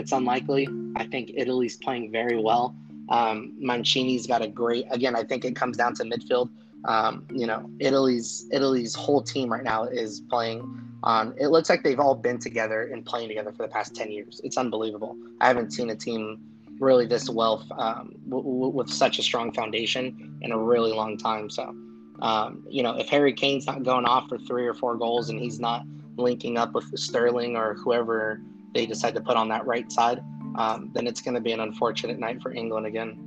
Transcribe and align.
It's 0.00 0.12
unlikely. 0.12 0.66
I 0.96 1.04
think 1.04 1.30
Italy's 1.36 1.76
playing 1.76 2.10
very 2.10 2.36
well. 2.36 2.74
Um, 3.10 3.54
Mancini's 3.60 4.26
got 4.26 4.42
a 4.42 4.48
great. 4.48 4.86
Again, 4.90 5.14
I 5.14 5.22
think 5.22 5.44
it 5.44 5.54
comes 5.54 5.76
down 5.76 5.94
to 5.96 6.04
midfield. 6.04 6.48
Um, 6.86 7.26
you 7.32 7.46
know, 7.46 7.70
Italy's 7.78 8.48
Italy's 8.50 8.94
whole 8.94 9.22
team 9.22 9.52
right 9.52 9.62
now 9.62 9.84
is 9.84 10.20
playing 10.30 10.62
on. 11.02 11.34
It 11.38 11.48
looks 11.48 11.68
like 11.68 11.82
they've 11.82 12.00
all 12.00 12.14
been 12.14 12.38
together 12.38 12.84
and 12.84 13.04
playing 13.04 13.28
together 13.28 13.52
for 13.52 13.62
the 13.62 13.68
past 13.68 13.94
ten 13.94 14.10
years. 14.10 14.40
It's 14.42 14.56
unbelievable. 14.56 15.16
I 15.40 15.48
haven't 15.48 15.72
seen 15.72 15.90
a 15.90 15.96
team 15.96 16.40
really 16.78 17.06
this 17.06 17.28
well 17.28 17.66
um, 17.78 18.14
w- 18.28 18.42
w- 18.42 18.72
with 18.72 18.88
such 18.88 19.18
a 19.18 19.22
strong 19.22 19.52
foundation 19.52 20.38
in 20.40 20.50
a 20.50 20.58
really 20.58 20.92
long 20.92 21.18
time. 21.18 21.50
So, 21.50 21.74
um, 22.22 22.64
you 22.68 22.82
know, 22.82 22.96
if 22.98 23.08
Harry 23.08 23.32
Kane's 23.32 23.66
not 23.66 23.82
going 23.82 24.04
off 24.04 24.28
for 24.28 24.38
three 24.38 24.66
or 24.66 24.74
four 24.74 24.96
goals 24.96 25.30
and 25.30 25.40
he's 25.40 25.58
not 25.58 25.84
linking 26.16 26.58
up 26.58 26.74
with 26.74 26.86
Sterling 26.98 27.56
or 27.56 27.74
whoever 27.74 28.40
they 28.74 28.86
decide 28.86 29.14
to 29.14 29.20
put 29.20 29.36
on 29.36 29.48
that 29.48 29.66
right 29.66 29.90
side, 29.90 30.20
um, 30.56 30.90
then 30.92 31.06
it's 31.06 31.20
going 31.20 31.34
to 31.34 31.40
be 31.40 31.52
an 31.52 31.60
unfortunate 31.60 32.18
night 32.18 32.42
for 32.42 32.52
England 32.52 32.86
again. 32.86 33.26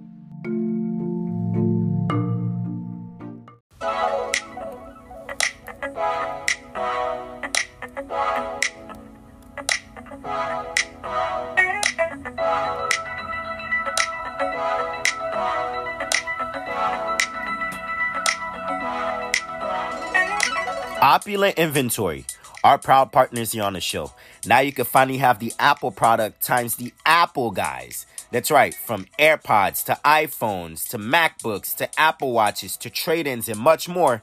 Opulent 21.24 21.58
Inventory, 21.58 22.26
our 22.66 22.78
proud 22.78 23.14
partners 23.14 23.54
here 23.54 23.64
on 23.64 23.72
the 23.72 23.80
show. 23.80 24.12
Now 24.46 24.60
you 24.60 24.74
can 24.74 24.84
finally 24.84 25.20
have 25.20 25.40
the 25.40 25.54
Apple 25.58 25.90
product 25.90 26.42
times 26.42 26.76
the 26.76 26.92
Apple 27.06 27.50
guys. 27.50 28.06
That's 28.32 28.52
right, 28.52 28.74
from 28.74 29.06
AirPods 29.18 29.86
to 29.86 29.98
iPhones 30.04 30.86
to 30.90 30.98
MacBooks 30.98 31.78
to 31.78 31.88
Apple 31.98 32.34
Watches 32.34 32.76
to 32.76 32.90
trade 32.90 33.26
ins 33.26 33.48
and 33.48 33.58
much 33.58 33.88
more. 33.88 34.22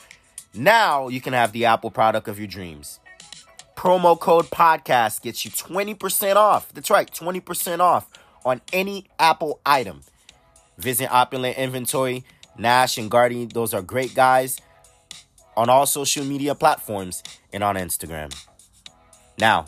Now 0.52 1.08
you 1.08 1.22
can 1.22 1.32
have 1.32 1.52
the 1.52 1.64
Apple 1.64 1.90
product 1.90 2.28
of 2.28 2.38
your 2.38 2.48
dreams. 2.48 3.00
Promo 3.74 4.20
code 4.20 4.50
podcast 4.50 5.22
gets 5.22 5.42
you 5.46 5.50
20% 5.50 6.36
off. 6.36 6.70
That's 6.74 6.90
right, 6.90 7.10
20% 7.10 7.80
off 7.80 8.10
on 8.44 8.60
any 8.74 9.06
Apple 9.18 9.58
item. 9.64 10.02
Visit 10.76 11.10
Opulent 11.10 11.56
Inventory, 11.56 12.26
Nash 12.58 12.98
and 12.98 13.10
Guardy. 13.10 13.46
Those 13.46 13.72
are 13.72 13.80
great 13.80 14.14
guys 14.14 14.60
on 15.60 15.68
all 15.68 15.84
social 15.84 16.24
media 16.24 16.54
platforms 16.54 17.22
and 17.52 17.62
on 17.62 17.76
Instagram. 17.76 18.34
Now, 19.38 19.66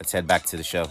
let's 0.00 0.10
head 0.10 0.26
back 0.26 0.46
to 0.46 0.56
the 0.56 0.62
show. 0.64 0.86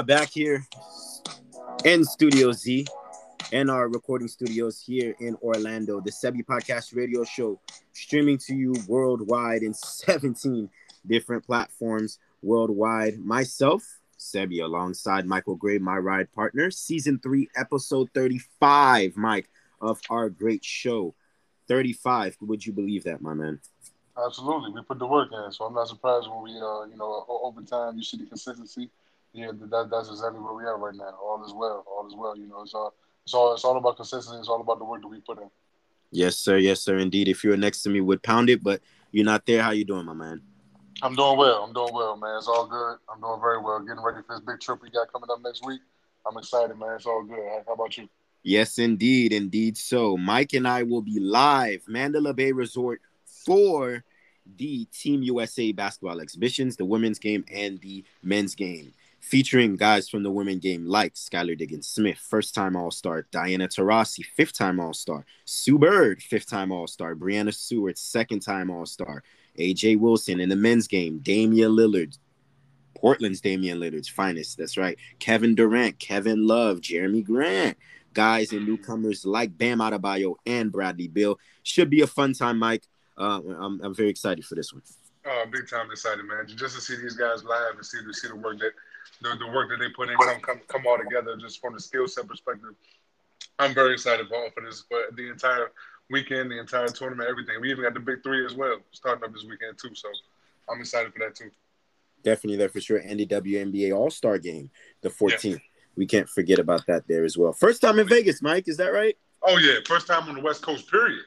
Are 0.00 0.02
back 0.02 0.30
here 0.30 0.66
in 1.84 2.02
Studio 2.02 2.52
Z 2.52 2.86
in 3.52 3.68
our 3.68 3.86
recording 3.90 4.28
studios 4.28 4.80
here 4.80 5.14
in 5.20 5.36
Orlando. 5.42 6.00
The 6.00 6.10
Sebi 6.10 6.42
Podcast 6.42 6.96
Radio 6.96 7.22
Show 7.22 7.60
streaming 7.92 8.38
to 8.46 8.54
you 8.54 8.74
worldwide 8.88 9.62
in 9.62 9.74
17 9.74 10.70
different 11.06 11.44
platforms 11.44 12.18
worldwide. 12.40 13.18
Myself, 13.18 13.82
Sebi, 14.18 14.64
alongside 14.64 15.26
Michael 15.26 15.56
Gray, 15.56 15.76
my 15.76 15.98
ride 15.98 16.32
partner, 16.32 16.70
season 16.70 17.18
three, 17.18 17.50
episode 17.54 18.08
35, 18.14 19.18
Mike, 19.18 19.50
of 19.82 20.00
our 20.08 20.30
great 20.30 20.64
show. 20.64 21.14
35. 21.68 22.38
Would 22.40 22.64
you 22.64 22.72
believe 22.72 23.04
that, 23.04 23.20
my 23.20 23.34
man? 23.34 23.60
Absolutely. 24.16 24.72
We 24.72 24.80
put 24.80 24.98
the 24.98 25.06
work 25.06 25.28
in, 25.30 25.52
so 25.52 25.66
I'm 25.66 25.74
not 25.74 25.88
surprised 25.88 26.26
when 26.26 26.42
we, 26.42 26.52
uh, 26.52 26.86
you 26.86 26.96
know, 26.96 27.26
over 27.28 27.60
time, 27.60 27.98
you 27.98 28.02
see 28.02 28.16
the 28.16 28.24
consistency 28.24 28.88
yeah, 29.32 29.50
that, 29.54 29.88
that's 29.90 30.08
exactly 30.08 30.40
where 30.40 30.54
we 30.54 30.64
are 30.64 30.78
right 30.78 30.94
now. 30.94 31.14
All 31.22 31.44
is 31.44 31.52
well. 31.52 31.84
All 31.86 32.06
is 32.06 32.14
well. 32.16 32.36
You 32.36 32.48
know, 32.48 32.62
it's 32.62 32.74
all 32.74 32.94
it's 33.24 33.34
all 33.34 33.54
it's 33.54 33.64
all 33.64 33.76
about 33.76 33.96
consistency. 33.96 34.38
It's 34.38 34.48
all 34.48 34.60
about 34.60 34.78
the 34.78 34.84
work 34.84 35.02
that 35.02 35.08
we 35.08 35.20
put 35.20 35.38
in. 35.38 35.50
Yes, 36.10 36.36
sir. 36.36 36.58
Yes, 36.58 36.80
sir. 36.80 36.98
Indeed. 36.98 37.28
If 37.28 37.44
you 37.44 37.50
were 37.50 37.56
next 37.56 37.82
to 37.82 37.90
me, 37.90 38.00
would 38.00 38.22
pound 38.22 38.50
it, 38.50 38.62
but 38.62 38.80
you're 39.12 39.24
not 39.24 39.46
there. 39.46 39.62
How 39.62 39.70
you 39.70 39.84
doing, 39.84 40.06
my 40.06 40.14
man? 40.14 40.42
I'm 41.02 41.14
doing 41.14 41.38
well. 41.38 41.62
I'm 41.62 41.72
doing 41.72 41.94
well, 41.94 42.16
man. 42.16 42.36
It's 42.36 42.48
all 42.48 42.66
good. 42.66 42.96
I'm 43.08 43.20
doing 43.20 43.40
very 43.40 43.60
well. 43.60 43.78
Getting 43.80 44.02
ready 44.02 44.18
for 44.26 44.34
this 44.34 44.44
big 44.44 44.60
trip 44.60 44.82
we 44.82 44.90
got 44.90 45.12
coming 45.12 45.28
up 45.30 45.40
next 45.42 45.64
week. 45.64 45.80
I'm 46.26 46.36
excited, 46.36 46.76
man. 46.76 46.96
It's 46.96 47.06
all 47.06 47.22
good. 47.22 47.38
How 47.66 47.74
about 47.74 47.96
you? 47.96 48.08
Yes, 48.42 48.78
indeed, 48.78 49.32
indeed. 49.32 49.76
So, 49.76 50.16
Mike 50.16 50.54
and 50.54 50.66
I 50.66 50.82
will 50.82 51.02
be 51.02 51.20
live 51.20 51.82
Mandalay 51.86 52.32
Bay 52.32 52.52
Resort 52.52 53.00
for 53.24 54.02
the 54.56 54.86
Team 54.86 55.22
USA 55.22 55.72
basketball 55.72 56.20
exhibitions, 56.20 56.76
the 56.76 56.84
women's 56.84 57.18
game 57.18 57.44
and 57.50 57.80
the 57.80 58.04
men's 58.22 58.54
game 58.54 58.92
featuring 59.20 59.76
guys 59.76 60.08
from 60.08 60.22
the 60.22 60.30
women 60.30 60.58
game 60.58 60.86
like 60.86 61.14
Skylar 61.14 61.56
Diggins 61.56 61.86
Smith, 61.86 62.18
first 62.18 62.54
time 62.54 62.74
All 62.74 62.90
Star, 62.90 63.26
Diana 63.30 63.68
Taurasi, 63.68 64.24
fifth 64.24 64.54
time 64.54 64.80
All 64.80 64.94
Star, 64.94 65.24
Sue 65.44 65.78
Bird, 65.78 66.22
fifth 66.22 66.48
time 66.48 66.72
All 66.72 66.86
Star, 66.86 67.14
Breanna 67.14 67.54
Stewart, 67.54 67.98
second 67.98 68.40
time 68.40 68.70
All 68.70 68.86
Star, 68.86 69.22
A'ja 69.58 69.98
Wilson 69.98 70.40
in 70.40 70.48
the 70.48 70.56
men's 70.56 70.88
game, 70.88 71.18
Damian 71.18 71.72
Lillard, 71.72 72.18
Portland's 72.94 73.40
Damian 73.40 73.78
Lillard's 73.78 74.08
finest. 74.08 74.58
That's 74.58 74.76
right. 74.76 74.98
Kevin 75.18 75.54
Durant, 75.54 75.98
Kevin 75.98 76.46
Love, 76.46 76.80
Jerami 76.80 77.24
Grant, 77.24 77.76
guys 78.14 78.52
and 78.52 78.66
newcomers 78.66 79.24
like 79.24 79.56
Bam 79.56 79.78
Adebayo 79.78 80.34
and 80.46 80.72
Bradley 80.72 81.08
Beal. 81.08 81.38
Should 81.62 81.90
be 81.90 82.00
a 82.00 82.06
fun 82.06 82.32
time, 82.32 82.58
Mike. 82.58 82.86
Uh, 83.16 83.40
I'm, 83.58 83.80
I'm 83.82 83.94
very 83.94 84.08
excited 84.08 84.44
for 84.44 84.54
this 84.54 84.72
one. 84.72 84.82
Oh, 85.26 85.44
big 85.52 85.68
time 85.68 85.90
excited, 85.90 86.24
man! 86.24 86.46
Just 86.46 86.76
to 86.76 86.80
see 86.80 86.96
these 86.96 87.14
guys 87.14 87.44
live 87.44 87.76
and 87.76 87.84
see 87.84 87.98
to 88.02 88.14
see 88.14 88.28
the 88.28 88.36
work 88.36 88.58
that 88.60 88.72
the, 89.22 89.36
the 89.38 89.46
work 89.52 89.70
that 89.70 89.78
they 89.78 89.88
put 89.90 90.08
in 90.08 90.16
come 90.16 90.40
come 90.40 90.60
come 90.68 90.86
all 90.86 90.98
together 90.98 91.36
just 91.36 91.60
from 91.60 91.74
the 91.74 91.80
skill 91.80 92.08
set 92.08 92.26
perspective. 92.26 92.74
I'm 93.58 93.74
very 93.74 93.92
excited 93.92 94.28
for, 94.28 94.50
for 94.52 94.62
this, 94.62 94.84
but 94.90 95.16
the 95.16 95.28
entire 95.30 95.72
weekend, 96.10 96.50
the 96.50 96.58
entire 96.58 96.88
tournament, 96.88 97.28
everything. 97.28 97.60
We 97.60 97.70
even 97.70 97.84
got 97.84 97.94
the 97.94 98.00
big 98.00 98.22
three 98.22 98.44
as 98.44 98.54
well 98.54 98.78
starting 98.92 99.24
up 99.24 99.32
this 99.32 99.44
weekend 99.44 99.78
too. 99.78 99.94
So 99.94 100.08
I'm 100.70 100.80
excited 100.80 101.12
for 101.12 101.20
that 101.20 101.34
too. 101.34 101.50
Definitely 102.22 102.56
there 102.58 102.68
for 102.68 102.80
sure. 102.80 102.98
And 102.98 103.18
the 103.20 103.26
WNBA 103.26 103.96
All 103.96 104.10
Star 104.10 104.38
Game, 104.38 104.70
the 105.00 105.08
14th. 105.10 105.44
Yeah. 105.44 105.56
We 105.96 106.06
can't 106.06 106.28
forget 106.28 106.58
about 106.58 106.86
that 106.86 107.06
there 107.08 107.24
as 107.24 107.36
well. 107.36 107.52
First 107.52 107.82
time 107.82 107.98
in 107.98 108.08
Vegas, 108.08 108.40
Mike. 108.40 108.68
Is 108.68 108.76
that 108.76 108.92
right? 108.92 109.16
Oh 109.42 109.58
yeah, 109.58 109.80
first 109.86 110.06
time 110.06 110.28
on 110.28 110.34
the 110.34 110.40
West 110.40 110.62
Coast. 110.62 110.90
Period. 110.90 111.24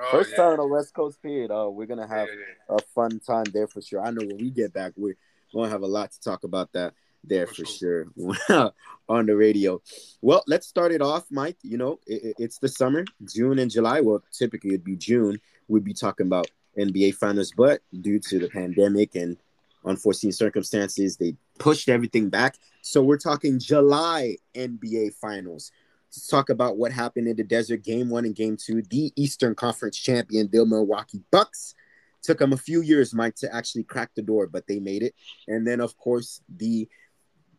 Oh, 0.00 0.08
First 0.10 0.30
yeah. 0.30 0.36
time 0.38 0.52
on 0.52 0.56
the 0.58 0.66
West 0.66 0.94
Coast 0.94 1.20
period. 1.22 1.50
Oh, 1.52 1.70
we're 1.70 1.86
gonna 1.86 2.08
have 2.08 2.28
yeah, 2.28 2.34
yeah. 2.70 2.76
a 2.76 2.78
fun 2.94 3.20
time 3.20 3.44
there 3.52 3.66
for 3.66 3.82
sure. 3.82 4.00
I 4.00 4.10
know 4.10 4.24
when 4.26 4.38
we 4.38 4.50
get 4.50 4.72
back, 4.72 4.92
we're 4.96 5.16
gonna 5.52 5.68
have 5.68 5.82
a 5.82 5.86
lot 5.86 6.12
to 6.12 6.20
talk 6.20 6.44
about 6.44 6.72
that 6.72 6.94
there 7.24 7.46
for, 7.46 7.54
for 7.54 7.64
sure, 7.66 8.06
sure. 8.46 8.72
on 9.08 9.26
the 9.26 9.36
radio. 9.36 9.80
Well, 10.22 10.42
let's 10.46 10.66
start 10.66 10.92
it 10.92 11.02
off, 11.02 11.24
Mike. 11.30 11.58
You 11.62 11.78
know, 11.78 12.00
it, 12.06 12.34
it's 12.38 12.58
the 12.58 12.68
summer, 12.68 13.04
June 13.24 13.58
and 13.58 13.70
July. 13.70 14.00
Well, 14.00 14.22
typically 14.32 14.70
it'd 14.70 14.84
be 14.84 14.96
June. 14.96 15.40
We'd 15.68 15.84
be 15.84 15.94
talking 15.94 16.26
about 16.26 16.50
NBA 16.78 17.14
finals, 17.14 17.52
but 17.56 17.82
due 18.00 18.18
to 18.20 18.38
the 18.38 18.48
pandemic 18.48 19.14
and 19.14 19.36
unforeseen 19.84 20.32
circumstances, 20.32 21.16
they 21.16 21.36
pushed 21.58 21.88
everything 21.88 22.28
back. 22.28 22.56
So 22.82 23.02
we're 23.02 23.18
talking 23.18 23.58
July 23.58 24.36
NBA 24.54 25.14
finals. 25.14 25.72
Let's 26.08 26.26
talk 26.26 26.50
about 26.50 26.76
what 26.76 26.90
happened 26.90 27.28
in 27.28 27.36
the 27.36 27.44
desert 27.44 27.84
game 27.84 28.10
one 28.10 28.24
and 28.24 28.34
game 28.34 28.56
two. 28.56 28.82
The 28.82 29.12
Eastern 29.14 29.54
Conference 29.54 29.96
champion, 29.96 30.48
the 30.50 30.66
Milwaukee 30.66 31.22
Bucks, 31.30 31.74
took 32.22 32.38
them 32.38 32.52
a 32.52 32.56
few 32.56 32.82
years, 32.82 33.14
Mike, 33.14 33.34
to 33.36 33.54
actually 33.54 33.84
crack 33.84 34.10
the 34.14 34.22
door, 34.22 34.46
but 34.46 34.66
they 34.66 34.78
made 34.80 35.02
it. 35.02 35.14
And 35.48 35.66
then, 35.66 35.80
of 35.80 35.96
course, 35.96 36.42
the 36.48 36.88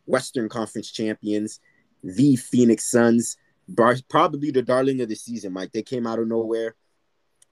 Western 0.06 0.50
Conference 0.50 0.92
champions, 0.92 1.60
the 2.04 2.36
Phoenix 2.36 2.90
Suns, 2.90 3.38
probably 4.10 4.52
the 4.52 4.62
darling 4.62 5.02
of 5.02 5.10
the 5.10 5.16
season, 5.16 5.54
Mike. 5.54 5.72
They 5.72 5.84
came 5.84 6.06
out 6.06 6.20
of 6.20 6.28
nowhere, 6.28 6.76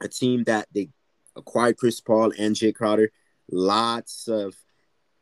a 0.01 0.07
team 0.07 0.44
that 0.45 0.67
they 0.73 0.89
acquired 1.35 1.77
Chris 1.77 2.01
Paul 2.01 2.33
and 2.38 2.56
Jae 2.56 2.75
Crowder. 2.75 3.11
Lots 3.51 4.27
of 4.27 4.56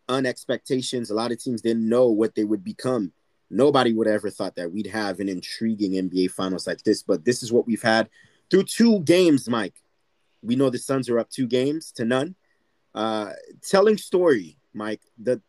unexpectations. 0.10 1.10
A 1.10 1.16
lot 1.16 1.32
of 1.32 1.42
teams 1.42 1.62
didn't 1.62 1.88
know 1.88 2.08
what 2.10 2.36
they 2.36 2.44
would 2.44 2.64
become. 2.64 3.12
Nobody 3.50 3.94
would 3.94 4.08
ever 4.08 4.30
thought 4.30 4.56
that 4.56 4.72
we'd 4.72 4.88
have 4.88 5.20
an 5.20 5.30
intriguing 5.30 5.94
NBA 5.94 6.32
finals 6.32 6.68
like 6.68 6.84
this, 6.84 7.04
but 7.04 7.24
this 7.24 7.44
is 7.44 7.54
what 7.54 7.68
we've 7.68 7.82
had 7.82 8.10
through 8.50 8.64
two 8.64 9.00
games, 9.02 9.48
Mike. 9.48 9.82
We 10.42 10.56
know 10.56 10.70
the 10.70 10.78
Suns 10.78 11.10
are 11.10 11.20
up 11.20 11.30
two 11.30 11.48
games 11.48 11.92
to 11.94 12.06
none. 12.06 12.36
Uh, 12.94 13.34
telling 13.62 13.98
story, 13.98 14.58
Mike. 14.74 15.02
The 15.22 15.42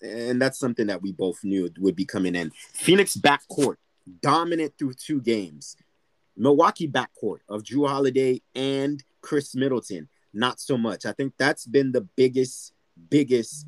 and 0.00 0.40
that's 0.40 0.58
something 0.58 0.86
that 0.86 1.02
we 1.02 1.12
both 1.12 1.42
knew 1.42 1.70
would 1.78 1.96
be 1.96 2.04
coming 2.04 2.34
in. 2.34 2.50
Phoenix 2.72 3.16
backcourt 3.16 3.76
dominant 4.22 4.74
through 4.78 4.94
two 4.94 5.20
games. 5.20 5.76
Milwaukee 6.36 6.88
backcourt 6.88 7.38
of 7.48 7.62
Jrue 7.62 7.88
Holiday 7.88 8.40
and 8.54 9.02
Khris 9.22 9.56
Middleton, 9.56 10.08
not 10.32 10.60
so 10.60 10.78
much. 10.78 11.04
I 11.04 11.12
think 11.12 11.34
that's 11.36 11.66
been 11.66 11.90
the 11.90 12.02
biggest, 12.02 12.72
biggest 13.10 13.66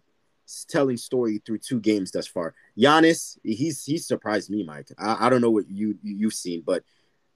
telling 0.68 0.96
story 0.96 1.42
through 1.44 1.58
two 1.58 1.80
games 1.80 2.12
thus 2.12 2.26
far. 2.26 2.54
Giannis, 2.78 3.38
he's 3.42 3.84
he's 3.84 4.06
surprised 4.06 4.50
me, 4.50 4.64
Mike. 4.64 4.88
I, 4.98 5.26
I 5.26 5.30
don't 5.30 5.40
know 5.40 5.50
what 5.50 5.68
you 5.68 5.98
you've 6.02 6.34
seen, 6.34 6.62
but 6.64 6.84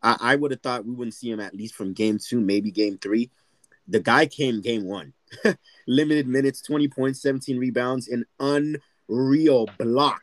I, 0.05 0.17
I 0.21 0.37
would 0.37 0.51
have 0.51 0.61
thought 0.61 0.85
we 0.85 0.93
wouldn't 0.93 1.15
see 1.15 1.31
him 1.31 1.41
at 1.41 1.55
least 1.55 1.75
from 1.75 1.95
game 1.95 2.19
two, 2.19 2.41
maybe 2.41 2.71
game 2.71 2.99
three. 2.99 3.31
The 3.89 4.01
guy 4.01 4.27
came 4.27 4.61
game 4.61 4.85
one, 4.85 5.15
limited 5.89 6.29
minutes, 6.29 6.63
20 6.63 6.89
points, 6.89 7.23
17 7.23 7.59
rebounds, 7.59 8.09
an 8.09 8.25
unreal 8.39 9.67
block. 9.79 10.21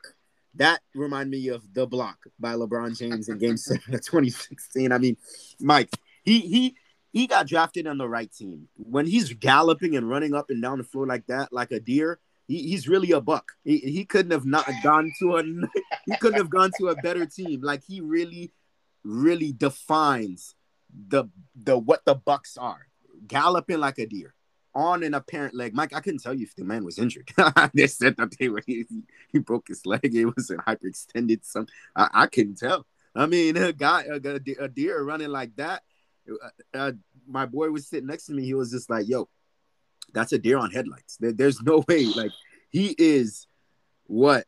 That 0.56 0.81
remind 0.94 1.30
me 1.30 1.48
of 1.48 1.63
the 1.74 1.88
block 1.88 2.18
by 2.39 2.54
LeBron 2.54 2.98
James 2.98 3.28
in 3.30 3.38
game 3.38 3.57
seven 3.57 3.94
of 3.94 4.01
2016. 4.01 4.92
I 4.92 4.98
mean, 4.98 5.18
Mike, 5.60 5.89
he 6.24 6.39
he 6.42 6.75
he 7.12 7.28
got 7.28 7.48
drafted 7.48 7.88
on 7.88 7.98
the 7.98 8.07
right 8.07 8.31
team. 8.31 8.68
When 8.78 9.06
he's 9.06 9.33
galloping 9.33 9.95
and 9.95 10.10
running 10.10 10.33
up 10.33 10.50
and 10.50 10.62
down 10.62 10.78
the 10.78 10.83
floor 10.83 11.07
like 11.07 11.25
that, 11.28 11.51
like 11.51 11.72
a 11.72 11.80
deer, 11.80 12.19
he, 12.48 12.69
he's 12.69 12.88
really 12.88 13.12
a 13.12 13.22
buck. 13.22 13.54
He, 13.63 13.78
he 13.78 14.06
couldn't 14.06 14.31
have 14.31 14.45
not 14.45 14.69
gone 14.83 15.12
to 15.19 15.38
a 15.38 15.44
he 16.06 16.18
couldn't 16.18 16.38
have 16.38 16.50
gone 16.50 16.72
to 16.80 16.89
a 16.89 16.95
better 17.01 17.25
team. 17.25 17.62
Like 17.62 17.83
he 17.88 18.01
really, 18.01 18.51
really 19.03 19.51
defines 19.51 20.56
the 21.07 21.25
the 21.56 21.77
what 21.77 22.06
the 22.06 22.15
Bucks 22.15 22.57
are. 22.57 22.88
Galloping 23.27 23.80
like 23.80 24.00
a 24.00 24.07
deer 24.07 24.33
on 24.74 25.03
an 25.03 25.13
apparent 25.13 25.53
leg. 25.53 25.74
Mike, 25.74 25.94
I 25.94 26.00
couldn't 26.00 26.24
tell 26.24 26.33
you 26.33 26.44
if 26.44 26.56
the 26.56 26.63
man 26.63 26.83
was 26.83 26.98
injured. 26.98 27.31
they 27.74 27.88
said 27.88 28.15
that 28.18 28.36
they 28.39 28.50
were 28.50 28.63
he, 28.68 28.86
he 29.30 29.39
broke 29.39 29.68
his 29.68 29.86
leg. 29.86 30.00
It 30.03 30.25
was 30.25 30.50
a 30.50 30.57
hyperextended. 30.57 31.44
Some 31.44 31.68
I, 31.95 32.09
I 32.13 32.27
couldn't 32.27 32.57
tell. 32.57 32.86
I 33.15 33.25
mean, 33.25 33.57
a 33.57 33.74
guy, 33.74 34.03
a, 34.03 34.39
a 34.59 34.69
deer 34.69 35.04
running 35.04 35.30
like 35.30 35.56
that. 35.57 35.83
Uh, 36.30 36.50
uh, 36.74 36.92
my 37.27 37.45
boy 37.45 37.69
was 37.69 37.88
sitting 37.88 38.07
next 38.07 38.27
to 38.27 38.33
me. 38.33 38.45
He 38.45 38.54
was 38.54 38.71
just 38.71 38.89
like, 38.89 39.07
"Yo, 39.07 39.27
that's 40.13 40.31
a 40.31 40.38
deer 40.38 40.57
on 40.57 40.71
headlights. 40.71 41.18
There, 41.18 41.33
there's 41.33 41.62
no 41.62 41.83
way. 41.88 42.06
Like 42.06 42.31
he 42.69 42.95
is 42.97 43.47
what 44.07 44.45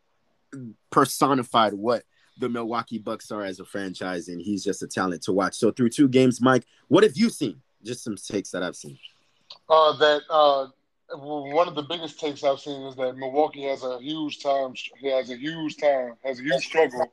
personified 0.92 1.74
what 1.74 2.04
the 2.38 2.50
Milwaukee 2.50 2.98
Bucks 2.98 3.32
are 3.32 3.44
as 3.44 3.60
a 3.60 3.66
franchise, 3.66 4.28
and 4.28 4.42
he's 4.42 4.64
just 4.64 4.84
a 4.84 4.88
talent 4.88 5.22
to 5.24 5.34
watch. 5.34 5.56
So 5.56 5.72
through 5.72 5.90
two 5.90 6.08
games, 6.08 6.42
Mike, 6.42 6.66
what 6.88 7.04
have 7.04 7.16
you 7.16 7.30
seen? 7.30 7.62
Just 7.84 8.04
some 8.04 8.16
takes 8.16 8.52
that 8.52 8.64
I've 8.64 8.76
seen. 8.76 8.98
Uh, 9.70 9.96
that 9.98 10.22
uh, 10.30 10.68
one 11.16 11.68
of 11.68 11.76
the 11.76 11.84
biggest 11.84 12.20
takes 12.20 12.44
I've 12.44 12.60
seen 12.60 12.82
is 12.84 12.96
that 12.96 13.18
Milwaukee 13.18 13.64
has 13.64 13.84
a 13.84 14.00
huge 14.00 14.42
time. 14.42 14.74
He 15.00 15.10
has 15.10 15.30
a 15.30 15.38
huge 15.38 15.78
time, 15.78 16.14
has 16.24 16.40
a 16.40 16.44
huge 16.44 16.66
struggle 16.66 17.12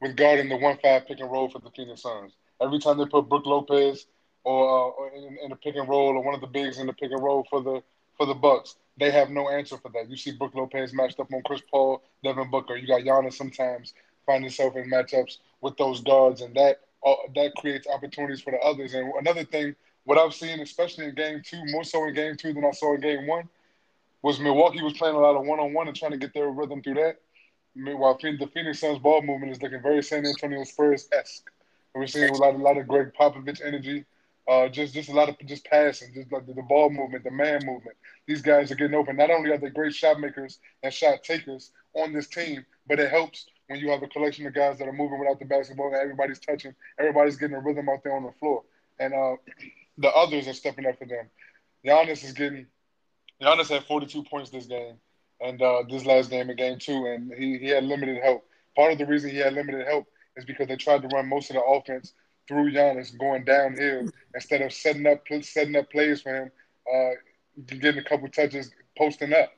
with 0.00 0.16
guarding 0.16 0.48
the 0.48 0.56
one-five 0.56 1.06
pick 1.06 1.20
and 1.20 1.30
roll 1.30 1.48
for 1.48 1.58
the 1.58 1.70
Phoenix 1.70 2.02
Suns. 2.02 2.32
Every 2.60 2.78
time 2.78 2.98
they 2.98 3.06
put 3.06 3.28
Brook 3.28 3.46
Lopez 3.46 4.06
or, 4.44 4.68
uh, 4.68 4.90
or 4.90 5.10
in, 5.10 5.38
in, 5.42 5.50
the 5.50 5.56
pick 5.56 5.76
and 5.76 5.88
roll, 5.88 6.16
or 6.16 6.22
one 6.22 6.34
of 6.34 6.40
the 6.40 6.46
bigs 6.46 6.78
in 6.78 6.86
the 6.86 6.92
pick 6.92 7.10
and 7.10 7.22
roll 7.22 7.46
for 7.48 7.62
the 7.62 7.82
for 8.16 8.26
the 8.26 8.34
Bucks, 8.34 8.76
they 8.98 9.10
have 9.10 9.30
no 9.30 9.48
answer 9.48 9.78
for 9.78 9.90
that. 9.90 10.10
You 10.10 10.16
see 10.16 10.32
Brook 10.32 10.54
Lopez 10.54 10.92
matched 10.92 11.18
up 11.18 11.32
on 11.32 11.42
Chris 11.44 11.62
Paul, 11.70 12.02
Devin 12.22 12.50
Booker. 12.50 12.76
You 12.76 12.86
got 12.86 13.00
Giannis 13.00 13.34
sometimes 13.34 13.94
find 14.26 14.44
himself 14.44 14.76
in 14.76 14.90
matchups 14.90 15.38
with 15.60 15.76
those 15.76 16.00
guards, 16.00 16.40
and 16.40 16.54
that 16.54 16.80
uh, 17.04 17.14
that 17.34 17.54
creates 17.56 17.86
opportunities 17.86 18.40
for 18.40 18.50
the 18.52 18.58
others. 18.58 18.94
And 18.94 19.12
another 19.18 19.44
thing, 19.44 19.74
what 20.04 20.18
I've 20.18 20.34
seen, 20.34 20.60
especially 20.60 21.06
in 21.06 21.14
Game 21.14 21.42
Two, 21.44 21.62
more 21.66 21.84
so 21.84 22.06
in 22.06 22.14
Game 22.14 22.36
Two 22.36 22.52
than 22.52 22.64
I 22.64 22.70
saw 22.72 22.94
in 22.94 23.00
Game 23.00 23.26
One, 23.26 23.48
was 24.22 24.40
Milwaukee 24.40 24.82
was 24.82 24.94
playing 24.94 25.16
a 25.16 25.20
lot 25.20 25.36
of 25.36 25.44
one 25.44 25.60
on 25.60 25.74
one 25.74 25.88
and 25.88 25.96
trying 25.96 26.12
to 26.12 26.18
get 26.18 26.32
their 26.34 26.48
rhythm 26.48 26.82
through 26.82 26.94
that. 26.94 27.20
Meanwhile, 27.74 28.18
the 28.20 28.50
Phoenix 28.52 28.80
Suns 28.80 28.98
ball 28.98 29.22
movement 29.22 29.52
is 29.52 29.62
looking 29.62 29.80
very 29.80 30.02
San 30.02 30.26
Antonio 30.26 30.62
Spurs 30.64 31.08
esque. 31.12 31.50
We're 31.94 32.06
seeing 32.06 32.30
a 32.30 32.36
lot, 32.36 32.54
a 32.54 32.58
lot 32.58 32.78
of 32.78 32.88
Gregg 32.88 33.12
Popovich 33.18 33.60
energy. 33.64 34.04
Uh, 34.48 34.68
just 34.68 34.92
just 34.92 35.08
a 35.08 35.12
lot 35.12 35.28
of 35.28 35.36
just 35.46 35.64
passing, 35.64 36.12
just 36.12 36.32
like 36.32 36.46
the, 36.46 36.52
the, 36.52 36.62
ball 36.62 36.90
movement, 36.90 37.22
the 37.22 37.30
man 37.30 37.64
movement. 37.64 37.96
These 38.26 38.42
guys 38.42 38.72
are 38.72 38.74
getting 38.74 38.94
open. 38.94 39.16
Not 39.16 39.30
only 39.30 39.50
are 39.50 39.58
they 39.58 39.70
great 39.70 39.94
shot 39.94 40.18
makers 40.18 40.58
and 40.82 40.92
shot 40.92 41.22
takers 41.22 41.70
on 41.94 42.12
this 42.12 42.26
team, 42.26 42.66
but 42.88 42.98
it 42.98 43.08
helps 43.08 43.46
when 43.72 43.80
you 43.80 43.90
have 43.90 44.02
a 44.02 44.08
collection 44.08 44.46
of 44.46 44.52
guys 44.52 44.78
that 44.78 44.86
are 44.86 44.92
moving 44.92 45.18
without 45.18 45.38
the 45.38 45.46
basketball 45.46 45.86
and 45.86 45.96
everybody's 45.96 46.38
touching, 46.38 46.74
everybody's 46.98 47.36
getting 47.36 47.56
a 47.56 47.60
rhythm 47.60 47.88
out 47.88 48.04
there 48.04 48.14
on 48.14 48.22
the 48.22 48.32
floor, 48.32 48.62
and 49.00 49.14
uh, 49.14 49.36
the 49.96 50.10
others 50.10 50.46
are 50.46 50.52
stepping 50.52 50.84
up 50.84 50.98
for 50.98 51.06
them. 51.06 51.30
Giannis 51.84 52.22
is 52.22 52.32
getting. 52.32 52.66
Giannis 53.40 53.70
had 53.70 53.84
42 53.84 54.24
points 54.24 54.50
this 54.50 54.66
game, 54.66 54.96
and 55.40 55.60
uh, 55.62 55.84
this 55.88 56.04
last 56.04 56.28
game 56.28 56.50
in 56.50 56.56
game 56.56 56.78
two, 56.78 57.06
and 57.06 57.32
he, 57.32 57.56
he 57.56 57.68
had 57.68 57.84
limited 57.84 58.22
help. 58.22 58.44
Part 58.76 58.92
of 58.92 58.98
the 58.98 59.06
reason 59.06 59.30
he 59.30 59.38
had 59.38 59.54
limited 59.54 59.86
help 59.86 60.06
is 60.36 60.44
because 60.44 60.68
they 60.68 60.76
tried 60.76 61.00
to 61.00 61.08
run 61.08 61.28
most 61.28 61.48
of 61.48 61.56
the 61.56 61.62
offense 61.62 62.12
through 62.46 62.72
Giannis 62.72 63.18
going 63.18 63.44
downhill 63.44 64.06
instead 64.34 64.60
of 64.60 64.72
setting 64.74 65.06
up 65.06 65.22
setting 65.40 65.76
up 65.76 65.90
plays 65.90 66.20
for 66.20 66.34
him, 66.34 66.50
uh, 66.94 67.10
getting 67.66 68.00
a 68.00 68.04
couple 68.04 68.28
touches 68.28 68.70
posting 68.98 69.32
up. 69.32 69.50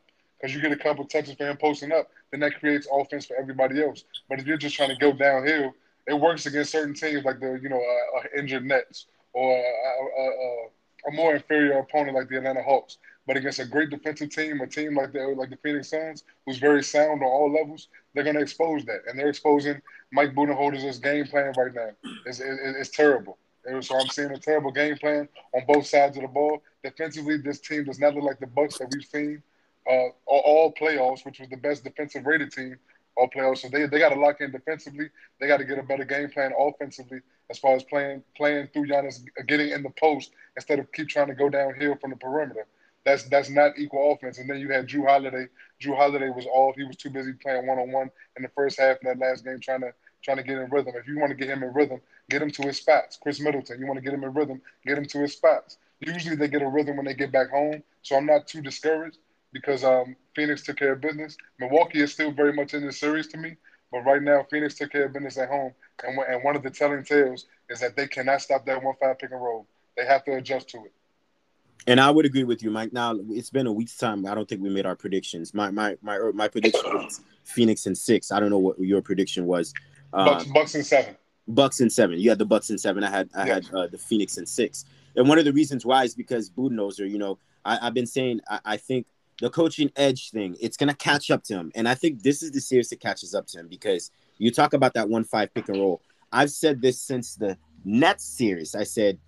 Because 0.45 0.57
you 0.57 0.61
get 0.61 0.73
a 0.73 0.77
couple 0.77 1.09
for 1.09 1.49
him 1.49 1.57
posting 1.57 1.91
up, 1.91 2.11
then 2.31 2.41
that 2.41 2.61
creates 2.61 2.87
offense 2.93 3.25
for 3.25 3.35
everybody 3.35 3.83
else. 3.83 4.05
But 4.29 4.41
if 4.41 4.47
you're 4.47 4.59
just 4.59 4.77
trying 4.77 4.91
to 4.91 4.97
go 4.97 5.11
downhill, 5.11 5.73
it 6.07 6.13
works 6.13 6.45
against 6.45 6.71
certain 6.71 6.93
teams 6.93 7.25
like 7.25 7.41
the 7.41 7.59
you 7.63 7.71
know 7.71 7.81
uh, 7.81 8.19
uh, 8.19 8.23
injured 8.39 8.67
Nets 8.67 9.07
or 9.33 9.65
a 11.09 11.13
more 11.13 11.35
inferior 11.35 11.79
opponent 11.79 12.15
like 12.15 12.29
the 12.29 12.37
Atlanta 12.37 12.63
Hawks. 12.63 12.99
But 13.27 13.39
against 13.39 13.59
a 13.59 13.65
great 13.65 13.89
defensive 13.89 14.29
team, 14.29 14.61
a 14.61 14.67
team 14.67 14.95
like 14.95 15.15
the 15.15 15.29
like 15.29 15.49
the 15.49 15.57
Phoenix 15.57 15.89
Suns, 15.89 16.25
who's 16.45 16.59
very 16.59 16.83
sound 16.83 17.23
on 17.23 17.27
all 17.27 17.51
levels, 17.51 17.89
they're 18.13 18.23
going 18.23 18.37
to 18.37 18.43
expose 18.43 18.85
that, 18.85 19.01
and 19.09 19.19
they're 19.19 19.31
exposing 19.31 19.81
Mike 20.13 20.35
Budenholzer's 20.35 20.99
game 20.99 21.27
plan 21.27 21.55
right 21.57 21.75
now. 21.75 21.89
It's, 22.27 22.41
it, 22.41 22.59
it's 22.61 22.91
terrible. 22.91 23.39
So 23.81 23.99
I'm 23.99 24.09
seeing 24.09 24.31
a 24.31 24.39
terrible 24.39 24.73
game 24.73 24.99
plan 24.99 25.27
on 25.55 25.63
both 25.67 25.87
sides 25.87 26.19
of 26.19 26.23
the 26.23 26.29
ball. 26.29 26.63
Defensively, 26.83 27.39
this 27.39 27.61
team 27.61 27.85
does 27.85 27.99
not 27.99 28.15
look 28.15 28.25
like 28.25 28.41
the 28.41 28.47
Bucks 28.47 28.77
that 28.77 28.91
we've 28.93 29.07
seen 29.07 29.43
uh, 29.89 30.09
all 30.27 30.73
playoffs, 30.73 31.25
which 31.25 31.41
was 31.41 31.49
the 31.49 31.57
best 31.57 31.85
defensive 31.85 32.27
rated 32.27 32.53
team 32.53 32.79
all 33.17 33.29
playoffs. 33.29 33.59
So 33.59 33.69
they, 33.69 33.87
they 33.87 33.99
got 33.99 34.11
to 34.11 34.21
lock 34.21 34.41
in 34.41 34.51
defensively. 34.51 35.09
They 35.41 35.47
got 35.47 35.59
to 35.59 35.65
get 35.65 35.79
a 35.79 35.83
better 35.83 36.05
game 36.05 36.31
plan 36.31 36.53
offensively 36.59 37.21
as 37.51 37.59
far 37.59 37.75
as 37.75 37.85
playing 37.85 38.23
playing 38.37 38.69
through 38.73 38.87
Giannis, 38.87 39.21
getting 39.47 39.71
in 39.71 39.83
the 39.83 39.91
post 39.91 40.33
instead 40.57 40.79
of 40.79 40.91
keep 40.93 41.09
trying 41.09 41.29
to 41.29 41.35
go 41.35 41.49
downhill 41.49 41.97
from 42.01 42.11
the 42.11 42.17
perimeter. 42.17 42.67
That's 43.05 43.25
that's 43.25 43.51
not 43.51 43.73
equal 43.79 44.13
offense. 44.13 44.39
And 44.39 44.49
then 44.49 44.59
you 44.59 44.71
had 44.71 44.89
Jrue 44.89 45.07
Holiday. 45.07 45.47
Jrue 45.81 45.97
Holiday 45.97 46.31
was 46.31 46.47
off. 46.47 46.75
He 46.77 46.85
was 46.85 46.97
too 46.97 47.11
busy 47.11 47.33
playing 47.35 47.67
one 47.67 47.79
on 47.79 47.93
one 47.93 48.11
in 48.37 48.43
the 48.43 48.49
first 48.51 48.79
half 48.81 48.97
in 49.03 49.09
that 49.09 49.19
last 49.19 49.45
game, 49.45 49.61
trying 49.61 49.81
to 49.81 49.93
trying 50.23 50.39
to 50.39 50.43
get 50.43 50.57
in 50.57 50.71
rhythm. 50.71 50.95
If 50.97 51.07
you 51.07 51.19
want 51.19 51.31
to 51.31 51.37
get 51.37 51.49
him 51.49 51.63
in 51.63 51.73
rhythm, 51.75 52.01
get 52.31 52.41
him 52.41 52.51
to 52.51 52.63
his 52.63 52.79
spots. 52.79 53.19
Khris 53.23 53.41
Middleton, 53.41 53.79
you 53.79 53.87
want 53.87 53.99
to 53.99 54.03
get 54.03 54.15
him 54.15 54.25
in 54.25 54.33
rhythm, 54.33 54.63
get 54.87 54.97
him 54.97 55.05
to 55.05 55.19
his 55.19 55.35
spots. 55.35 55.77
Usually 56.01 56.35
they 56.35 56.49
get 56.49 56.63
a 56.63 56.69
rhythm 56.69 56.97
when 56.97 57.05
they 57.05 57.15
get 57.15 57.31
back 57.31 57.51
home, 57.51 57.83
so 58.03 58.17
I'm 58.17 58.27
not 58.27 58.47
too 58.47 58.63
discouraged 58.63 59.19
because 59.55 59.85
um, 59.85 60.15
Phoenix 60.37 60.63
took 60.63 60.77
care 60.77 60.93
of 60.93 61.01
business. 61.01 61.39
Milwaukee 61.59 62.03
is 62.03 62.13
still 62.13 62.33
very 62.33 62.53
much 62.53 62.75
in 62.75 62.85
this 62.85 62.99
series 62.99 63.29
to 63.29 63.39
me, 63.39 63.57
but 63.91 64.01
right 64.01 64.21
now 64.21 64.45
Phoenix 64.51 64.75
took 64.75 64.93
care 64.93 65.07
of 65.07 65.15
business 65.15 65.39
at 65.39 65.49
home, 65.49 65.73
and, 66.03 66.19
and 66.19 66.45
one 66.45 66.57
of 66.57 66.63
the 66.63 66.71
telling 66.71 67.03
tales 67.05 67.47
is 67.71 67.81
that 67.81 67.97
they 67.97 68.07
cannot 68.07 68.43
stop 68.43 68.67
that 68.67 68.83
one 68.83 68.95
five 69.01 69.19
pick 69.19 69.31
and 69.31 69.41
roll. 69.41 69.67
They 69.97 70.05
have 70.05 70.25
to 70.25 70.35
adjust 70.35 70.69
to 70.71 70.85
it. 70.85 70.93
And 71.87 72.01
I 72.01 72.11
would 72.11 72.27
agree 72.27 72.45
with 72.45 72.63
you, 72.63 72.71
Mike. 72.71 72.93
Now 72.93 73.19
it's 73.31 73.51
been 73.51 73.67
a 73.67 73.73
week's 73.73 73.97
time. 73.97 74.27
I 74.27 74.35
don't 74.35 74.49
think 74.49 74.61
we 74.61 74.71
made 74.71 74.87
our 74.87 74.97
predictions. 74.97 75.55
My 75.55 75.71
my 75.71 75.97
my 76.03 76.19
my 76.35 76.49
prediction 76.49 76.83
was 76.93 77.21
Phoenix 77.45 77.87
and 77.87 77.97
six. 77.97 78.33
I 78.33 78.41
don't 78.41 78.51
know 78.51 78.59
what 78.59 78.79
your 78.79 79.03
prediction 79.03 79.47
was. 79.47 79.73
Bucks, 80.11 80.47
um, 80.47 80.53
Bucks 80.53 80.75
and 80.75 80.85
seven. 80.85 81.17
Bucks 81.47 81.81
and 81.81 81.93
seven. 81.93 82.19
You 82.19 82.31
had 82.31 82.39
the 82.39 82.47
Bucks 82.47 82.71
and 82.71 82.81
seven. 82.81 83.05
I 83.05 83.11
had 83.11 83.29
I 83.35 83.47
yes. 83.47 83.67
had 83.67 83.75
uh, 83.75 83.87
the 83.87 83.99
Phoenix 83.99 84.39
and 84.39 84.49
six. 84.49 84.85
And 85.17 85.29
one 85.29 85.39
of 85.39 85.45
the 85.45 85.53
reasons 85.53 85.85
why 85.85 86.05
is 86.05 86.15
because 86.15 86.51
Budenholzer. 86.51 87.09
You 87.09 87.19
know, 87.19 87.39
I, 87.65 87.77
have 87.77 87.95
been 87.95 88.07
saying 88.07 88.41
I, 88.49 88.61
I, 88.65 88.77
think 88.77 89.07
the 89.45 89.51
coaching 89.51 89.93
edge 89.95 90.31
thing 90.31 90.57
it's 90.59 90.79
gonna 90.79 90.95
catch 90.95 91.31
up 91.31 91.45
to 91.45 91.53
him, 91.55 91.71
and 91.75 91.87
I 91.87 91.95
think 91.95 92.23
this 92.23 92.43
is 92.43 92.51
the 92.51 92.63
series 92.63 92.89
that 92.89 93.01
catches 93.01 93.35
up 93.35 93.47
to 93.49 93.59
him 93.59 93.69
because 93.69 94.11
you 94.39 94.51
talk 94.51 94.73
about 94.73 94.95
that 94.95 95.11
one 95.11 95.23
five 95.23 95.53
pick 95.53 95.69
and 95.69 95.77
roll. 95.77 96.01
I've 96.33 96.51
said 96.51 96.81
this 96.81 96.99
since 96.99 97.35
the 97.35 97.59
Nets 97.85 98.25
series. 98.25 98.75
I 98.75 98.85
said 98.85 99.19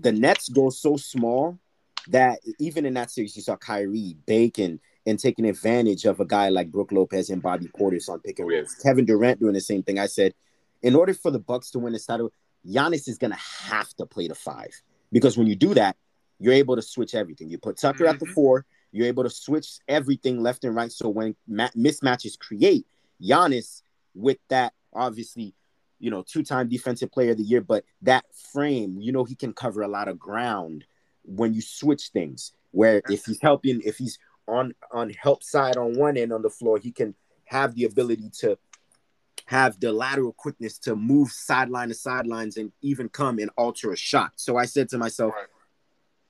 the 0.00 0.10
Nets 0.10 0.48
go 0.48 0.70
so 0.70 0.96
small 0.96 1.60
that 2.08 2.40
even 2.58 2.86
in 2.86 2.94
that 2.94 3.12
series, 3.12 3.36
you 3.36 3.42
saw 3.42 3.54
Kyrie, 3.54 4.16
Bacon, 4.26 4.80
and 5.06 5.16
taking 5.16 5.44
advantage 5.44 6.06
of 6.06 6.18
a 6.18 6.24
guy 6.24 6.48
like 6.48 6.72
Brook 6.72 6.90
Lopez 6.90 7.30
and 7.30 7.40
Bobby 7.40 7.68
Portis 7.68 8.08
on 8.08 8.18
pick 8.18 8.40
and 8.40 8.48
rolls. 8.48 8.74
Kevin 8.82 9.04
Durant 9.04 9.38
doing 9.38 9.54
the 9.54 9.60
same 9.60 9.84
thing. 9.84 10.00
I 10.00 10.06
said, 10.06 10.34
in 10.82 10.96
order 10.96 11.14
for 11.14 11.30
the 11.30 11.38
Bucks 11.38 11.70
to 11.70 11.78
win 11.78 11.92
this 11.92 12.06
title, 12.06 12.32
Giannis 12.66 13.06
is 13.06 13.16
gonna 13.16 13.36
have 13.36 13.94
to 13.94 14.06
play 14.06 14.26
the 14.26 14.34
five 14.34 14.72
because 15.12 15.38
when 15.38 15.46
you 15.46 15.54
do 15.54 15.72
that, 15.74 15.96
you're 16.40 16.52
able 16.52 16.74
to 16.74 16.82
switch 16.82 17.14
everything. 17.14 17.48
You 17.48 17.58
put 17.58 17.76
Tucker 17.76 18.06
mm-hmm. 18.06 18.14
at 18.14 18.18
the 18.18 18.26
mm-hmm. 18.26 18.34
four, 18.34 18.66
you're 18.96 19.06
able 19.06 19.22
to 19.24 19.30
switch 19.30 19.78
everything 19.88 20.42
left 20.42 20.64
and 20.64 20.74
right. 20.74 20.90
So 20.90 21.08
when 21.08 21.36
ma- 21.46 21.68
mismatches 21.76 22.38
create, 22.38 22.86
Giannis 23.22 23.82
with 24.14 24.38
that 24.48 24.72
obviously, 24.92 25.54
you 25.98 26.10
know, 26.10 26.22
two-time 26.22 26.68
defensive 26.68 27.10
player 27.12 27.32
of 27.32 27.36
the 27.36 27.42
year, 27.42 27.60
but 27.60 27.84
that 28.02 28.24
frame, 28.52 28.98
you 29.00 29.12
know, 29.12 29.24
he 29.24 29.34
can 29.34 29.52
cover 29.52 29.82
a 29.82 29.88
lot 29.88 30.08
of 30.08 30.18
ground 30.18 30.84
when 31.24 31.52
you 31.54 31.60
switch 31.60 32.08
things. 32.12 32.52
where 32.76 33.00
if 33.08 33.24
he's 33.24 33.40
helping, 33.40 33.80
if 33.84 33.96
he's 33.96 34.18
on 34.46 34.74
on 34.92 35.10
help 35.10 35.42
side 35.42 35.76
on 35.76 35.98
one 35.98 36.16
end 36.16 36.32
on 36.32 36.42
the 36.42 36.50
floor, 36.50 36.78
he 36.78 36.92
can 36.92 37.14
have 37.46 37.74
the 37.74 37.84
ability 37.84 38.30
to 38.40 38.58
have 39.46 39.78
the 39.80 39.92
lateral 39.92 40.32
quickness 40.32 40.78
to 40.78 40.94
move 40.94 41.30
sideline 41.30 41.88
to 41.88 41.94
sidelines 41.94 42.56
and 42.56 42.72
even 42.82 43.08
come 43.08 43.38
and 43.38 43.50
alter 43.56 43.92
a 43.92 43.96
shot. 43.96 44.32
So 44.36 44.56
I 44.56 44.66
said 44.66 44.88
to 44.90 44.98
myself, 44.98 45.34
right. 45.34 45.46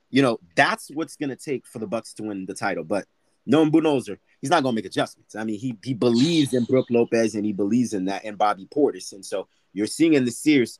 You 0.09 0.21
know, 0.21 0.39
that's 0.55 0.89
what's 0.93 1.15
gonna 1.15 1.35
take 1.35 1.65
for 1.65 1.79
the 1.79 1.87
Bucks 1.87 2.13
to 2.15 2.23
win 2.23 2.45
the 2.45 2.53
title. 2.53 2.83
But 2.83 3.05
knowing 3.45 3.71
Budenholzer, 3.71 4.17
he's 4.41 4.49
not 4.49 4.63
gonna 4.63 4.75
make 4.75 4.85
adjustments. 4.85 5.35
I 5.35 5.43
mean, 5.43 5.59
he 5.59 5.77
he 5.83 5.93
believes 5.93 6.53
in 6.53 6.63
Brook 6.65 6.87
Lopez 6.89 7.35
and 7.35 7.45
he 7.45 7.53
believes 7.53 7.93
in 7.93 8.05
that 8.05 8.23
and 8.25 8.37
Bobby 8.37 8.67
Portis. 8.73 9.13
And 9.13 9.25
so 9.25 9.47
you're 9.73 9.87
seeing 9.87 10.13
in 10.13 10.25
the 10.25 10.31
series 10.31 10.79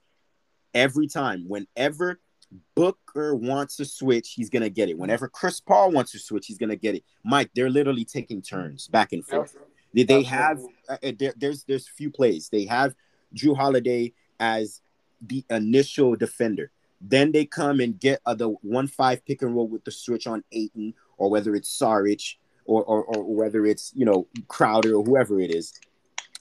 every 0.73 1.07
time, 1.07 1.45
whenever 1.47 2.19
Booker 2.75 3.35
wants 3.35 3.75
to 3.77 3.85
switch, 3.85 4.33
he's 4.33 4.49
gonna 4.49 4.69
get 4.69 4.89
it. 4.89 4.97
Whenever 4.97 5.27
Chris 5.27 5.59
Paul 5.59 5.91
wants 5.91 6.11
to 6.13 6.19
switch, 6.19 6.47
he's 6.47 6.57
gonna 6.57 6.75
get 6.75 6.95
it. 6.95 7.03
Mike, 7.23 7.49
they're 7.55 7.69
literally 7.69 8.05
taking 8.05 8.41
turns 8.41 8.87
back 8.87 9.11
and 9.11 9.25
forth. 9.25 9.57
They, 9.93 10.03
they 10.03 10.23
have 10.23 10.61
uh, 10.87 10.97
uh, 11.03 11.11
there, 11.17 11.33
there's 11.35 11.63
there's 11.63 11.87
few 11.87 12.11
plays. 12.11 12.49
They 12.49 12.65
have 12.65 12.95
Jrue 13.35 13.57
Holiday 13.57 14.13
as 14.39 14.81
the 15.21 15.43
initial 15.49 16.15
defender. 16.15 16.71
Then 16.99 17.31
they 17.31 17.45
come 17.45 17.79
and 17.79 17.99
get 17.99 18.21
uh, 18.25 18.33
the 18.33 18.49
one 18.49 18.87
five 18.87 19.25
pick 19.25 19.41
and 19.41 19.55
roll 19.55 19.67
with 19.67 19.83
the 19.83 19.91
switch 19.91 20.27
on 20.27 20.43
Ayton, 20.51 20.93
or 21.17 21.29
whether 21.29 21.55
it's 21.55 21.77
Saric, 21.77 22.35
or, 22.65 22.83
or 22.83 23.03
or 23.03 23.35
whether 23.35 23.65
it's 23.65 23.91
you 23.95 24.05
know 24.05 24.27
Crowder 24.47 24.95
or 24.95 25.03
whoever 25.03 25.39
it 25.39 25.53
is. 25.53 25.73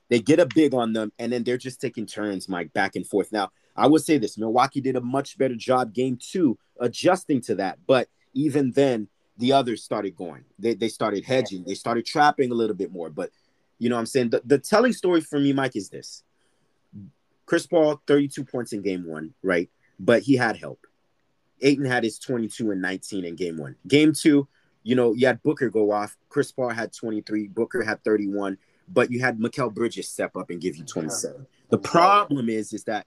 They 0.09 0.21
get 0.21 0.39
a 0.39 0.47
big 0.47 0.73
on 0.73 0.93
them, 0.93 1.13
and 1.19 1.33
then 1.33 1.43
they're 1.43 1.59
just 1.59 1.81
taking 1.81 2.07
turns, 2.07 2.49
Mike, 2.49 2.73
back 2.73 2.95
and 2.95 3.07
forth. 3.07 3.33
Now, 3.33 3.51
I 3.75 3.87
would 3.87 4.03
say 4.03 4.19
this: 4.19 4.39
Milwaukee 4.39 4.81
did 4.81 4.97
a 4.97 5.01
much 5.01 5.37
better 5.37 5.57
job 5.57 5.93
game 5.93 6.17
two 6.21 6.59
adjusting 6.81 7.41
to 7.43 7.57
that, 7.57 7.79
but 7.87 8.09
even 8.33 8.71
then, 8.73 9.09
the 9.39 9.53
others 9.53 9.83
started 9.83 10.17
going. 10.17 10.45
They, 10.59 10.75
they 10.75 10.89
started 10.89 11.25
hedging. 11.25 11.65
They 11.65 11.75
started 11.75 12.07
trapping 12.07 12.51
a 12.51 12.55
little 12.55 12.77
bit 12.77 12.93
more. 12.93 13.11
But 13.11 13.31
you 13.79 13.89
know 13.89 13.97
what 13.97 14.01
I'm 14.01 14.07
saying? 14.07 14.31
The, 14.31 14.43
the 14.45 14.59
telling 14.59 14.93
story 14.93 15.21
for 15.21 15.39
me, 15.39 15.53
Mike, 15.53 15.77
is 15.77 15.89
this. 15.89 16.23
Chris 17.45 17.67
Paul, 17.67 18.01
32 18.07 18.45
points 18.45 18.73
in 18.73 18.83
game 18.83 19.07
one, 19.07 19.35
right? 19.43 19.71
But 19.99 20.23
he 20.23 20.37
had 20.37 20.57
help. 20.57 20.87
Ayton 21.63 21.87
had 21.87 22.05
his 22.05 22.19
22 22.19 22.71
and 22.71 22.83
19 22.83 23.25
in 23.25 23.35
game 23.35 23.57
one. 23.57 23.77
Game 23.89 24.13
two, 24.13 24.47
you 24.83 24.95
know, 24.95 25.15
you 25.15 25.27
had 25.27 25.43
Booker 25.43 25.71
go 25.71 25.91
off. 25.91 26.17
Chris 26.29 26.53
Paul 26.53 26.71
had 26.71 26.93
23. 26.93 27.49
Booker 27.49 27.83
had 27.83 28.05
31. 28.05 28.59
But 28.89 29.11
you 29.11 29.21
had 29.21 29.39
Mikal 29.39 29.75
Bridges 29.75 30.09
step 30.09 30.37
up 30.37 30.51
and 30.51 30.61
give 30.61 30.77
you 30.77 30.85
27. 30.85 31.47
The 31.71 31.79
problem 31.79 32.49
is, 32.49 32.73
is 32.73 32.85
that 32.85 33.07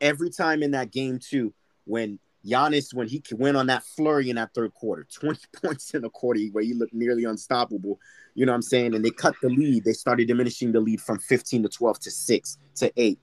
every 0.00 0.30
time 0.30 0.62
in 0.62 0.70
that 0.70 0.90
game 0.90 1.18
two, 1.18 1.52
when 1.84 2.18
Giannis, 2.46 2.94
when 2.94 3.08
he 3.08 3.22
went 3.32 3.56
on 3.56 3.66
that 3.66 3.82
flurry 3.82 4.30
in 4.30 4.36
that 4.36 4.54
third 4.54 4.72
quarter, 4.74 5.06
20 5.12 5.38
points 5.62 5.94
in 5.94 6.04
a 6.04 6.10
quarter 6.10 6.40
where 6.52 6.64
he 6.64 6.74
looked 6.74 6.94
nearly 6.94 7.24
unstoppable. 7.24 8.00
You 8.34 8.46
know 8.46 8.52
what 8.52 8.56
I'm 8.56 8.62
saying? 8.62 8.94
And 8.94 9.04
they 9.04 9.10
cut 9.10 9.34
the 9.42 9.48
lead. 9.48 9.84
They 9.84 9.92
started 9.92 10.28
diminishing 10.28 10.72
the 10.72 10.80
lead 10.80 11.00
from 11.00 11.18
15 11.18 11.64
to 11.64 11.68
12 11.68 11.98
to 12.00 12.10
6 12.10 12.58
to 12.76 12.92
8. 12.96 13.18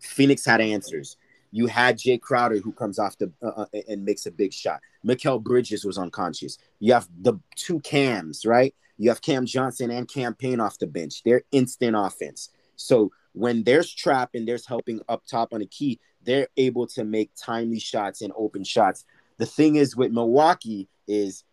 Phoenix 0.00 0.44
had 0.44 0.60
answers. 0.60 1.16
You 1.54 1.68
had 1.68 1.98
Jae 1.98 2.20
Crowder 2.20 2.58
who 2.58 2.72
comes 2.72 2.98
off 2.98 3.16
the 3.16 3.30
uh, 3.40 3.46
uh 3.46 3.66
and 3.88 4.04
makes 4.04 4.26
a 4.26 4.32
big 4.32 4.52
shot. 4.52 4.80
Mikal 5.06 5.40
Bridges 5.40 5.84
was 5.84 5.98
unconscious. 5.98 6.58
You 6.80 6.94
have 6.94 7.08
the 7.22 7.34
two 7.54 7.78
cams, 7.78 8.44
right? 8.44 8.74
You 8.98 9.08
have 9.10 9.22
Cam 9.22 9.46
Johnson 9.46 9.92
and 9.92 10.08
Cam 10.08 10.34
Payne 10.34 10.58
off 10.58 10.78
the 10.78 10.88
bench. 10.88 11.22
They're 11.22 11.42
instant 11.52 11.94
offense. 11.96 12.50
So 12.74 13.12
when 13.34 13.62
there's 13.62 13.94
trap 13.94 14.30
and 14.34 14.48
there's 14.48 14.66
helping 14.66 15.00
up 15.08 15.26
top 15.26 15.52
on 15.52 15.62
a 15.62 15.66
key, 15.66 16.00
they're 16.24 16.48
able 16.56 16.88
to 16.88 17.04
make 17.04 17.30
timely 17.36 17.78
shots 17.78 18.20
and 18.20 18.32
open 18.36 18.64
shots. 18.64 19.04
The 19.38 19.46
thing 19.46 19.76
is 19.76 19.94
with 19.94 20.10
Milwaukee 20.10 20.88
is 21.06 21.44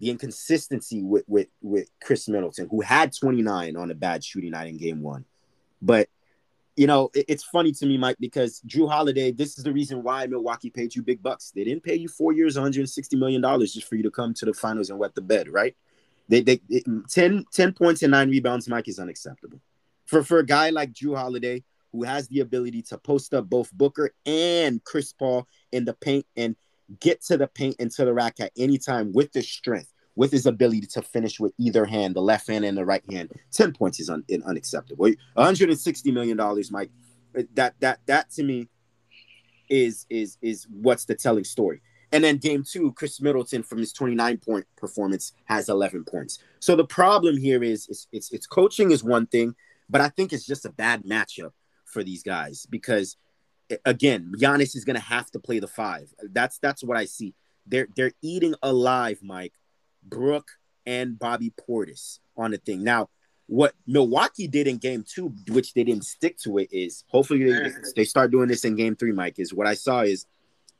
the 0.00 0.10
inconsistency 0.10 1.04
with 1.04 1.22
with 1.28 1.46
with 1.62 1.88
Khris 2.02 2.28
Middleton, 2.28 2.66
who 2.68 2.80
had 2.80 3.12
29 3.12 3.76
on 3.76 3.92
a 3.92 3.94
bad 3.94 4.24
shooting 4.24 4.50
night 4.50 4.66
in 4.66 4.76
game 4.76 5.02
one. 5.02 5.24
But 5.80 6.08
you 6.76 6.86
know, 6.86 7.10
it, 7.14 7.24
it's 7.28 7.44
funny 7.44 7.72
to 7.72 7.86
me, 7.86 7.96
Mike, 7.96 8.16
because 8.20 8.60
Jrue 8.66 8.88
Holiday, 8.88 9.32
this 9.32 9.58
is 9.58 9.64
the 9.64 9.72
reason 9.72 10.02
why 10.02 10.26
Milwaukee 10.26 10.70
paid 10.70 10.94
you 10.94 11.02
big 11.02 11.22
bucks. 11.22 11.50
They 11.50 11.64
didn't 11.64 11.82
pay 11.82 11.96
you 11.96 12.08
four 12.08 12.32
years, 12.32 12.56
160 12.56 13.16
million 13.16 13.40
dollars 13.40 13.72
just 13.72 13.88
for 13.88 13.96
you 13.96 14.02
to 14.02 14.10
come 14.10 14.34
to 14.34 14.44
the 14.44 14.52
finals 14.52 14.90
and 14.90 14.98
wet 14.98 15.14
the 15.14 15.22
bed, 15.22 15.48
right? 15.48 15.74
They, 16.28 16.42
they, 16.42 16.60
they 16.68 16.82
10, 17.08 17.46
10 17.52 17.72
points 17.72 18.02
and 18.02 18.10
nine 18.10 18.30
rebounds, 18.30 18.68
Mike, 18.68 18.88
is 18.88 18.98
unacceptable. 18.98 19.60
For 20.06 20.22
for 20.22 20.38
a 20.38 20.46
guy 20.46 20.70
like 20.70 20.92
Jrue 20.92 21.16
Holiday, 21.16 21.64
who 21.92 22.04
has 22.04 22.28
the 22.28 22.40
ability 22.40 22.82
to 22.82 22.98
post 22.98 23.32
up 23.34 23.48
both 23.48 23.72
Booker 23.72 24.10
and 24.24 24.82
Chris 24.84 25.12
Paul 25.12 25.48
in 25.72 25.84
the 25.84 25.94
paint 25.94 26.26
and 26.36 26.56
get 27.00 27.22
to 27.24 27.36
the 27.36 27.46
paint 27.46 27.76
and 27.78 27.90
to 27.92 28.04
the 28.04 28.12
rack 28.12 28.38
at 28.38 28.52
any 28.56 28.78
time 28.78 29.12
with 29.12 29.32
the 29.32 29.42
strength, 29.42 29.92
with 30.16 30.32
his 30.32 30.46
ability 30.46 30.80
to 30.80 31.02
finish 31.02 31.38
with 31.38 31.52
either 31.58 31.84
hand, 31.84 32.16
the 32.16 32.20
left 32.20 32.48
hand 32.48 32.64
and 32.64 32.76
the 32.76 32.84
right 32.84 33.04
hand. 33.10 33.30
10 33.52 33.72
points 33.72 34.00
is 34.00 34.10
un- 34.10 34.24
unacceptable. 34.44 35.10
160 35.34 36.10
million 36.10 36.36
dollars, 36.36 36.72
Mike. 36.72 36.90
That 37.54 37.74
that 37.80 38.00
that 38.06 38.30
to 38.30 38.42
me 38.42 38.68
is 39.68 40.06
is 40.08 40.38
is 40.40 40.66
what's 40.70 41.04
the 41.04 41.14
telling 41.14 41.44
story. 41.44 41.82
And 42.12 42.24
then 42.24 42.38
game 42.38 42.64
two, 42.64 42.92
Khris 42.92 43.20
Middleton 43.20 43.62
from 43.62 43.78
his 43.78 43.92
29 43.92 44.38
point 44.38 44.64
performance 44.76 45.32
has 45.46 45.68
11 45.68 46.04
points. 46.04 46.38
So 46.60 46.76
the 46.76 46.84
problem 46.84 47.36
here 47.36 47.62
is 47.64 47.88
it's, 47.88 48.06
it's, 48.12 48.32
it's 48.32 48.46
coaching 48.46 48.92
is 48.92 49.02
one 49.02 49.26
thing, 49.26 49.56
but 49.90 50.00
I 50.00 50.08
think 50.08 50.32
it's 50.32 50.46
just 50.46 50.64
a 50.64 50.70
bad 50.70 51.02
matchup 51.04 51.50
for 51.84 52.04
these 52.04 52.22
guys 52.22 52.64
because 52.70 53.16
again, 53.84 54.32
Giannis 54.38 54.76
is 54.76 54.84
gonna 54.84 55.00
have 55.00 55.30
to 55.32 55.40
play 55.40 55.58
the 55.58 55.66
five. 55.66 56.12
That's 56.30 56.58
that's 56.58 56.82
what 56.82 56.96
I 56.96 57.04
see. 57.04 57.34
They're 57.66 57.88
they're 57.96 58.12
eating 58.22 58.54
alive, 58.62 59.18
Mike, 59.22 59.54
Brook 60.08 60.48
and 60.86 61.18
Bobby 61.18 61.52
Portis 61.68 62.20
on 62.36 62.52
the 62.52 62.58
thing. 62.58 62.84
Now, 62.84 63.08
what 63.46 63.74
Milwaukee 63.86 64.48
did 64.48 64.66
in 64.66 64.78
game 64.78 65.04
two, 65.06 65.32
which 65.48 65.74
they 65.74 65.84
didn't 65.84 66.04
stick 66.04 66.38
to 66.40 66.58
it, 66.58 66.68
is 66.72 67.04
hopefully 67.08 67.44
they, 67.44 67.70
they 67.94 68.04
start 68.04 68.30
doing 68.30 68.48
this 68.48 68.64
in 68.64 68.74
game 68.74 68.96
three, 68.96 69.12
Mike. 69.12 69.38
Is 69.38 69.54
what 69.54 69.66
I 69.66 69.74
saw 69.74 70.00
is 70.00 70.26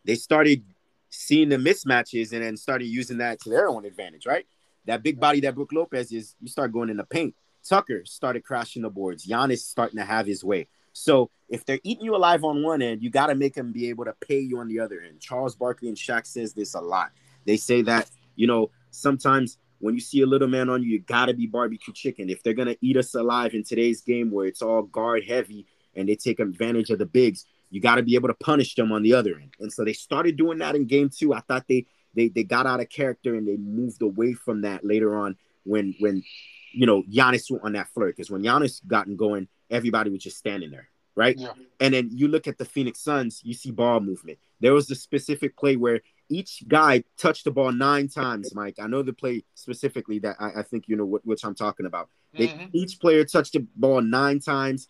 they 0.05 0.17
started 0.17 0.65
seeing 1.11 1.49
the 1.49 1.57
mismatches 1.57 2.33
and 2.33 2.43
then 2.43 2.57
started 2.57 2.87
using 2.87 3.19
that 3.19 3.41
to 3.43 3.51
their 3.51 3.69
own 3.69 3.85
advantage, 3.85 4.27
right? 4.27 4.47
That 4.87 5.03
big 5.03 5.19
body 5.19 5.41
that 5.41 5.55
Brook 5.55 5.71
Lopez 5.73 6.13
is, 6.13 6.35
you 6.41 6.49
start 6.49 6.73
going 6.73 6.91
in 6.91 6.97
the 6.97 7.05
paint. 7.05 7.35
Tucker 7.69 8.05
started 8.05 8.45
crashing 8.45 8.83
the 8.83 8.91
boards. 8.91 9.27
Giannis 9.27 9.59
starting 9.59 9.99
to 9.99 10.05
have 10.05 10.27
his 10.27 10.45
way. 10.45 10.69
So 10.93 11.31
if 11.49 11.65
they're 11.65 11.81
eating 11.83 12.05
you 12.05 12.17
alive 12.17 12.45
on 12.45 12.63
one 12.63 12.81
end, 12.81 13.03
you 13.03 13.11
got 13.11 13.27
to 13.27 13.35
make 13.35 13.55
them 13.55 13.73
be 13.73 13.89
able 13.89 14.05
to 14.05 14.15
pay 14.21 14.39
you 14.39 14.59
on 14.59 14.69
the 14.69 14.81
other 14.81 15.01
end. 15.01 15.21
Charles 15.21 15.55
Barkley 15.55 15.89
and 15.89 15.97
Shaq 15.97 16.27
says 16.27 16.55
this 16.55 16.75
a 16.75 16.81
lot. 16.81 17.11
They 17.45 17.57
say 17.57 17.83
that 17.83 18.11
you 18.35 18.47
know 18.47 18.71
sometimes 18.97 19.59
when 19.79 19.95
you 19.95 20.01
see 20.01 20.23
a 20.23 20.27
little 20.27 20.49
man 20.49 20.69
on 20.71 20.83
you, 20.83 20.89
you 20.89 21.01
got 21.01 21.27
to 21.27 21.35
be 21.35 21.47
barbecue 21.47 21.93
chicken. 21.93 22.31
If 22.31 22.43
they're 22.43 22.55
gonna 22.55 22.77
eat 22.81 22.97
us 22.97 23.15
alive 23.15 23.55
in 23.55 23.63
today's 23.63 24.01
game 24.01 24.31
where 24.31 24.47
it's 24.47 24.63
all 24.63 24.83
guard 24.83 25.25
heavy 25.25 25.67
and 25.95 26.09
they 26.09 26.17
take 26.17 26.41
advantage 26.41 26.91
of 26.91 26.99
the 26.99 27.07
bigs, 27.07 27.47
you 27.71 27.81
got 27.81 27.97
to 27.97 28.03
be 28.03 28.15
able 28.15 28.29
to 28.29 28.35
punish 28.35 28.75
them 28.75 28.93
on 28.93 29.03
the 29.03 29.13
other 29.15 29.35
end. 29.35 29.55
And 29.61 29.73
so 29.73 29.85
they 29.85 29.93
started 29.93 30.37
doing 30.37 30.59
that 30.59 30.75
in 30.77 30.87
game 30.87 31.11
two. 31.11 31.35
I 31.35 31.41
thought 31.41 31.67
they 31.69 31.87
they 32.15 32.29
they 32.29 32.45
got 32.45 32.67
out 32.67 32.81
of 32.81 32.89
character 32.89 33.35
and 33.35 33.47
they 33.47 33.57
moved 33.57 34.03
away 34.03 34.33
from 34.33 34.63
that 34.63 34.85
later 34.85 35.17
on 35.17 35.37
when 35.65 35.95
when 35.99 36.23
you 36.73 36.87
know 36.87 37.03
Giannis 37.03 37.51
went 37.51 37.65
on 37.65 37.73
that 37.73 37.89
flirt 37.89 38.17
because 38.17 38.31
when 38.31 38.43
Giannis 38.43 38.87
gotten 38.87 39.17
going, 39.17 39.49
everybody 39.71 40.11
was 40.11 40.23
just 40.23 40.39
standing 40.39 40.71
there, 40.71 40.89
right? 41.15 41.37
Yeah. 41.37 41.53
And 41.81 41.95
then 41.95 42.11
you 42.13 42.29
look 42.29 42.47
at 42.47 42.59
the 42.59 42.65
Phoenix 42.65 43.01
Suns, 43.01 43.41
you 43.45 43.55
see 43.55 43.71
ball 43.71 44.01
movement. 44.01 44.39
There 44.61 44.73
was 44.73 44.91
a 44.91 44.95
specific 44.95 45.57
play 45.57 45.77
where 45.77 46.01
each 46.29 46.63
guy 46.67 47.05
touched 47.17 47.45
the 47.45 47.51
ball 47.51 47.73
nine 47.73 48.09
times, 48.09 48.55
Mike. 48.55 48.77
I 48.81 48.87
know 48.87 49.03
the 49.03 49.13
play 49.13 49.45
specifically 49.55 50.19
that 50.21 50.37
I, 50.41 50.61
I 50.61 50.63
think 50.63 50.89
you 50.89 50.97
know 50.97 51.05
what, 51.05 51.25
which 51.25 51.45
I'm 51.45 51.55
talking 51.55 51.87
about. 51.87 52.09
They, 52.37 52.49
mm-hmm. 52.49 52.67
Each 52.73 52.99
player 53.01 53.25
touched 53.25 53.55
the 53.55 53.67
ball 53.77 54.03
nine 54.03 54.41
times. 54.41 54.89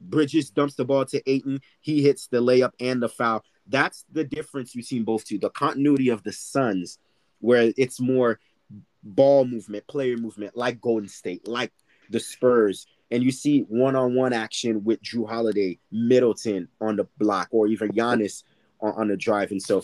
Bridges 0.00 0.50
dumps 0.50 0.74
the 0.74 0.84
ball 0.84 1.04
to 1.06 1.30
Ayton. 1.30 1.60
He 1.80 2.02
hits 2.02 2.26
the 2.26 2.38
layup 2.38 2.72
and 2.80 3.02
the 3.02 3.08
foul. 3.08 3.44
That's 3.66 4.04
the 4.12 4.24
difference 4.24 4.74
between 4.74 5.04
both 5.04 5.24
two. 5.24 5.38
The 5.38 5.50
continuity 5.50 6.10
of 6.10 6.22
the 6.22 6.32
Suns, 6.32 6.98
where 7.40 7.72
it's 7.76 8.00
more 8.00 8.38
ball 9.02 9.44
movement, 9.46 9.86
player 9.86 10.16
movement, 10.16 10.56
like 10.56 10.80
Golden 10.80 11.08
State, 11.08 11.48
like 11.48 11.72
the 12.10 12.20
Spurs, 12.20 12.86
and 13.10 13.22
you 13.22 13.30
see 13.30 13.60
one-on-one 13.68 14.32
action 14.32 14.84
with 14.84 15.02
Jrue 15.02 15.28
Holiday, 15.28 15.78
Middleton 15.90 16.68
on 16.80 16.96
the 16.96 17.06
block, 17.18 17.48
or 17.50 17.66
even 17.66 17.90
Giannis 17.92 18.42
on, 18.80 18.92
on 18.92 19.08
the 19.08 19.16
drive. 19.16 19.52
And 19.52 19.62
so 19.62 19.82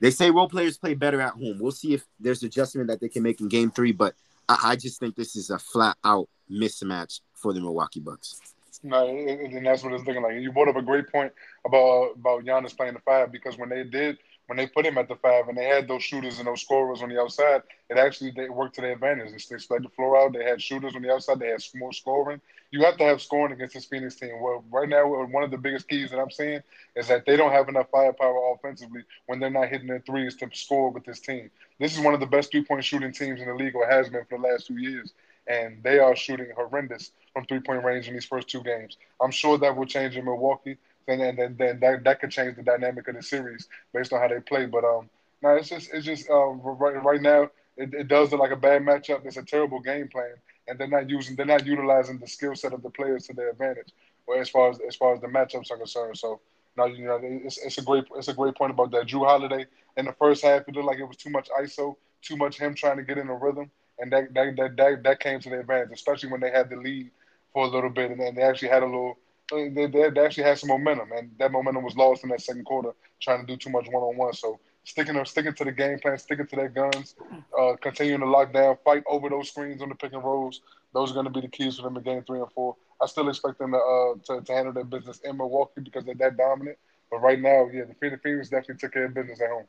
they 0.00 0.10
say 0.10 0.30
role 0.30 0.48
players 0.48 0.78
play 0.78 0.94
better 0.94 1.20
at 1.20 1.32
home. 1.32 1.58
We'll 1.60 1.72
see 1.72 1.94
if 1.94 2.04
there's 2.20 2.42
adjustment 2.42 2.88
that 2.88 3.00
they 3.00 3.08
can 3.08 3.22
make 3.22 3.40
in 3.40 3.48
game 3.48 3.70
three, 3.70 3.92
but 3.92 4.14
I, 4.48 4.58
I 4.62 4.76
just 4.76 5.00
think 5.00 5.16
this 5.16 5.36
is 5.36 5.50
a 5.50 5.58
flat 5.58 5.96
out 6.04 6.28
mismatch 6.50 7.20
for 7.34 7.52
the 7.52 7.60
Milwaukee 7.60 8.00
Bucks. 8.00 8.40
No, 8.82 9.08
and 9.08 9.66
that's 9.66 9.82
what 9.82 9.92
it's 9.92 10.04
looking 10.04 10.22
like. 10.22 10.34
You 10.34 10.52
brought 10.52 10.68
up 10.68 10.76
a 10.76 10.82
great 10.82 11.10
point 11.10 11.32
about 11.66 12.12
about 12.16 12.44
Giannis 12.44 12.76
playing 12.76 12.94
the 12.94 13.00
five 13.00 13.32
because 13.32 13.58
when 13.58 13.68
they 13.68 13.82
did 13.82 14.18
when 14.48 14.56
they 14.56 14.66
put 14.66 14.86
him 14.86 14.96
at 14.96 15.08
the 15.08 15.16
five 15.16 15.46
and 15.48 15.58
they 15.58 15.66
had 15.66 15.86
those 15.86 16.02
shooters 16.02 16.38
and 16.38 16.48
those 16.48 16.62
scorers 16.62 17.02
on 17.02 17.10
the 17.10 17.20
outside, 17.20 17.62
it 17.90 17.98
actually 17.98 18.30
they 18.30 18.48
worked 18.48 18.74
to 18.76 18.80
their 18.80 18.92
advantage. 18.92 19.46
They 19.46 19.58
spread 19.58 19.84
the 19.84 19.90
floor 19.90 20.18
out. 20.18 20.32
They 20.32 20.42
had 20.42 20.60
shooters 20.60 20.96
on 20.96 21.02
the 21.02 21.12
outside. 21.12 21.38
They 21.38 21.48
had 21.48 21.62
more 21.74 21.92
scoring. 21.92 22.40
You 22.70 22.82
have 22.84 22.96
to 22.96 23.04
have 23.04 23.20
scoring 23.20 23.52
against 23.52 23.74
this 23.74 23.84
Phoenix 23.84 24.14
team. 24.14 24.40
Well, 24.40 24.64
right 24.70 24.88
now, 24.88 25.02
uh, 25.02 25.26
one 25.26 25.42
of 25.42 25.50
the 25.50 25.58
biggest 25.58 25.86
keys 25.86 26.10
that 26.10 26.18
I'm 26.18 26.30
seeing 26.30 26.62
is 26.96 27.08
that 27.08 27.26
they 27.26 27.36
don't 27.36 27.52
have 27.52 27.68
enough 27.68 27.90
firepower 27.92 28.54
offensively 28.54 29.02
when 29.26 29.38
they're 29.38 29.50
not 29.50 29.68
hitting 29.68 29.86
their 29.86 30.00
threes 30.00 30.34
to 30.36 30.48
score 30.54 30.90
with 30.90 31.04
this 31.04 31.20
team. 31.20 31.50
This 31.78 31.94
is 31.94 32.02
one 32.02 32.14
of 32.14 32.20
the 32.20 32.26
best 32.26 32.50
three 32.50 32.64
point 32.64 32.84
shooting 32.84 33.12
teams 33.12 33.42
in 33.42 33.48
the 33.48 33.54
league, 33.54 33.74
or 33.74 33.86
has 33.86 34.08
been 34.08 34.24
for 34.24 34.38
the 34.38 34.48
last 34.48 34.66
two 34.66 34.78
years. 34.78 35.12
And 35.46 35.82
they 35.82 35.98
are 35.98 36.16
shooting 36.16 36.48
horrendous 36.56 37.12
from 37.34 37.44
three 37.44 37.60
point 37.60 37.84
range 37.84 38.08
in 38.08 38.14
these 38.14 38.24
first 38.24 38.48
two 38.48 38.62
games. 38.62 38.96
I'm 39.20 39.30
sure 39.30 39.58
that 39.58 39.76
will 39.76 39.86
change 39.86 40.16
in 40.16 40.24
Milwaukee 40.24 40.78
then 41.08 41.20
and 41.20 41.38
then, 41.38 41.56
then 41.58 41.80
that, 41.80 42.04
that 42.04 42.20
could 42.20 42.30
change 42.30 42.56
the 42.56 42.62
dynamic 42.62 43.08
of 43.08 43.16
the 43.16 43.22
series 43.22 43.68
based 43.92 44.12
on 44.12 44.20
how 44.20 44.28
they 44.28 44.40
play. 44.40 44.66
But 44.66 44.84
um, 44.84 45.08
no, 45.42 45.50
it's 45.50 45.68
just 45.68 45.92
it's 45.92 46.06
just 46.06 46.30
um, 46.30 46.60
right 46.62 47.02
right 47.02 47.22
now 47.22 47.50
it, 47.76 47.94
it 47.94 48.08
does 48.08 48.30
look 48.30 48.40
like 48.40 48.50
a 48.50 48.56
bad 48.56 48.82
matchup. 48.82 49.24
It's 49.24 49.36
a 49.36 49.42
terrible 49.42 49.80
game 49.80 50.08
plan, 50.08 50.34
and 50.66 50.78
they're 50.78 50.88
not 50.88 51.08
using 51.08 51.36
they're 51.36 51.46
not 51.46 51.66
utilizing 51.66 52.18
the 52.18 52.26
skill 52.26 52.54
set 52.54 52.72
of 52.72 52.82
the 52.82 52.90
players 52.90 53.26
to 53.26 53.32
their 53.32 53.50
advantage. 53.50 53.92
Well, 54.26 54.40
as 54.40 54.50
far 54.50 54.70
as 54.70 54.78
as 54.86 54.96
far 54.96 55.14
as 55.14 55.20
the 55.20 55.28
matchups 55.28 55.70
are 55.70 55.78
concerned, 55.78 56.18
so 56.18 56.40
now 56.76 56.86
you 56.86 57.04
know 57.04 57.20
it's, 57.22 57.58
it's 57.58 57.78
a 57.78 57.82
great 57.82 58.04
it's 58.16 58.28
a 58.28 58.34
great 58.34 58.56
point 58.56 58.72
about 58.72 58.90
that. 58.90 59.06
Jrue 59.06 59.26
Holiday 59.26 59.66
in 59.96 60.04
the 60.04 60.12
first 60.12 60.44
half 60.44 60.62
it 60.68 60.74
looked 60.74 60.86
like 60.86 60.98
it 60.98 61.04
was 61.04 61.16
too 61.16 61.30
much 61.30 61.48
ISO, 61.60 61.96
too 62.20 62.36
much 62.36 62.58
him 62.58 62.74
trying 62.74 62.96
to 62.96 63.02
get 63.02 63.18
in 63.18 63.28
a 63.28 63.34
rhythm, 63.34 63.70
and 63.98 64.12
that 64.12 64.34
that 64.34 64.56
that 64.56 64.76
that, 64.76 65.02
that 65.04 65.20
came 65.20 65.40
to 65.40 65.48
their 65.48 65.60
advantage, 65.60 65.92
especially 65.92 66.30
when 66.30 66.40
they 66.40 66.50
had 66.50 66.68
the 66.68 66.76
lead 66.76 67.10
for 67.52 67.64
a 67.64 67.68
little 67.68 67.90
bit, 67.90 68.10
and 68.10 68.20
then 68.20 68.34
they 68.34 68.42
actually 68.42 68.68
had 68.68 68.82
a 68.82 68.86
little 68.86 69.18
they, 69.50 69.86
they, 69.86 70.10
they 70.10 70.24
actually 70.24 70.44
had 70.44 70.58
some 70.58 70.68
momentum, 70.68 71.10
and 71.12 71.30
that 71.38 71.52
momentum 71.52 71.82
was 71.82 71.96
lost 71.96 72.22
in 72.22 72.30
that 72.30 72.40
second 72.40 72.64
quarter 72.64 72.92
trying 73.20 73.40
to 73.40 73.46
do 73.46 73.56
too 73.56 73.70
much 73.70 73.86
one 73.90 74.02
on 74.02 74.16
one. 74.16 74.32
So 74.32 74.60
sticking 74.84 75.22
sticking 75.24 75.54
to 75.54 75.64
the 75.64 75.72
game 75.72 75.98
plan, 75.98 76.18
sticking 76.18 76.46
to 76.46 76.56
their 76.56 76.68
guns, 76.68 77.14
uh, 77.58 77.76
continuing 77.80 78.20
to 78.20 78.26
lock 78.26 78.52
down, 78.52 78.76
fight 78.84 79.04
over 79.08 79.28
those 79.28 79.48
screens 79.48 79.82
on 79.82 79.88
the 79.88 79.94
pick 79.94 80.12
and 80.12 80.24
rolls. 80.24 80.60
Those 80.94 81.10
are 81.10 81.14
going 81.14 81.26
to 81.26 81.30
be 81.30 81.40
the 81.40 81.48
keys 81.48 81.76
for 81.76 81.82
them 81.82 81.96
in 81.96 82.02
game 82.02 82.24
three 82.26 82.40
and 82.40 82.50
four. 82.52 82.76
I 83.00 83.06
still 83.06 83.28
expect 83.28 83.58
them 83.58 83.72
to, 83.72 83.78
uh, 83.78 84.14
to, 84.26 84.44
to 84.44 84.52
handle 84.52 84.72
their 84.72 84.84
business 84.84 85.20
in 85.24 85.36
Milwaukee 85.36 85.82
because 85.82 86.04
they're 86.04 86.14
that 86.16 86.36
dominant. 86.36 86.78
But 87.10 87.18
right 87.18 87.40
now, 87.40 87.68
yeah, 87.72 87.84
the 87.84 87.94
Phoenix 87.94 88.48
definitely 88.48 88.76
took 88.76 88.92
care 88.92 89.06
of 89.06 89.14
business 89.14 89.40
at 89.40 89.48
home. 89.48 89.64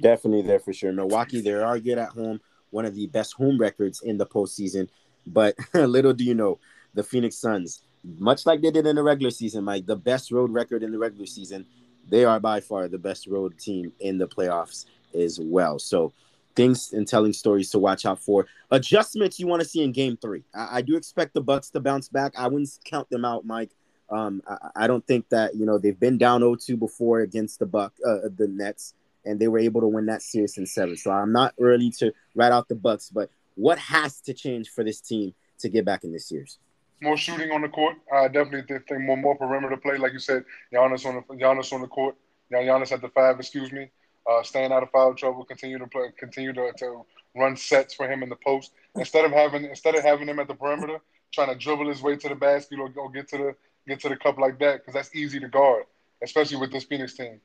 Definitely 0.00 0.42
there 0.42 0.58
for 0.58 0.72
sure. 0.72 0.92
Milwaukee, 0.92 1.40
they 1.40 1.52
are 1.52 1.78
good 1.78 1.98
at 1.98 2.10
home. 2.10 2.40
One 2.70 2.86
of 2.86 2.94
the 2.94 3.06
best 3.06 3.34
home 3.34 3.58
records 3.58 4.00
in 4.02 4.18
the 4.18 4.26
postseason. 4.26 4.88
But 5.26 5.54
little 5.74 6.12
do 6.12 6.24
you 6.24 6.34
know, 6.34 6.58
the 6.94 7.02
Phoenix 7.02 7.36
Suns 7.36 7.82
much 8.04 8.46
like 8.46 8.60
they 8.60 8.70
did 8.70 8.86
in 8.86 8.96
the 8.96 9.02
regular 9.02 9.30
season, 9.30 9.64
Mike, 9.64 9.86
the 9.86 9.96
best 9.96 10.30
road 10.30 10.50
record 10.50 10.82
in 10.82 10.92
the 10.92 10.98
regular 10.98 11.26
season, 11.26 11.66
they 12.08 12.24
are 12.24 12.40
by 12.40 12.60
far 12.60 12.88
the 12.88 12.98
best 12.98 13.26
road 13.26 13.58
team 13.58 13.92
in 14.00 14.18
the 14.18 14.26
playoffs 14.26 14.86
as 15.14 15.38
well. 15.40 15.78
So 15.78 16.12
things 16.54 16.92
and 16.92 17.06
telling 17.06 17.32
stories 17.32 17.70
to 17.70 17.78
watch 17.78 18.04
out 18.04 18.20
for. 18.20 18.46
Adjustments 18.70 19.38
you 19.38 19.46
want 19.46 19.62
to 19.62 19.68
see 19.68 19.82
in 19.82 19.92
game 19.92 20.16
three. 20.16 20.44
I, 20.54 20.78
I 20.78 20.82
do 20.82 20.96
expect 20.96 21.34
the 21.34 21.40
Bucks 21.40 21.70
to 21.70 21.80
bounce 21.80 22.08
back. 22.08 22.32
I 22.36 22.48
wouldn't 22.48 22.70
count 22.84 23.08
them 23.10 23.24
out, 23.24 23.46
Mike. 23.46 23.70
Um, 24.10 24.42
I, 24.46 24.84
I, 24.84 24.86
don't 24.86 25.06
think 25.06 25.28
that, 25.30 25.54
you 25.54 25.64
know, 25.64 25.78
they've 25.78 25.98
been 25.98 26.18
down 26.18 26.42
0-2 26.42 26.78
before 26.78 27.20
against 27.20 27.58
the 27.58 27.66
Buck 27.66 27.94
uh, 28.06 28.28
the 28.36 28.46
Nets, 28.46 28.92
and 29.24 29.40
they 29.40 29.48
were 29.48 29.58
able 29.58 29.80
to 29.80 29.86
win 29.86 30.06
that 30.06 30.20
series 30.20 30.58
in 30.58 30.66
seven. 30.66 30.96
So 30.96 31.10
I'm 31.10 31.32
not 31.32 31.54
early 31.58 31.90
to 31.98 32.12
write 32.34 32.52
out 32.52 32.68
the 32.68 32.74
Bucks, 32.74 33.08
but 33.08 33.30
what 33.54 33.78
has 33.78 34.20
to 34.22 34.34
change 34.34 34.68
for 34.68 34.84
this 34.84 35.00
team 35.00 35.34
to 35.60 35.68
get 35.70 35.86
back 35.86 36.04
in 36.04 36.12
this 36.12 36.28
series? 36.28 36.58
More 37.02 37.16
shooting 37.16 37.50
on 37.50 37.62
the 37.62 37.68
court. 37.68 37.96
I 38.12 38.28
definitely 38.28 38.62
think 38.62 39.02
more 39.02 39.16
more 39.16 39.36
perimeter 39.36 39.76
play, 39.76 39.98
like 39.98 40.12
you 40.12 40.18
said. 40.18 40.44
Giannis 40.72 41.04
on 41.04 41.16
the 41.16 41.34
Giannis 41.34 41.72
on 41.72 41.82
the 41.82 41.88
court. 41.88 42.16
Giannis 42.52 42.92
at 42.92 43.00
the 43.00 43.08
five, 43.08 43.38
excuse 43.38 43.72
me. 43.72 43.90
Uh, 44.30 44.42
staying 44.42 44.72
out 44.72 44.82
of 44.82 44.90
foul 44.90 45.14
trouble. 45.14 45.44
Continue 45.44 45.78
to 45.78 45.86
play. 45.86 46.06
Continue 46.16 46.52
to, 46.52 46.72
to 46.78 47.04
run 47.34 47.56
sets 47.56 47.94
for 47.94 48.10
him 48.10 48.22
in 48.22 48.28
the 48.28 48.36
post 48.36 48.72
instead 48.96 49.24
of 49.24 49.32
having 49.32 49.64
instead 49.64 49.94
of 49.94 50.02
having 50.02 50.28
him 50.28 50.38
at 50.38 50.48
the 50.48 50.54
perimeter 50.54 51.00
trying 51.32 51.48
to 51.48 51.54
dribble 51.54 51.88
his 51.88 52.02
way 52.02 52.14
to 52.14 52.28
the 52.28 52.34
basket 52.34 52.78
or, 52.78 52.92
or 52.96 53.10
get 53.10 53.28
to 53.28 53.38
the 53.38 53.56
get 53.88 54.00
to 54.00 54.08
the 54.08 54.16
cup 54.16 54.38
like 54.38 54.58
that 54.58 54.80
because 54.80 54.94
that's 54.94 55.14
easy 55.14 55.40
to 55.40 55.48
guard, 55.48 55.84
especially 56.22 56.58
with 56.58 56.70
this 56.70 56.84
Phoenix 56.84 57.14
team. 57.14 57.40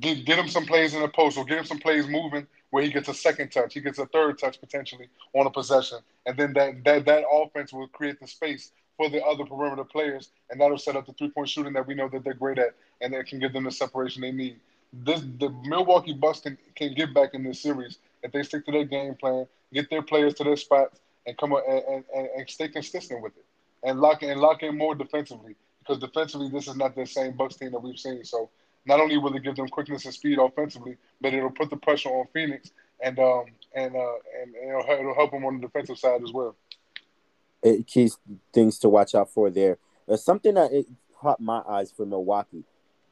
Get, 0.00 0.26
get 0.26 0.38
him 0.38 0.48
some 0.48 0.66
plays 0.66 0.94
in 0.94 1.00
the 1.00 1.08
post 1.08 1.38
or 1.38 1.46
get 1.46 1.58
him 1.58 1.64
some 1.64 1.78
plays 1.78 2.06
moving 2.06 2.46
where 2.70 2.82
he 2.82 2.90
gets 2.90 3.08
a 3.08 3.14
second 3.14 3.50
touch, 3.50 3.74
he 3.74 3.80
gets 3.80 3.98
a 3.98 4.06
third 4.06 4.38
touch 4.38 4.60
potentially 4.60 5.08
on 5.34 5.46
a 5.46 5.50
possession, 5.50 5.98
and 6.26 6.36
then 6.36 6.52
that 6.54 6.84
that 6.84 7.04
that 7.06 7.24
offense 7.30 7.72
will 7.72 7.88
create 7.88 8.20
the 8.20 8.26
space 8.26 8.72
for 8.96 9.08
the 9.08 9.24
other 9.24 9.44
perimeter 9.44 9.84
players, 9.84 10.30
and 10.50 10.60
that'll 10.60 10.78
set 10.78 10.96
up 10.96 11.06
the 11.06 11.12
three 11.12 11.30
point 11.30 11.48
shooting 11.48 11.72
that 11.72 11.86
we 11.86 11.94
know 11.94 12.08
that 12.08 12.24
they're 12.24 12.34
great 12.34 12.58
at, 12.58 12.74
and 13.00 13.12
that 13.12 13.26
can 13.26 13.38
give 13.38 13.52
them 13.52 13.64
the 13.64 13.70
separation 13.70 14.22
they 14.22 14.32
need. 14.32 14.58
This 14.92 15.20
the 15.20 15.50
Milwaukee 15.64 16.14
Bucks 16.14 16.40
can, 16.40 16.58
can 16.74 16.94
get 16.94 17.14
back 17.14 17.34
in 17.34 17.42
this 17.42 17.60
series 17.60 17.98
if 18.22 18.32
they 18.32 18.42
stick 18.42 18.64
to 18.66 18.72
their 18.72 18.84
game 18.84 19.14
plan, 19.14 19.46
get 19.72 19.88
their 19.90 20.02
players 20.02 20.34
to 20.34 20.44
their 20.44 20.56
spots, 20.56 21.00
and 21.26 21.36
come 21.38 21.52
up 21.52 21.62
and, 21.68 22.04
and, 22.14 22.28
and 22.36 22.50
stay 22.50 22.68
consistent 22.68 23.22
with 23.22 23.36
it, 23.36 23.44
and 23.82 24.00
lock 24.00 24.22
and 24.22 24.40
lock 24.40 24.62
in 24.62 24.76
more 24.76 24.94
defensively 24.94 25.54
because 25.78 25.98
defensively 25.98 26.50
this 26.50 26.68
is 26.68 26.76
not 26.76 26.94
the 26.94 27.06
same 27.06 27.32
Bucks 27.32 27.56
team 27.56 27.70
that 27.72 27.82
we've 27.82 27.98
seen. 27.98 28.24
So 28.24 28.50
not 28.88 29.00
only 29.00 29.18
will 29.18 29.34
it 29.36 29.42
give 29.44 29.54
them 29.54 29.68
quickness 29.68 30.06
and 30.06 30.14
speed 30.14 30.38
offensively, 30.38 30.96
but 31.20 31.34
it'll 31.34 31.50
put 31.50 31.68
the 31.70 31.76
pressure 31.76 32.08
on 32.08 32.26
Phoenix 32.32 32.72
and 33.00 33.18
um 33.18 33.44
and 33.74 33.94
uh 33.94 34.14
and, 34.40 34.54
it'll, 34.56 34.98
it'll, 35.00 35.14
help 35.14 35.30
them 35.30 35.44
on 35.44 35.60
the 35.60 35.66
defensive 35.66 35.98
side 35.98 36.22
as 36.22 36.32
well. 36.32 36.56
It 37.62 37.86
keys 37.86 38.18
things 38.52 38.78
to 38.80 38.88
watch 38.88 39.14
out 39.14 39.30
for 39.30 39.50
there. 39.50 39.78
Something 40.16 40.54
that 40.54 40.72
it 40.72 40.86
caught 41.14 41.38
my 41.40 41.62
eyes 41.68 41.92
for 41.92 42.06
Milwaukee. 42.06 42.64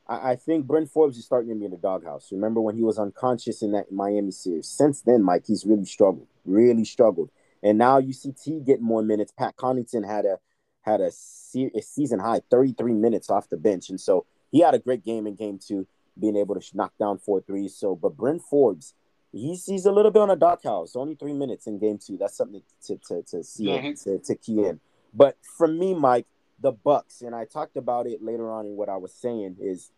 I, 0.08 0.32
I 0.32 0.36
think 0.36 0.66
Bryn 0.66 0.86
Forbes 0.86 1.18
is 1.18 1.26
starting 1.26 1.50
to 1.50 1.54
be 1.54 1.66
in 1.66 1.72
the 1.72 1.76
doghouse. 1.76 2.32
Remember 2.32 2.60
when 2.60 2.76
he 2.76 2.82
was 2.82 2.98
unconscious 2.98 3.60
in 3.62 3.72
that 3.72 3.92
Miami 3.92 4.30
series? 4.30 4.68
Since 4.68 5.02
then, 5.02 5.22
Mike, 5.22 5.44
he's 5.46 5.66
really 5.66 5.84
struggled, 5.84 6.26
really 6.44 6.84
struggled. 6.84 7.30
And 7.62 7.76
now 7.76 7.98
you 7.98 8.12
see 8.12 8.32
T 8.32 8.60
getting 8.60 8.84
more 8.84 9.02
minutes. 9.02 9.32
Pat 9.36 9.56
Connaughton 9.56 10.06
had 10.06 10.24
a 10.24 10.38
had 10.82 11.00
a, 11.00 11.10
se- 11.10 11.72
a 11.74 11.82
season 11.82 12.20
high 12.20 12.40
33 12.48 12.94
minutes 12.94 13.28
off 13.28 13.48
the 13.48 13.56
bench, 13.56 13.90
and 13.90 14.00
so 14.00 14.24
he 14.50 14.60
had 14.60 14.74
a 14.74 14.78
great 14.78 15.04
game 15.04 15.26
in 15.26 15.34
game 15.34 15.58
two, 15.58 15.86
being 16.18 16.36
able 16.36 16.54
to 16.54 16.76
knock 16.76 16.92
down 16.98 17.18
four 17.18 17.40
threes. 17.40 17.76
So, 17.76 17.94
but 17.94 18.16
Bryn 18.16 18.40
Forbes, 18.40 18.94
he's 19.32 19.64
he's 19.66 19.86
a 19.86 19.92
little 19.92 20.10
bit 20.10 20.22
on 20.22 20.30
a 20.30 20.36
dark 20.36 20.62
house. 20.64 20.96
Only 20.96 21.14
three 21.14 21.32
minutes 21.32 21.66
in 21.66 21.78
game 21.78 21.98
two. 21.98 22.16
That's 22.16 22.36
something 22.36 22.62
to 22.86 22.98
to 23.08 23.22
to 23.22 23.44
see 23.44 23.64
yeah. 23.64 23.92
to, 24.04 24.18
to 24.18 24.34
key 24.34 24.64
in. 24.64 24.80
But 25.14 25.36
for 25.56 25.66
me, 25.66 25.94
Mike, 25.94 26.26
the 26.60 26.72
Bucks, 26.72 27.22
and 27.22 27.34
I 27.34 27.44
talked 27.44 27.76
about 27.76 28.06
it 28.06 28.22
later 28.22 28.50
on 28.50 28.66
in 28.66 28.76
what 28.76 28.88
I 28.88 28.96
was 28.96 29.14
saying 29.14 29.56
is 29.60 29.90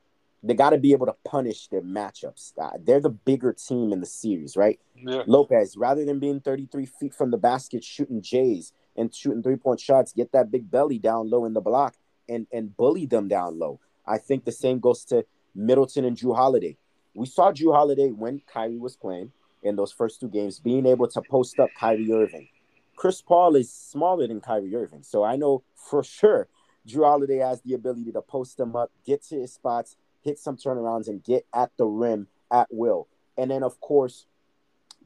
they 0.43 0.55
got 0.55 0.71
to 0.71 0.79
be 0.79 0.93
able 0.93 1.07
to 1.07 1.17
punish 1.25 1.69
their 1.69 1.83
matchups. 1.83 2.53
Uh, 2.61 2.71
they're 2.81 3.01
the 3.01 3.11
bigger 3.11 3.53
team 3.53 3.93
in 3.93 4.01
the 4.01 4.07
series, 4.07 4.57
right? 4.57 4.79
Yeah. 4.95 5.23
Lopez, 5.27 5.77
rather 5.77 6.05
than 6.05 6.21
being 6.21 6.41
33 6.41 6.87
feet 6.87 7.15
from 7.15 7.31
the 7.31 7.37
basket 7.37 7.83
shooting 7.83 8.23
Jays 8.23 8.73
and 8.97 9.15
shooting 9.15 9.43
three 9.43 9.57
point 9.57 9.81
shots, 9.81 10.13
get 10.13 10.33
that 10.33 10.51
big 10.51 10.71
belly 10.71 10.99
down 10.99 11.29
low 11.31 11.45
in 11.45 11.55
the 11.55 11.61
block 11.61 11.95
and 12.29 12.47
and 12.53 12.77
bully 12.77 13.07
them 13.07 13.29
down 13.29 13.59
low. 13.59 13.81
I 14.09 14.19
think 14.19 14.45
the 14.45 14.53
same 14.53 14.81
goes 14.81 15.05
to 15.07 15.25
Middleton 15.55 16.05
and 16.05 16.17
Jrue 16.17 16.35
Holiday. 16.35 16.77
We 17.15 17.27
saw 17.27 17.53
Jrue 17.53 17.75
Holiday 17.75 18.11
when 18.11 18.41
Kyrie 18.53 18.79
was 18.79 18.97
playing 18.97 19.33
in 19.63 19.77
those 19.77 19.93
first 19.93 20.21
two 20.21 20.29
games, 20.29 20.61
being 20.61 20.87
able 20.87 21.09
to 21.09 21.23
post 21.23 21.59
up 21.59 21.69
Kyrie 21.79 22.13
Irving. 22.13 22.49
Chris 22.97 23.21
Paul 23.21 23.57
is 23.57 23.73
smaller 23.73 24.27
than 24.27 24.41
Kyrie 24.41 24.75
Irving, 24.75 25.03
so 25.03 25.23
I 25.23 25.37
know 25.37 25.63
for 25.75 26.03
sure 26.03 26.49
Jrue 26.87 27.05
Holiday 27.05 27.39
has 27.39 27.61
the 27.63 27.75
ability 27.75 28.13
to 28.13 28.23
post 28.23 28.59
him 28.59 28.75
up, 28.75 28.91
get 29.05 29.23
to 29.25 29.41
his 29.41 29.53
spots, 29.53 29.97
hit 30.23 30.39
some 30.39 30.57
turnarounds, 30.57 31.09
and 31.09 31.23
get 31.23 31.47
at 31.55 31.71
the 31.77 31.87
rim 31.87 32.29
at 32.51 32.69
will. 32.71 33.09
And 33.37 33.51
then, 33.51 33.63
of 33.63 33.81
course, 33.81 34.27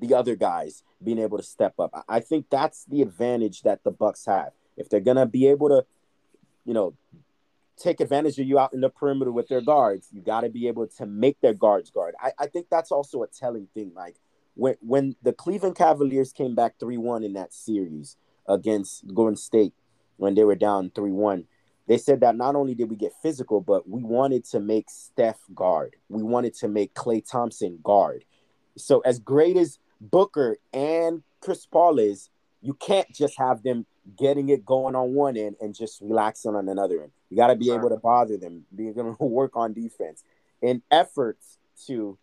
the 0.01 0.15
other 0.15 0.37
guys 0.37 0.83
being 1.03 1.19
able 1.19 1.39
to 1.39 1.45
step 1.45 1.75
up. 1.79 2.05
I 2.09 2.21
think 2.21 2.47
that's 2.51 2.85
the 2.85 3.03
advantage 3.03 3.63
that 3.63 3.85
the 3.85 3.91
Bucks 3.91 4.27
have. 4.27 4.53
If 4.77 4.89
they're 4.89 5.01
gonna 5.01 5.27
be 5.27 5.49
able 5.49 5.69
to, 5.69 5.85
you 6.65 6.73
know, 6.73 6.95
take 7.77 8.01
advantage 8.01 8.39
of 8.39 8.47
you 8.47 8.59
out 8.59 8.75
in 8.75 8.81
the 8.81 8.91
perimeter 8.91 9.33
with 9.33 9.49
their 9.49 9.61
guards. 9.61 10.09
You 10.13 10.21
got 10.21 10.43
to 10.43 10.49
be 10.49 10.69
able 10.69 10.87
to 10.87 11.07
make 11.07 11.41
their 11.41 11.55
guards 11.55 11.91
guard. 11.91 12.15
I, 12.21 12.33
I 12.39 12.47
think 12.47 12.67
that's 12.71 12.93
also 12.93 13.23
a 13.23 13.27
telling 13.27 13.69
thing. 13.75 13.93
Like 13.95 14.17
when 14.55 14.77
when 14.81 15.17
the 15.23 15.33
Cleveland 15.33 15.77
Cavaliers 15.77 16.33
came 16.33 16.55
back 16.55 16.75
three 16.79 16.99
one 16.99 17.25
in 17.25 17.33
that 17.35 17.53
series 17.53 18.17
against 18.49 19.07
Golden 19.15 19.37
State 19.37 19.75
when 20.17 20.35
they 20.35 20.45
were 20.45 20.55
down 20.55 20.91
three 20.95 21.13
one, 21.13 21.47
they 21.87 21.99
said 21.99 22.21
that 22.21 22.37
not 22.37 22.55
only 22.55 22.75
did 22.75 22.91
we 22.91 22.97
get 22.97 23.13
physical, 23.23 23.61
but 23.61 23.89
we 23.89 24.03
wanted 24.03 24.45
to 24.47 24.61
make 24.61 24.89
Steph 24.91 25.41
guard. 25.55 25.97
We 26.09 26.23
wanted 26.23 26.55
to 26.55 26.69
make 26.69 26.95
Klay 26.95 27.29
Thompson 27.29 27.79
guard. 27.83 28.25
So 28.77 29.01
as 29.01 29.19
great 29.19 29.57
as 29.57 29.79
Booker 30.01 30.57
and 30.73 31.23
Chris 31.41 31.67
Paul 31.67 31.99
is, 31.99 32.31
you 32.63 32.75
can't 32.75 33.13
just 33.13 33.37
have 33.39 33.63
them 33.63 33.85
getting 34.17 34.49
it 34.49 34.65
going 34.65 34.95
on 34.95 35.15
one 35.15 35.37
end 35.37 35.57
and 35.61 35.75
just 35.75 36.01
relaxing 36.01 36.55
on 36.55 36.69
another 36.69 37.03
end. 37.03 37.13
You 37.29 37.37
got 37.37 37.49
to 37.49 37.57
be 37.57 37.71
able 37.71 37.89
to 37.91 37.97
bother 37.97 38.37
them, 38.37 38.65
be 38.75 38.89
able 38.89 39.15
to 39.15 39.25
work 39.25 39.57
on 39.57 39.73
defense 39.73 40.23
in 40.61 40.83
efforts 40.91 41.59
to, 41.87 42.17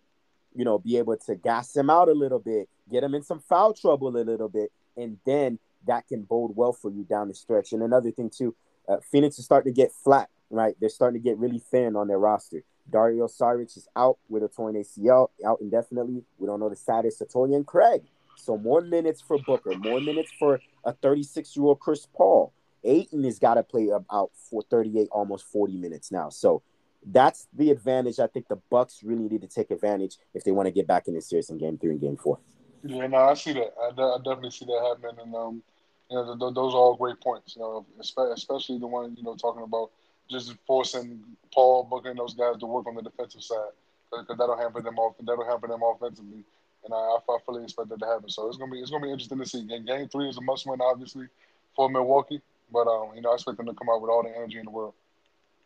you 0.56 0.66
know, 0.66 0.80
be 0.80 0.98
able 0.98 1.18
to 1.18 1.36
gas 1.36 1.74
them 1.74 1.90
out 1.90 2.10
a 2.10 2.14
little 2.14 2.40
bit, 2.40 2.70
get 2.90 3.02
them 3.02 3.16
in 3.16 3.24
some 3.24 3.40
foul 3.40 3.74
trouble 3.74 4.16
a 4.16 4.24
little 4.24 4.50
bit, 4.50 4.72
and 4.98 5.18
then 5.26 5.60
that 5.88 6.08
can 6.08 6.24
bode 6.24 6.56
well 6.56 6.74
for 6.74 6.90
you 6.90 7.04
down 7.04 7.28
the 7.28 7.34
stretch. 7.34 7.74
And 7.74 7.84
another 7.84 8.12
thing 8.12 8.30
too, 8.30 8.56
uh, 8.88 8.98
Phoenix 9.12 9.40
is 9.40 9.46
starting 9.46 9.74
to 9.74 9.76
get 9.76 9.92
flat, 9.92 10.30
right? 10.50 10.76
They're 10.80 10.90
starting 10.90 11.22
to 11.22 11.24
get 11.24 11.38
really 11.38 11.60
thin 11.60 11.96
on 11.96 12.08
their 12.08 12.20
roster. 12.20 12.64
Dario 12.90 13.28
Saric 13.28 13.78
is 13.78 13.88
out 13.96 14.18
with 14.30 14.44
a 14.44 14.48
torn 14.48 14.76
ACL, 14.76 15.30
out 15.46 15.60
indefinitely. 15.62 16.24
We 16.38 16.48
don't 16.48 16.60
know 16.60 16.70
the 16.70 16.76
status 16.76 17.22
of 17.22 17.32
Torrey 17.32 17.64
Craig. 17.66 18.04
So 18.40 18.58
more 18.58 18.82
minutes 18.82 19.22
for 19.22 19.38
Booker, 19.40 19.78
more 19.78 20.00
minutes 20.00 20.32
for 20.38 20.60
a 20.84 20.94
36 20.94 21.56
year 21.56 21.66
old 21.66 21.80
Chris 21.80 22.06
Paul. 22.06 22.54
Ayton 22.84 23.24
has 23.26 23.40
got 23.40 23.56
to 23.56 23.64
play 23.64 23.90
about 23.90 24.32
for 24.34 24.62
38, 24.70 25.10
almost 25.12 25.46
40 25.48 25.78
minutes 25.78 26.12
now. 26.12 26.30
So 26.30 26.62
that's 27.06 27.48
the 27.54 27.72
advantage. 27.72 28.20
I 28.20 28.28
think 28.28 28.48
the 28.48 28.58
Bucks 28.70 29.02
really 29.04 29.28
need 29.28 29.42
to 29.42 29.48
take 29.48 29.72
advantage 29.72 30.18
if 30.34 30.44
they 30.44 30.52
want 30.52 30.68
to 30.68 30.72
get 30.72 30.88
back 30.88 31.08
in 31.08 31.14
the 31.14 31.22
series 31.22 31.50
in 31.50 31.58
Game 31.58 31.78
Three 31.78 31.92
and 31.92 32.02
Game 32.02 32.18
Four. 32.18 32.40
Yeah, 32.84 33.08
no, 33.08 33.18
I 33.18 33.34
see 33.34 33.54
that. 33.54 33.74
I, 33.82 33.88
I 33.88 34.18
definitely 34.18 34.52
see 34.52 34.66
that 34.66 34.96
happening, 35.02 35.26
and 35.26 35.36
um, 35.36 35.64
you 36.10 36.18
know, 36.18 36.52
those 36.52 36.74
are 36.74 36.78
all 36.78 36.96
great 36.96 37.20
points. 37.22 37.56
You 37.56 37.62
know, 37.62 37.86
especially 38.00 38.80
the 38.80 38.88
one 38.88 39.16
you 39.18 39.24
know 39.24 39.36
talking 39.36 39.64
about 39.64 39.92
just 40.30 40.56
forcing 40.68 41.22
Paul 41.54 41.86
Booker 41.86 42.10
and 42.10 42.20
those 42.20 42.34
guys 42.34 42.58
to 42.60 42.66
work 42.66 42.88
on 42.88 42.96
the 42.96 43.02
defensive 43.02 43.44
side 43.44 43.72
because 44.12 44.38
that'll 44.38 44.58
hamper 44.58 44.82
them 44.82 44.98
off. 44.98 45.16
That'll 45.20 45.46
hamper 45.46 45.68
them 45.68 45.82
offensively, 45.84 46.44
and 46.92 46.94
I, 46.94 47.34
I 47.34 47.38
fully 47.46 47.64
expect 47.64 47.90
that 47.90 48.00
to 48.00 48.06
happen. 48.06 48.30
So 48.30 48.48
it's 48.48 48.58
gonna 48.58 48.72
be 48.72 48.80
it's 48.80 48.92
gonna 48.92 49.06
be 49.06 49.12
interesting 49.12 49.40
to 49.40 49.46
see. 49.46 49.64
Game, 49.66 49.86
game 49.86 50.08
three 50.10 50.30
is 50.30 50.38
a 50.38 50.42
must 50.42 50.68
win, 50.68 50.80
obviously, 50.82 51.28
for 51.76 51.90
Milwaukee, 51.90 52.42
but 52.72 52.88
um, 52.88 53.12
you 53.16 53.22
know, 53.22 53.32
I 53.32 53.36
expect 53.36 53.58
them 53.58 53.68
to 53.68 53.74
come 53.74 53.90
out 53.90 54.02
with 54.02 54.10
all 54.10 54.24
the 54.24 54.36
energy 54.36 54.60
in 54.60 54.66
the 54.66 54.72
world. 54.72 54.94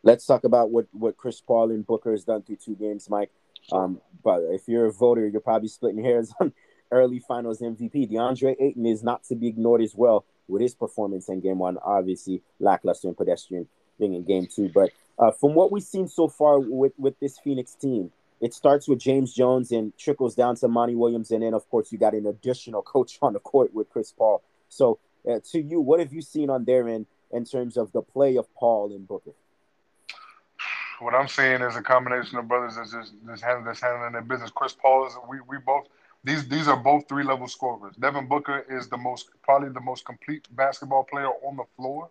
Let's 0.02 0.26
talk 0.26 0.44
about 0.44 0.70
what 0.70 0.86
what 0.92 1.16
Chris 1.16 1.40
Paul 1.40 1.70
and 1.70 1.86
Booker 1.86 2.10
has 2.10 2.24
done 2.24 2.42
through 2.42 2.56
two 2.56 2.74
games, 2.74 3.08
Mike. 3.08 3.30
Um, 3.72 4.00
but 4.22 4.42
if 4.50 4.68
you're 4.68 4.86
a 4.86 4.92
voter, 4.92 5.26
you're 5.26 5.40
probably 5.40 5.68
splitting 5.68 6.04
hairs 6.04 6.32
on 6.40 6.52
early 6.90 7.20
finals 7.20 7.60
MVP. 7.60 8.10
DeAndre 8.10 8.56
Ayton 8.60 8.84
is 8.84 9.02
not 9.02 9.24
to 9.24 9.34
be 9.34 9.48
ignored 9.48 9.80
as 9.80 9.94
well 9.94 10.26
with 10.46 10.60
his 10.60 10.74
performance 10.74 11.28
in 11.30 11.40
game 11.40 11.58
one, 11.58 11.78
obviously 11.82 12.42
lackluster 12.60 13.08
and 13.08 13.16
pedestrian 13.16 13.66
being 13.98 14.12
in 14.12 14.24
game 14.24 14.46
two. 14.46 14.68
But 14.68 14.90
uh, 15.18 15.30
from 15.30 15.54
what 15.54 15.72
we've 15.72 15.82
seen 15.82 16.08
so 16.08 16.28
far 16.28 16.58
with, 16.58 16.92
with 16.98 17.18
this 17.20 17.38
Phoenix 17.38 17.74
team, 17.74 18.10
it 18.40 18.54
starts 18.54 18.88
with 18.88 18.98
James 18.98 19.32
Jones 19.32 19.72
and 19.72 19.96
trickles 19.96 20.34
down 20.34 20.56
to 20.56 20.68
Monty 20.68 20.94
Williams. 20.94 21.30
And 21.30 21.42
then, 21.42 21.54
of 21.54 21.68
course, 21.70 21.92
you 21.92 21.98
got 21.98 22.14
an 22.14 22.26
additional 22.26 22.82
coach 22.82 23.18
on 23.22 23.32
the 23.32 23.40
court 23.40 23.72
with 23.74 23.90
Chris 23.90 24.12
Paul. 24.12 24.42
So, 24.68 24.98
uh, 25.28 25.40
to 25.52 25.60
you, 25.60 25.80
what 25.80 26.00
have 26.00 26.12
you 26.12 26.20
seen 26.20 26.50
on 26.50 26.64
their 26.64 26.88
end 26.88 27.06
in 27.32 27.44
terms 27.44 27.76
of 27.76 27.92
the 27.92 28.02
play 28.02 28.36
of 28.36 28.52
Paul 28.54 28.92
and 28.92 29.06
Booker? 29.06 29.32
What 31.00 31.14
I'm 31.14 31.28
seeing 31.28 31.60
is 31.60 31.76
a 31.76 31.82
combination 31.82 32.38
of 32.38 32.46
brothers 32.46 32.76
that's 32.76 32.92
just, 32.92 33.12
just 33.26 33.42
handling, 33.42 33.64
that's 33.64 33.80
handling 33.80 34.12
their 34.12 34.22
business. 34.22 34.50
Chris 34.50 34.74
Paul 34.74 35.06
is 35.06 35.14
we, 35.28 35.38
we 35.48 35.58
both 35.58 35.86
these 36.22 36.48
these 36.48 36.68
are 36.68 36.76
both 36.76 37.08
three 37.08 37.24
level 37.24 37.48
scorers. 37.48 37.94
Devin 37.96 38.26
Booker 38.26 38.64
is 38.70 38.88
the 38.88 38.96
most 38.96 39.30
probably 39.42 39.68
the 39.68 39.80
most 39.80 40.04
complete 40.04 40.46
basketball 40.52 41.04
player 41.04 41.28
on 41.46 41.56
the 41.56 41.64
floor 41.76 42.08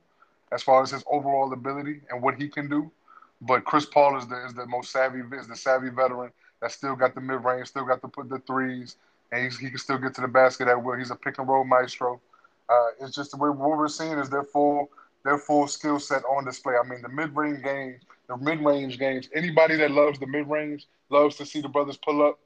as 0.51 0.62
far 0.62 0.83
as 0.83 0.91
his 0.91 1.03
overall 1.07 1.51
ability 1.51 2.01
and 2.12 2.21
what 2.21 2.36
he 2.36 2.47
can 2.47 2.69
do. 2.69 2.91
But 3.45 3.65
Chris 3.65 3.86
Paul 3.86 4.17
is 4.17 4.27
the 4.27 4.45
is 4.45 4.53
the 4.53 4.65
most 4.65 4.91
savvy 4.91 5.19
is 5.38 5.47
the 5.47 5.56
savvy 5.56 5.89
veteran 5.89 6.32
that 6.62 6.71
still 6.71 6.95
got 6.95 7.13
the 7.13 7.21
mid 7.21 7.43
range, 7.43 7.67
still 7.67 7.86
got 7.86 8.01
to 8.01 8.08
put 8.08 8.29
the 8.29 8.39
threes, 8.39 8.95
and 9.32 9.51
he 9.51 9.69
can 9.69 9.77
still 9.77 9.97
get 9.97 10.13
to 10.15 10.21
the 10.21 10.27
basket 10.27 10.67
at 10.67 10.82
will. 10.82 10.97
He's 10.97 11.12
a 11.12 11.15
pick 11.15 11.38
and 11.39 11.47
roll 11.47 11.65
maestro. 11.65 12.21
Uh, 12.69 12.88
it's 13.01 13.15
just 13.15 13.32
the 13.32 13.38
way 13.38 13.49
what 13.49 13.77
we're 13.77 13.88
seeing 13.89 14.17
is 14.17 14.29
their 14.29 14.43
full 14.43 14.89
their 15.25 15.38
full 15.38 15.67
skill 15.67 15.99
set 15.99 16.23
on 16.25 16.45
display. 16.45 16.75
I 16.82 16.88
mean, 16.88 17.01
the 17.01 17.10
mid 17.10 17.36
range 17.36 17.63
games, 17.63 18.03
the 18.27 18.38
mid 18.38 18.63
range 18.63 18.97
games. 18.97 19.29
Anybody 19.34 19.75
that 19.77 19.91
loves 19.91 20.19
the 20.19 20.27
mid 20.27 20.49
range 20.49 20.88
loves 21.10 21.36
to 21.38 21.45
see 21.45 21.62
the 21.62 21.69
brothers 21.69 21.97
pull 21.97 22.25
up 22.25 22.39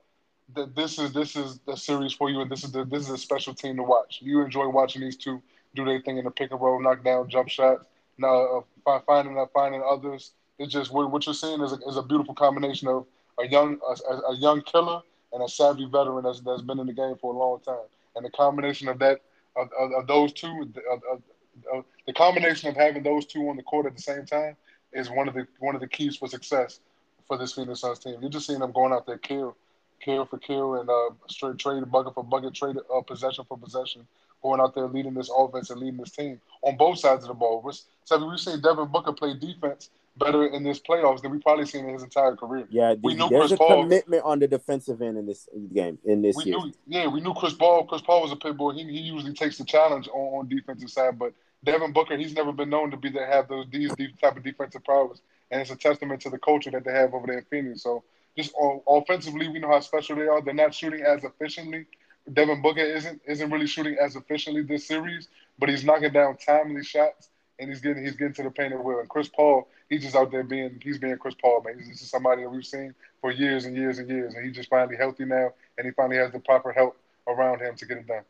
that 0.55 0.75
this 0.75 0.97
is 0.97 1.13
this 1.13 1.35
is 1.35 1.59
the 1.67 1.75
series 1.75 2.13
for 2.13 2.29
you, 2.29 2.41
and 2.41 2.49
this 2.49 2.63
is 2.63 2.71
the, 2.71 2.85
this 2.85 3.03
is 3.03 3.09
a 3.09 3.17
special 3.17 3.53
team 3.53 3.75
to 3.77 3.83
watch. 3.83 4.19
You 4.21 4.41
enjoy 4.41 4.67
watching 4.67 5.01
these 5.01 5.17
two 5.17 5.41
do 5.75 5.85
their 5.85 6.01
thing 6.01 6.17
in 6.17 6.25
the 6.25 6.31
pick 6.31 6.51
and 6.51 6.61
roll, 6.61 6.81
knock 6.81 7.03
down 7.03 7.29
jump 7.29 7.49
shots, 7.49 7.85
now 8.17 8.63
uh, 8.87 8.99
finding 9.05 9.37
uh, 9.37 9.45
finding 9.53 9.83
others. 9.87 10.31
It's 10.59 10.73
just 10.73 10.91
what, 10.91 11.11
what 11.11 11.25
you're 11.25 11.35
seeing 11.35 11.61
is 11.61 11.71
a, 11.71 11.77
is 11.87 11.97
a 11.97 12.03
beautiful 12.03 12.33
combination 12.33 12.87
of 12.87 13.05
a 13.39 13.47
young 13.47 13.79
a, 13.87 14.13
a, 14.31 14.35
young 14.35 14.61
killer 14.61 15.01
and 15.33 15.43
a 15.43 15.47
savvy 15.47 15.85
veteran 15.85 16.23
that's, 16.23 16.39
that's 16.41 16.61
been 16.61 16.79
in 16.79 16.87
the 16.87 16.93
game 16.93 17.15
for 17.21 17.33
a 17.33 17.37
long 17.37 17.59
time. 17.59 17.85
And 18.15 18.25
the 18.25 18.31
combination 18.31 18.87
of 18.87 18.97
that 18.99 19.21
of, 19.55 19.69
of, 19.79 19.91
of 19.91 20.07
those 20.07 20.33
two, 20.33 20.71
of, 20.91 21.83
the 22.05 22.13
combination 22.13 22.69
of 22.69 22.75
having 22.75 23.03
those 23.03 23.25
two 23.25 23.49
on 23.49 23.57
the 23.57 23.63
court 23.63 23.85
at 23.85 23.95
the 23.95 24.01
same 24.01 24.25
time 24.25 24.55
is 24.93 25.09
one 25.09 25.27
of 25.27 25.33
the 25.33 25.47
one 25.59 25.75
of 25.75 25.81
the 25.81 25.87
keys 25.87 26.15
for 26.15 26.27
success 26.27 26.79
for 27.27 27.37
this 27.37 27.53
Phoenix 27.53 27.81
Suns 27.81 27.99
team. 27.99 28.17
You're 28.21 28.29
just 28.29 28.47
seeing 28.47 28.59
them 28.59 28.71
going 28.71 28.93
out 28.93 29.05
there 29.05 29.17
kill 29.17 29.55
kill 29.99 30.25
for 30.25 30.37
kill 30.37 30.75
and 30.75 30.89
uh, 30.89 31.09
straight 31.27 31.57
trade 31.57 31.89
bucket 31.91 32.13
for 32.13 32.23
bucket, 32.23 32.53
trade 32.53 32.77
uh, 32.77 33.01
possession 33.01 33.45
for 33.47 33.57
possession, 33.57 34.07
going 34.41 34.61
out 34.61 34.75
there 34.75 34.87
leading 34.87 35.13
this 35.13 35.31
offense 35.35 35.69
and 35.69 35.79
leading 35.79 35.97
this 35.97 36.11
team 36.11 36.39
on 36.61 36.77
both 36.77 36.99
sides 36.99 37.23
of 37.23 37.29
the 37.29 37.33
ball. 37.33 37.71
So 38.05 38.27
we've 38.27 38.39
seen 38.39 38.61
Devin 38.61 38.87
Booker 38.87 39.11
play 39.11 39.33
defense 39.33 39.89
better 40.17 40.47
in 40.47 40.63
this 40.63 40.79
playoffs 40.79 41.21
than 41.21 41.31
we 41.31 41.39
probably 41.39 41.65
seen 41.65 41.85
in 41.85 41.93
his 41.93 42.03
entire 42.03 42.35
career. 42.35 42.67
Yeah, 42.69 42.95
we 43.01 43.13
knew 43.13 43.29
there's 43.29 43.49
Chris 43.49 43.51
a 43.53 43.57
Paul, 43.57 43.83
commitment 43.83 44.23
on 44.23 44.39
the 44.39 44.47
defensive 44.47 45.01
end 45.01 45.17
in 45.17 45.25
this 45.25 45.47
game 45.73 45.97
in 46.05 46.21
this 46.21 46.43
year. 46.45 46.57
yeah, 46.87 47.07
we 47.07 47.21
knew 47.21 47.33
Chris 47.33 47.53
Paul. 47.53 47.85
Chris 47.85 48.01
Paul 48.01 48.23
was 48.23 48.31
a 48.31 48.35
pit 48.35 48.57
bull. 48.57 48.71
He, 48.71 48.83
he 48.83 48.99
usually 48.99 49.33
takes 49.33 49.57
the 49.57 49.65
challenge 49.65 50.07
on, 50.07 50.39
on 50.39 50.47
defensive 50.47 50.89
side, 50.89 51.19
but 51.19 51.33
Devin 51.63 51.93
Booker, 51.93 52.17
he's 52.17 52.33
never 52.33 52.51
been 52.51 52.69
known 52.69 52.91
to 52.91 52.97
be 52.97 53.09
that 53.09 53.29
have 53.29 53.47
those 53.47 53.65
these, 53.71 53.93
these 53.95 54.11
type 54.21 54.37
of 54.37 54.43
defensive 54.43 54.83
powers, 54.83 55.21
and 55.51 55.61
it's 55.61 55.71
a 55.71 55.75
testament 55.75 56.21
to 56.21 56.29
the 56.29 56.39
culture 56.39 56.71
that 56.71 56.83
they 56.83 56.93
have 56.93 57.13
over 57.13 57.27
there 57.27 57.39
in 57.39 57.45
Phoenix. 57.45 57.83
So 57.83 58.03
just 58.37 58.53
offensively, 58.87 59.47
we 59.47 59.59
know 59.59 59.69
how 59.69 59.79
special 59.79 60.15
they 60.15 60.27
are. 60.27 60.41
They're 60.41 60.53
not 60.53 60.73
shooting 60.73 61.01
as 61.01 61.23
efficiently. 61.23 61.85
Devin 62.31 62.61
Booker 62.61 62.81
isn't 62.81 63.21
isn't 63.25 63.51
really 63.51 63.67
shooting 63.67 63.97
as 64.01 64.15
efficiently 64.15 64.61
this 64.61 64.87
series, 64.87 65.29
but 65.57 65.69
he's 65.69 65.83
knocking 65.83 66.11
down 66.11 66.37
timely 66.37 66.83
shots 66.83 67.29
and 67.59 67.69
he's 67.69 67.81
getting 67.81 68.03
he's 68.03 68.15
getting 68.15 68.33
to 68.33 68.43
the 68.43 68.51
paint 68.51 68.73
at 68.73 68.83
will. 68.83 68.99
And 68.99 69.09
Chris 69.09 69.27
Paul, 69.27 69.67
he's 69.89 70.03
just 70.03 70.15
out 70.15 70.31
there 70.31 70.43
being 70.43 70.79
he's 70.83 70.97
being 70.97 71.17
Chris 71.17 71.35
Paul, 71.41 71.63
man. 71.65 71.77
He's 71.77 71.99
just 71.99 72.11
somebody 72.11 72.43
that 72.43 72.49
we've 72.49 72.65
seen 72.65 72.93
for 73.21 73.31
years 73.31 73.65
and 73.65 73.75
years 73.75 73.99
and 73.99 74.09
years, 74.09 74.33
and 74.35 74.45
he's 74.45 74.55
just 74.55 74.69
finally 74.69 74.97
healthy 74.97 75.25
now, 75.25 75.53
and 75.77 75.85
he 75.85 75.91
finally 75.91 76.17
has 76.17 76.31
the 76.31 76.39
proper 76.39 76.71
help 76.71 76.97
around 77.27 77.61
him 77.61 77.75
to 77.75 77.85
get 77.85 77.97
it 77.97 78.07
done. 78.07 78.23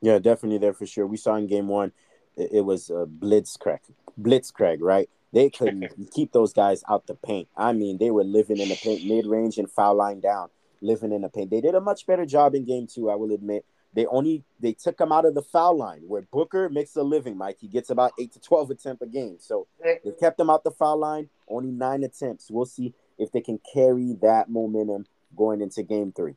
Yeah, 0.00 0.18
definitely 0.18 0.58
there 0.58 0.74
for 0.74 0.86
sure. 0.86 1.06
We 1.06 1.16
saw 1.16 1.36
in 1.36 1.46
game 1.46 1.68
one, 1.68 1.92
it, 2.36 2.50
it 2.52 2.60
was 2.60 2.90
a 2.90 3.06
blitzkrieg, 3.06 3.80
blitzkrieg, 4.20 4.78
right? 4.80 5.08
They 5.32 5.50
couldn't 5.50 5.92
keep 6.14 6.32
those 6.32 6.52
guys 6.52 6.84
out 6.88 7.06
the 7.06 7.14
paint. 7.14 7.48
I 7.56 7.72
mean, 7.72 7.98
they 7.98 8.10
were 8.10 8.24
living 8.24 8.58
in 8.58 8.68
the 8.68 8.76
paint, 8.76 9.04
mid 9.04 9.26
range 9.26 9.58
and 9.58 9.70
foul 9.70 9.94
line 9.94 10.20
down, 10.20 10.48
living 10.80 11.12
in 11.12 11.22
the 11.22 11.28
paint. 11.28 11.50
They 11.50 11.60
did 11.60 11.74
a 11.74 11.80
much 11.80 12.06
better 12.06 12.26
job 12.26 12.54
in 12.54 12.64
game 12.64 12.86
two, 12.86 13.10
I 13.10 13.14
will 13.14 13.32
admit. 13.32 13.64
They 13.96 14.06
only 14.06 14.44
they 14.60 14.74
took 14.74 15.00
him 15.00 15.10
out 15.10 15.24
of 15.24 15.34
the 15.34 15.42
foul 15.42 15.76
line 15.76 16.02
where 16.06 16.22
Booker 16.30 16.68
makes 16.68 16.94
a 16.96 17.02
living, 17.02 17.36
Mike. 17.36 17.56
He 17.58 17.66
gets 17.66 17.90
about 17.90 18.12
eight 18.20 18.32
to 18.34 18.40
twelve 18.40 18.70
attempts 18.70 19.02
a 19.02 19.06
game. 19.06 19.38
So 19.40 19.66
they 19.82 20.12
kept 20.20 20.38
him 20.38 20.50
out 20.50 20.62
the 20.62 20.70
foul 20.70 20.98
line, 20.98 21.30
only 21.48 21.70
nine 21.70 22.04
attempts. 22.04 22.50
We'll 22.50 22.66
see 22.66 22.94
if 23.18 23.32
they 23.32 23.40
can 23.40 23.58
carry 23.72 24.12
that 24.20 24.50
momentum 24.50 25.06
going 25.34 25.62
into 25.62 25.82
game 25.82 26.12
three. 26.12 26.34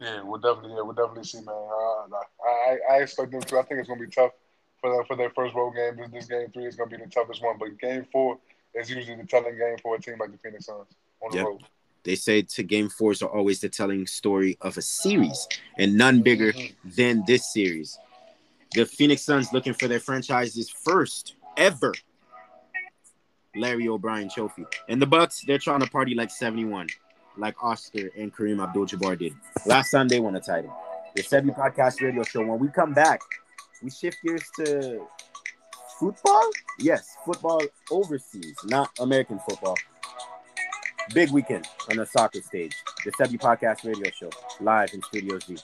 Yeah, 0.00 0.22
we'll 0.22 0.40
definitely, 0.40 0.76
yeah, 0.76 0.82
we'll 0.82 0.92
definitely 0.92 1.24
see, 1.24 1.38
man. 1.38 1.48
Uh, 1.48 2.16
I, 2.44 2.78
I 2.90 2.96
expect 2.98 3.32
them 3.32 3.40
to. 3.40 3.58
I 3.58 3.62
think 3.62 3.80
it's 3.80 3.88
gonna 3.88 4.00
be 4.00 4.08
tough 4.08 4.32
for 4.84 4.94
them 4.94 5.04
for 5.06 5.16
their 5.16 5.30
first 5.30 5.54
road 5.54 5.72
game. 5.74 5.96
This, 5.96 6.10
this 6.10 6.26
game 6.26 6.50
three 6.52 6.66
is 6.66 6.76
going 6.76 6.90
to 6.90 6.98
be 6.98 7.02
the 7.02 7.10
toughest 7.10 7.42
one, 7.42 7.56
but 7.58 7.78
game 7.80 8.06
four 8.12 8.38
is 8.74 8.90
usually 8.90 9.16
the 9.16 9.26
telling 9.26 9.56
game 9.56 9.76
for 9.82 9.96
a 9.96 10.00
team 10.00 10.16
like 10.20 10.30
the 10.30 10.38
Phoenix 10.38 10.66
Suns 10.66 10.88
on 11.22 11.30
the 11.30 11.38
yep. 11.38 11.46
road. 11.46 11.62
They 12.04 12.14
say 12.14 12.42
to 12.42 12.62
game 12.62 12.88
fours 12.88 13.22
are 13.22 13.28
always 13.28 13.60
the 13.60 13.68
telling 13.68 14.06
story 14.06 14.58
of 14.60 14.76
a 14.76 14.82
series, 14.82 15.48
and 15.78 15.96
none 15.96 16.22
bigger 16.22 16.52
mm-hmm. 16.52 16.90
than 16.96 17.24
this 17.26 17.52
series. 17.52 17.98
The 18.74 18.84
Phoenix 18.84 19.22
Suns 19.22 19.52
looking 19.52 19.72
for 19.72 19.88
their 19.88 20.00
franchise's 20.00 20.68
first 20.68 21.34
ever 21.56 21.94
Larry 23.56 23.88
O'Brien 23.88 24.28
trophy, 24.28 24.66
and 24.88 25.00
the 25.00 25.06
Bucks 25.06 25.42
they're 25.46 25.58
trying 25.58 25.80
to 25.80 25.88
party 25.88 26.14
like 26.14 26.30
'71, 26.30 26.88
like 27.38 27.54
Oscar 27.62 28.10
and 28.18 28.34
Kareem 28.34 28.62
Abdul-Jabbar 28.62 29.18
did 29.18 29.34
last 29.64 29.90
time 29.90 30.08
they 30.08 30.20
won 30.20 30.36
a 30.36 30.40
title. 30.40 30.76
The 31.14 31.22
Sebi 31.22 31.56
Podcast 31.56 32.02
Radio 32.02 32.24
Show. 32.24 32.44
When 32.44 32.58
we 32.58 32.68
come 32.68 32.92
back, 32.92 33.20
we 33.82 33.90
shift 33.90 34.18
gears 34.24 34.44
to 34.58 35.06
football. 36.00 36.50
Yes, 36.80 37.16
football 37.24 37.62
overseas, 37.90 38.56
not 38.64 38.90
American 38.98 39.38
football. 39.38 39.76
Big 41.12 41.30
weekend 41.30 41.66
on 41.90 41.96
the 41.98 42.06
soccer 42.06 42.40
stage. 42.40 42.74
The 43.04 43.12
Sebi 43.12 43.38
Podcast 43.38 43.84
Radio 43.84 44.10
Show, 44.10 44.30
live 44.60 44.94
in 44.94 45.02
Studio 45.02 45.38
Z. 45.38 45.56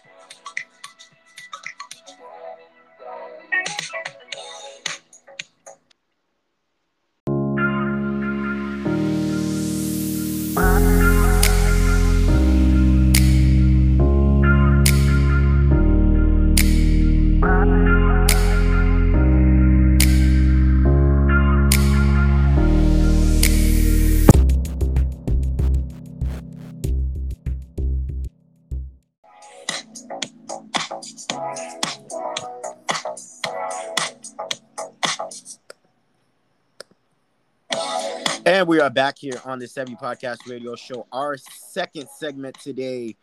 And 38.53 38.67
we 38.67 38.81
are 38.81 38.91
back 38.91 39.17
here 39.17 39.41
on 39.45 39.61
the 39.61 39.67
Sebi 39.67 39.97
Podcast 39.97 40.51
Radio 40.51 40.75
Show. 40.75 41.07
Our 41.13 41.37
second 41.37 42.09
segment 42.09 42.59
today 42.59 43.15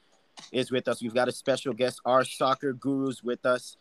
is 0.54 0.72
with 0.72 0.88
us. 0.88 1.02
We've 1.02 1.14
got 1.14 1.28
a 1.28 1.34
special 1.34 1.74
guest, 1.74 2.00
our 2.06 2.24
soccer 2.24 2.72
gurus, 2.72 3.22
with 3.22 3.46
us, 3.46 3.76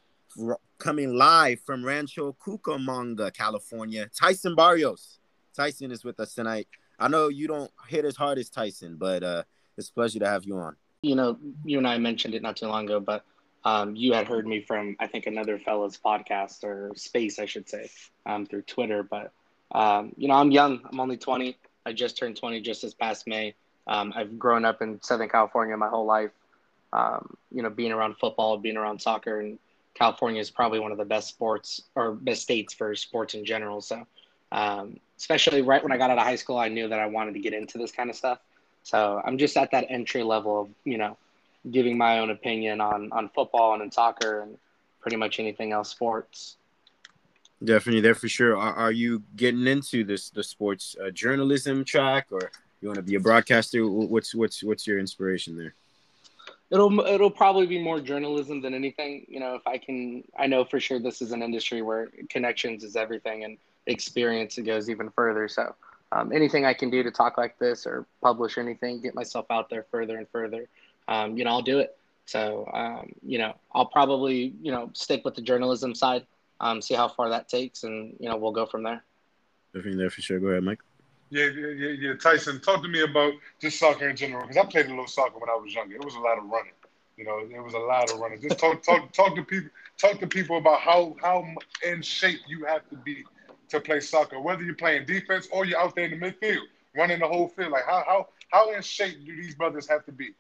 coming 0.78 1.14
live 1.14 1.60
from 1.60 1.84
Rancho 1.84 2.34
Cucamonga, 2.44 3.32
California. 3.32 4.10
Tyson 4.12 4.56
Barrios. 4.56 5.20
Tyson 5.54 5.92
is 5.92 6.02
with 6.02 6.18
us 6.18 6.34
tonight. 6.34 6.66
I 6.98 7.06
know 7.06 7.28
you 7.28 7.46
don't 7.46 7.70
hit 7.86 8.04
as 8.04 8.16
hard 8.16 8.38
as 8.38 8.50
Tyson, 8.50 8.96
but 8.96 9.22
uh, 9.22 9.44
it's 9.78 9.88
a 9.88 9.92
pleasure 9.92 10.18
to 10.18 10.26
have 10.26 10.42
you 10.42 10.58
on. 10.58 10.74
You 11.02 11.14
know, 11.14 11.38
you 11.64 11.78
and 11.78 11.86
I 11.86 11.96
mentioned 11.98 12.34
it 12.34 12.42
not 12.42 12.56
too 12.56 12.66
long 12.66 12.86
ago, 12.86 12.98
but 12.98 13.24
um, 13.64 13.94
you 13.94 14.14
had 14.14 14.26
heard 14.26 14.48
me 14.48 14.62
from 14.62 14.96
I 14.98 15.06
think 15.06 15.26
another 15.26 15.60
fellow's 15.60 15.96
podcast 15.96 16.64
or 16.64 16.90
space, 16.96 17.38
I 17.38 17.46
should 17.46 17.68
say, 17.68 17.88
um, 18.26 18.46
through 18.46 18.62
Twitter. 18.62 19.04
But 19.04 19.30
um, 19.72 20.12
you 20.16 20.28
know, 20.28 20.34
I'm 20.34 20.50
young. 20.50 20.80
I'm 20.90 21.00
only 21.00 21.16
20. 21.16 21.56
I 21.84 21.92
just 21.92 22.16
turned 22.16 22.36
20 22.36 22.60
just 22.60 22.82
this 22.82 22.94
past 22.94 23.26
May. 23.26 23.54
Um, 23.86 24.12
I've 24.16 24.38
grown 24.38 24.64
up 24.64 24.82
in 24.82 25.00
Southern 25.02 25.28
California 25.28 25.76
my 25.76 25.88
whole 25.88 26.06
life. 26.06 26.30
Um, 26.92 27.36
you 27.52 27.62
know, 27.62 27.70
being 27.70 27.92
around 27.92 28.16
football, 28.16 28.56
being 28.56 28.76
around 28.76 29.00
soccer, 29.00 29.40
and 29.40 29.58
California 29.94 30.40
is 30.40 30.50
probably 30.50 30.78
one 30.78 30.92
of 30.92 30.98
the 30.98 31.04
best 31.04 31.28
sports 31.28 31.82
or 31.94 32.12
best 32.12 32.42
states 32.42 32.74
for 32.74 32.94
sports 32.94 33.34
in 33.34 33.44
general. 33.44 33.80
So, 33.80 34.06
um, 34.52 35.00
especially 35.18 35.62
right 35.62 35.82
when 35.82 35.92
I 35.92 35.96
got 35.96 36.10
out 36.10 36.18
of 36.18 36.24
high 36.24 36.36
school, 36.36 36.58
I 36.58 36.68
knew 36.68 36.88
that 36.88 36.98
I 36.98 37.06
wanted 37.06 37.34
to 37.34 37.40
get 37.40 37.54
into 37.54 37.78
this 37.78 37.92
kind 37.92 38.10
of 38.10 38.16
stuff. 38.16 38.38
So 38.82 39.20
I'm 39.24 39.36
just 39.36 39.56
at 39.56 39.72
that 39.72 39.86
entry 39.88 40.22
level 40.22 40.60
of, 40.60 40.68
you 40.84 40.96
know, 40.98 41.16
giving 41.70 41.98
my 41.98 42.20
own 42.20 42.30
opinion 42.30 42.80
on, 42.80 43.10
on 43.10 43.28
football 43.30 43.74
and 43.74 43.82
in 43.82 43.90
soccer 43.90 44.40
and 44.40 44.56
pretty 45.00 45.16
much 45.16 45.40
anything 45.40 45.72
else 45.72 45.90
sports. 45.90 46.56
Definitely 47.64 48.02
there 48.02 48.14
for 48.14 48.28
sure. 48.28 48.56
Are, 48.56 48.74
are 48.74 48.92
you 48.92 49.22
getting 49.34 49.66
into 49.66 50.04
this, 50.04 50.30
the 50.30 50.42
sports 50.42 50.94
uh, 51.02 51.10
journalism 51.10 51.84
track 51.84 52.26
or 52.30 52.50
you 52.80 52.88
want 52.88 52.96
to 52.96 53.02
be 53.02 53.14
a 53.14 53.20
broadcaster? 53.20 53.88
What's, 53.88 54.34
what's, 54.34 54.62
what's 54.62 54.86
your 54.86 54.98
inspiration 54.98 55.56
there? 55.56 55.74
It'll, 56.70 57.00
it'll 57.00 57.30
probably 57.30 57.66
be 57.66 57.82
more 57.82 58.00
journalism 58.00 58.60
than 58.60 58.74
anything. 58.74 59.24
You 59.28 59.40
know, 59.40 59.54
if 59.54 59.66
I 59.66 59.78
can, 59.78 60.24
I 60.38 60.46
know 60.46 60.64
for 60.64 60.80
sure 60.80 60.98
this 60.98 61.22
is 61.22 61.32
an 61.32 61.42
industry 61.42 61.80
where 61.80 62.08
connections 62.28 62.84
is 62.84 62.96
everything 62.96 63.44
and 63.44 63.56
experience 63.86 64.58
it 64.58 64.62
goes 64.62 64.90
even 64.90 65.10
further. 65.10 65.48
So 65.48 65.74
um, 66.12 66.32
anything 66.32 66.64
I 66.64 66.74
can 66.74 66.90
do 66.90 67.02
to 67.02 67.10
talk 67.10 67.38
like 67.38 67.58
this 67.58 67.86
or 67.86 68.06
publish 68.20 68.58
anything, 68.58 69.00
get 69.00 69.14
myself 69.14 69.46
out 69.50 69.70
there 69.70 69.86
further 69.90 70.18
and 70.18 70.28
further, 70.28 70.68
um, 71.08 71.36
you 71.36 71.44
know, 71.44 71.50
I'll 71.50 71.62
do 71.62 71.78
it. 71.78 71.96
So, 72.26 72.68
um, 72.72 73.12
you 73.22 73.38
know, 73.38 73.54
I'll 73.72 73.86
probably, 73.86 74.52
you 74.60 74.72
know, 74.72 74.90
stick 74.92 75.24
with 75.24 75.36
the 75.36 75.42
journalism 75.42 75.94
side, 75.94 76.26
um, 76.60 76.80
see 76.82 76.94
how 76.94 77.08
far 77.08 77.28
that 77.30 77.48
takes, 77.48 77.84
and, 77.84 78.16
you 78.18 78.28
know, 78.28 78.36
we'll 78.36 78.52
go 78.52 78.66
from 78.66 78.82
there. 78.82 79.02
Definitely 79.74 79.98
there 79.98 80.10
for 80.10 80.22
sure. 80.22 80.38
Go 80.38 80.48
ahead, 80.48 80.62
Mike. 80.64 80.80
Yeah, 81.28 81.46
yeah, 81.46 81.88
yeah, 81.88 82.14
Tyson, 82.14 82.60
talk 82.60 82.82
to 82.82 82.88
me 82.88 83.02
about 83.02 83.32
just 83.60 83.80
soccer 83.80 84.08
in 84.08 84.16
general 84.16 84.42
because 84.42 84.56
I 84.56 84.64
played 84.64 84.86
a 84.86 84.90
little 84.90 85.08
soccer 85.08 85.38
when 85.38 85.50
I 85.50 85.56
was 85.56 85.74
younger. 85.74 85.96
It 85.96 86.04
was 86.04 86.14
a 86.14 86.20
lot 86.20 86.38
of 86.38 86.44
running. 86.44 86.72
You 87.16 87.24
know, 87.24 87.38
it 87.38 87.62
was 87.62 87.74
a 87.74 87.78
lot 87.78 88.12
of 88.12 88.20
running. 88.20 88.40
Just 88.40 88.58
talk, 88.58 88.82
talk, 88.82 89.12
talk 89.12 89.34
to 89.34 89.42
people. 89.42 89.70
Talk 89.98 90.20
to 90.20 90.26
people 90.26 90.58
about 90.58 90.80
how 90.80 91.16
how 91.20 91.44
in 91.84 92.02
shape 92.02 92.40
you 92.46 92.64
have 92.66 92.88
to 92.90 92.96
be 92.96 93.24
to 93.70 93.80
play 93.80 94.00
soccer, 94.00 94.40
whether 94.40 94.62
you're 94.62 94.74
playing 94.74 95.06
defense 95.06 95.48
or 95.50 95.64
you're 95.64 95.80
out 95.80 95.96
there 95.96 96.04
in 96.04 96.20
the 96.20 96.30
midfield, 96.30 96.62
running 96.94 97.18
the 97.18 97.26
whole 97.26 97.48
field. 97.48 97.72
Like 97.72 97.86
how 97.86 98.04
how 98.06 98.28
how 98.52 98.72
in 98.72 98.82
shape 98.82 99.24
do 99.24 99.34
these 99.34 99.54
brothers 99.54 99.88
have 99.88 100.04
to 100.04 100.12
be 100.12 100.30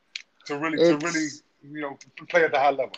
to 0.44 0.56
really 0.58 0.78
it's, 0.80 1.02
to 1.02 1.06
really 1.06 1.28
you 1.74 1.80
know 1.80 1.98
play 2.28 2.44
at 2.44 2.52
the 2.52 2.58
high 2.58 2.70
level? 2.70 2.92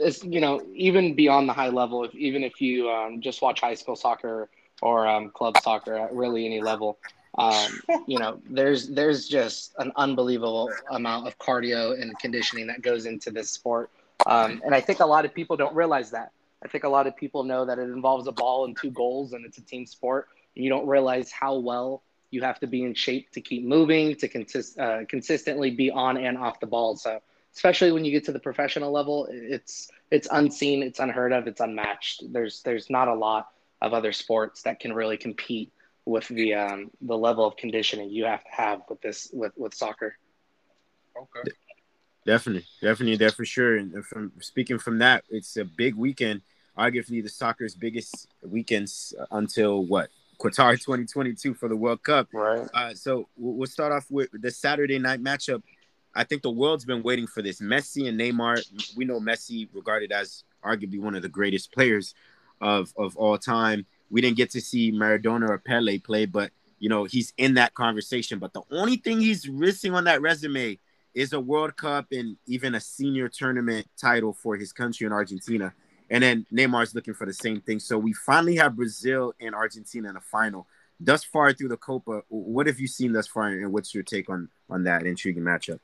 It's 0.00 0.24
you 0.24 0.40
know 0.40 0.62
even 0.74 1.14
beyond 1.14 1.48
the 1.48 1.52
high 1.52 1.68
level. 1.68 2.04
If 2.04 2.14
even 2.14 2.42
if 2.44 2.60
you 2.60 2.90
um, 2.90 3.20
just 3.20 3.42
watch 3.42 3.60
high 3.60 3.74
school 3.74 3.96
soccer 3.96 4.48
or 4.82 5.06
um, 5.06 5.30
club 5.30 5.56
soccer 5.62 5.94
at 5.94 6.14
really 6.14 6.46
any 6.46 6.60
level, 6.60 6.98
um, 7.38 7.80
you 8.06 8.18
know 8.18 8.40
there's 8.48 8.88
there's 8.88 9.28
just 9.28 9.74
an 9.78 9.92
unbelievable 9.96 10.70
amount 10.90 11.26
of 11.26 11.38
cardio 11.38 12.00
and 12.00 12.18
conditioning 12.18 12.66
that 12.68 12.82
goes 12.82 13.06
into 13.06 13.30
this 13.30 13.50
sport. 13.50 13.90
Um, 14.26 14.60
and 14.64 14.74
I 14.74 14.80
think 14.80 15.00
a 15.00 15.06
lot 15.06 15.24
of 15.24 15.34
people 15.34 15.56
don't 15.56 15.74
realize 15.74 16.10
that. 16.10 16.32
I 16.62 16.68
think 16.68 16.84
a 16.84 16.88
lot 16.88 17.06
of 17.06 17.16
people 17.16 17.44
know 17.44 17.64
that 17.64 17.78
it 17.78 17.88
involves 17.88 18.26
a 18.26 18.32
ball 18.32 18.64
and 18.66 18.76
two 18.76 18.90
goals 18.90 19.32
and 19.32 19.44
it's 19.44 19.58
a 19.58 19.62
team 19.62 19.86
sport. 19.86 20.28
And 20.54 20.64
you 20.64 20.70
don't 20.70 20.86
realize 20.86 21.30
how 21.30 21.56
well 21.56 22.02
you 22.30 22.42
have 22.42 22.60
to 22.60 22.66
be 22.66 22.82
in 22.82 22.94
shape 22.94 23.30
to 23.32 23.40
keep 23.40 23.64
moving, 23.64 24.14
to 24.16 24.28
consist, 24.28 24.78
uh, 24.78 25.04
consistently 25.06 25.70
be 25.70 25.90
on 25.90 26.16
and 26.16 26.36
off 26.36 26.60
the 26.60 26.66
ball. 26.66 26.96
So, 26.96 27.20
especially 27.54 27.92
when 27.92 28.04
you 28.04 28.12
get 28.12 28.24
to 28.24 28.32
the 28.32 28.40
professional 28.40 28.92
level, 28.92 29.28
it's 29.30 29.90
it's 30.10 30.28
unseen, 30.30 30.82
it's 30.82 30.98
unheard 30.98 31.32
of, 31.32 31.46
it's 31.46 31.60
unmatched. 31.60 32.32
There's 32.32 32.62
there's 32.62 32.90
not 32.90 33.08
a 33.08 33.14
lot 33.14 33.48
of 33.80 33.92
other 33.92 34.12
sports 34.12 34.62
that 34.62 34.80
can 34.80 34.92
really 34.92 35.16
compete 35.16 35.72
with 36.04 36.26
the 36.28 36.54
um, 36.54 36.90
the 37.00 37.16
level 37.16 37.46
of 37.46 37.56
conditioning 37.56 38.10
you 38.10 38.24
have 38.24 38.44
to 38.44 38.50
have 38.50 38.82
with 38.88 39.00
this 39.00 39.30
with 39.32 39.52
with 39.56 39.74
soccer. 39.74 40.16
Okay. 41.16 41.50
Definitely, 42.26 42.66
definitely 42.82 43.16
there 43.16 43.30
for 43.30 43.44
sure. 43.44 43.76
And 43.78 44.04
from 44.04 44.32
speaking 44.40 44.78
from 44.78 44.98
that, 44.98 45.24
it's 45.30 45.56
a 45.56 45.64
big 45.64 45.94
weekend. 45.94 46.42
Arguably 46.78 47.22
the 47.22 47.28
soccer's 47.28 47.74
biggest 47.74 48.28
weekends 48.42 49.14
until 49.30 49.84
what 49.84 50.10
Qatar 50.38 50.72
2022 50.72 51.54
for 51.54 51.68
the 51.68 51.76
World 51.76 52.02
Cup. 52.02 52.28
Right. 52.32 52.68
Uh, 52.72 52.94
so 52.94 53.28
we'll 53.36 53.66
start 53.66 53.92
off 53.92 54.06
with 54.10 54.28
the 54.32 54.50
Saturday 54.50 54.98
night 54.98 55.22
matchup. 55.22 55.62
I 56.14 56.24
think 56.24 56.42
the 56.42 56.50
world's 56.50 56.84
been 56.84 57.02
waiting 57.02 57.26
for 57.26 57.42
this. 57.42 57.60
Messi 57.60 58.08
and 58.08 58.18
Neymar. 58.18 58.62
We 58.96 59.04
know 59.04 59.20
Messi 59.20 59.68
regarded 59.72 60.12
as 60.12 60.44
arguably 60.64 61.00
one 61.00 61.14
of 61.14 61.22
the 61.22 61.28
greatest 61.28 61.72
players 61.72 62.14
of 62.60 62.92
of 62.96 63.16
all 63.16 63.38
time. 63.38 63.86
We 64.10 64.20
didn't 64.20 64.36
get 64.36 64.50
to 64.50 64.60
see 64.60 64.92
Maradona 64.92 65.48
or 65.48 65.58
Pele 65.58 65.98
play, 65.98 66.26
but 66.26 66.50
you 66.78 66.88
know 66.88 67.04
he's 67.04 67.32
in 67.36 67.54
that 67.54 67.74
conversation. 67.74 68.38
But 68.38 68.52
the 68.52 68.62
only 68.70 68.96
thing 68.96 69.20
he's 69.20 69.48
missing 69.48 69.94
on 69.94 70.04
that 70.04 70.20
resume 70.20 70.78
is 71.14 71.32
a 71.32 71.40
World 71.40 71.76
Cup 71.76 72.06
and 72.12 72.36
even 72.46 72.74
a 72.74 72.80
senior 72.80 73.28
tournament 73.28 73.86
title 73.96 74.32
for 74.32 74.56
his 74.56 74.72
country 74.72 75.06
in 75.06 75.12
Argentina. 75.12 75.72
And 76.08 76.22
then 76.22 76.46
Neymar's 76.52 76.94
looking 76.94 77.14
for 77.14 77.26
the 77.26 77.32
same 77.32 77.60
thing. 77.60 77.78
So 77.78 77.96
we 77.96 78.12
finally 78.12 78.56
have 78.56 78.76
Brazil 78.76 79.32
and 79.40 79.54
Argentina 79.54 80.08
in 80.08 80.14
the 80.14 80.20
final. 80.20 80.66
Thus 80.98 81.24
far 81.24 81.52
through 81.52 81.68
the 81.68 81.76
Copa, 81.76 82.22
what 82.28 82.66
have 82.66 82.78
you 82.78 82.86
seen 82.86 83.12
thus 83.12 83.26
far, 83.26 83.46
and 83.46 83.72
what's 83.72 83.94
your 83.94 84.02
take 84.02 84.28
on 84.28 84.48
on 84.68 84.84
that 84.84 85.06
intriguing 85.06 85.44
matchup? 85.44 85.78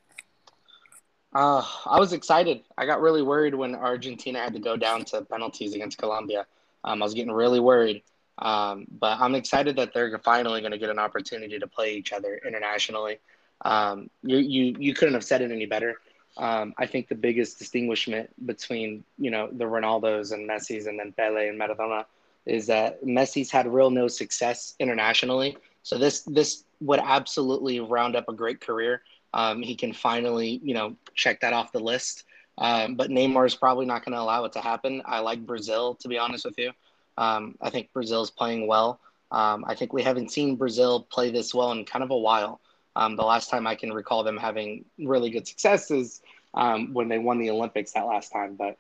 Uh, 1.37 1.63
I 1.85 2.01
was 2.01 2.15
excited. 2.15 2.63
I 2.79 2.87
got 2.87 3.03
really 3.03 3.21
worried 3.21 3.55
when 3.55 3.75
Argentina 3.75 4.39
had 4.39 4.55
to 4.55 4.59
go 4.59 4.75
down 4.75 5.05
to 5.07 5.21
penalties 5.21 5.75
against 5.75 5.99
Colombia. 5.99 6.47
Um, 6.83 7.03
I 7.03 7.05
was 7.05 7.13
getting 7.13 7.31
really 7.31 7.61
worried. 7.61 8.03
Um, 8.39 8.87
but 8.91 9.21
I'm 9.21 9.35
excited 9.35 9.77
that 9.77 9.93
they're 9.93 10.19
finally 10.21 10.61
going 10.61 10.73
to 10.73 10.79
get 10.79 10.89
an 10.89 10.99
opportunity 10.99 11.59
to 11.59 11.67
play 11.67 11.95
each 11.95 12.15
other 12.15 12.41
internationally. 12.47 13.19
Um, 13.61 14.09
you, 14.23 14.39
you, 14.39 14.77
you 14.79 14.95
couldn't 14.95 15.13
have 15.13 15.25
said 15.25 15.43
it 15.43 15.51
any 15.51 15.67
better. 15.67 15.97
Um, 16.39 16.73
I 16.79 16.87
think 16.87 17.09
the 17.09 17.15
biggest 17.15 17.59
distinguishment 17.59 18.31
between, 18.47 19.05
you 19.19 19.31
know, 19.31 19.51
the 19.53 19.65
Ronaldos 19.65 20.33
and 20.33 20.49
Messi's 20.49 20.87
and 20.87 20.99
then 20.99 21.13
Pele 21.13 21.49
and 21.49 21.61
Maradona 21.61 22.07
is 22.47 22.67
that 22.69 23.05
Messi's 23.05 23.51
had 23.51 23.71
real 23.71 23.91
no 23.91 24.09
success 24.09 24.75
internationally. 24.79 25.59
So 25.83 25.99
this, 25.99 26.23
this 26.23 26.65
would 26.81 27.01
absolutely 27.01 27.81
round 27.81 28.17
up 28.17 28.31
a 28.31 28.33
great 28.33 28.63
career. 28.63 29.03
Um, 29.37 29.61
he 29.61 29.75
can 29.75 29.93
finally, 29.93 30.61
you 30.65 30.73
know, 30.73 30.97
check 31.15 31.41
that 31.43 31.53
off 31.53 31.71
the 31.71 31.79
list. 31.79 32.25
Um, 32.57 32.95
but 32.95 33.11
Neymar 33.11 33.47
is 33.47 33.55
probably 33.55 33.85
not 33.85 34.03
going 34.03 34.15
to 34.15 34.21
allow 34.21 34.47
it 34.47 34.55
to 34.55 34.63
happen. 34.63 35.03
I 35.05 35.19
like 35.19 35.45
Brazil, 35.45 35.95
to 35.97 36.09
be 36.09 36.17
honest 36.17 36.47
with 36.47 36.59
you. 36.59 36.73
Um, 37.19 37.55
I 37.61 37.69
think 37.69 37.93
Brazil 37.93 38.23
is 38.23 38.31
playing 38.31 38.67
well. 38.67 38.99
Um, 39.31 39.63
I 39.69 39.75
think 39.75 39.93
we 39.93 40.03
haven't 40.03 40.33
seen 40.33 40.57
Brazil 40.57 41.03
play 41.03 41.31
this 41.31 41.55
well 41.55 41.71
in 41.73 41.85
kind 41.85 42.03
of 42.03 42.11
a 42.11 42.17
while. 42.17 42.61
Um, 42.97 43.17
the 43.17 43.25
last 43.25 43.51
time 43.51 43.67
I 43.67 43.75
can 43.75 43.93
recall 43.93 44.25
them 44.25 44.39
having 44.39 44.87
really 44.99 45.29
good 45.29 45.47
success 45.47 45.91
is 45.91 46.23
um, 46.55 46.95
when 46.95 47.09
they 47.09 47.19
won 47.19 47.39
the 47.39 47.51
Olympics 47.51 47.93
that 47.93 48.07
last 48.07 48.33
time. 48.33 48.57
But 48.57 48.79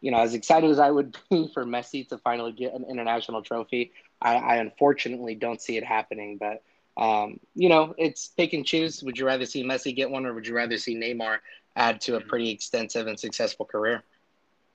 you 0.00 0.10
know, 0.10 0.20
as 0.20 0.32
excited 0.32 0.70
as 0.70 0.78
I 0.78 0.90
would 0.90 1.14
be 1.30 1.48
for 1.52 1.66
Messi 1.66 2.08
to 2.08 2.16
finally 2.16 2.52
get 2.52 2.72
an 2.72 2.86
international 2.88 3.42
trophy, 3.42 3.92
I, 4.22 4.36
I 4.36 4.56
unfortunately 4.56 5.34
don't 5.34 5.60
see 5.60 5.76
it 5.76 5.84
happening. 5.84 6.38
But 6.38 6.62
um, 6.98 7.38
you 7.54 7.68
know, 7.68 7.94
it's 7.96 8.28
pick 8.28 8.52
and 8.52 8.66
choose. 8.66 9.02
Would 9.02 9.18
you 9.18 9.24
rather 9.24 9.46
see 9.46 9.64
Messi 9.64 9.94
get 9.94 10.10
one, 10.10 10.26
or 10.26 10.34
would 10.34 10.46
you 10.46 10.54
rather 10.54 10.76
see 10.76 10.96
Neymar 10.96 11.38
add 11.76 12.00
to 12.02 12.16
a 12.16 12.20
pretty 12.20 12.50
extensive 12.50 13.06
and 13.06 13.18
successful 13.18 13.64
career? 13.64 14.02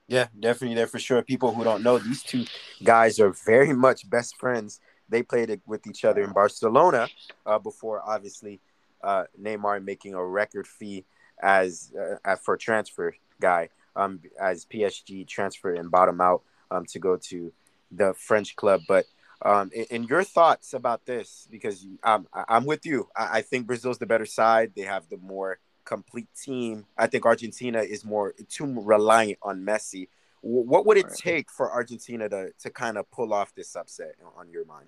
Yeah, 0.07 0.27
definitely 0.39 0.75
there 0.75 0.87
for 0.87 0.99
sure. 0.99 1.21
People 1.21 1.53
who 1.53 1.63
don't 1.63 1.83
know, 1.83 1.97
these 1.97 2.23
two 2.23 2.45
guys 2.83 3.19
are 3.19 3.31
very 3.45 3.73
much 3.73 4.09
best 4.09 4.37
friends 4.37 4.79
they 5.09 5.21
played 5.21 5.61
with 5.65 5.85
each 5.85 6.05
other 6.05 6.21
in 6.21 6.31
Barcelona 6.31 7.07
uh, 7.45 7.59
before, 7.59 8.01
obviously, 8.05 8.61
uh, 9.03 9.25
Neymar 9.39 9.83
making 9.83 10.13
a 10.13 10.25
record 10.25 10.65
fee 10.65 11.05
as 11.41 11.91
uh, 12.25 12.35
for 12.37 12.57
transfer 12.57 13.15
guy 13.41 13.69
um, 13.95 14.21
as 14.39 14.65
PSG 14.65 15.27
transfer 15.27 15.73
and 15.73 15.91
bottom 15.91 16.21
out 16.21 16.41
um, 16.71 16.85
to 16.85 16.99
go 16.99 17.17
to 17.17 17.51
the 17.91 18.13
French 18.13 18.55
club. 18.55 18.81
But 18.87 19.05
um, 19.43 19.69
in, 19.73 19.85
in, 19.89 20.03
your 20.05 20.23
thoughts 20.23 20.73
about 20.73 21.05
this, 21.05 21.47
because 21.51 21.85
um, 22.03 22.27
I'm 22.33 22.65
with 22.65 22.85
you, 22.85 23.09
I, 23.15 23.39
I 23.39 23.41
think 23.41 23.67
Brazil's 23.67 23.97
the 23.97 24.05
better 24.05 24.25
side. 24.25 24.71
They 24.75 24.83
have 24.83 25.09
the 25.09 25.17
more 25.17 25.59
complete 25.85 26.29
team. 26.41 26.85
I 26.97 27.07
think 27.07 27.25
Argentina 27.25 27.81
is 27.81 28.05
more 28.05 28.33
too 28.49 28.81
reliant 28.81 29.39
on 29.41 29.65
Messi. 29.65 30.07
What 30.41 30.85
would 30.85 30.97
it 30.97 31.07
take 31.15 31.49
for 31.49 31.71
Argentina 31.71 32.27
to 32.27 32.51
to 32.59 32.69
kind 32.69 32.97
of 32.97 33.09
pull 33.11 33.33
off 33.33 33.55
this 33.55 33.75
upset 33.75 34.15
on 34.37 34.49
your 34.49 34.65
mind? 34.65 34.87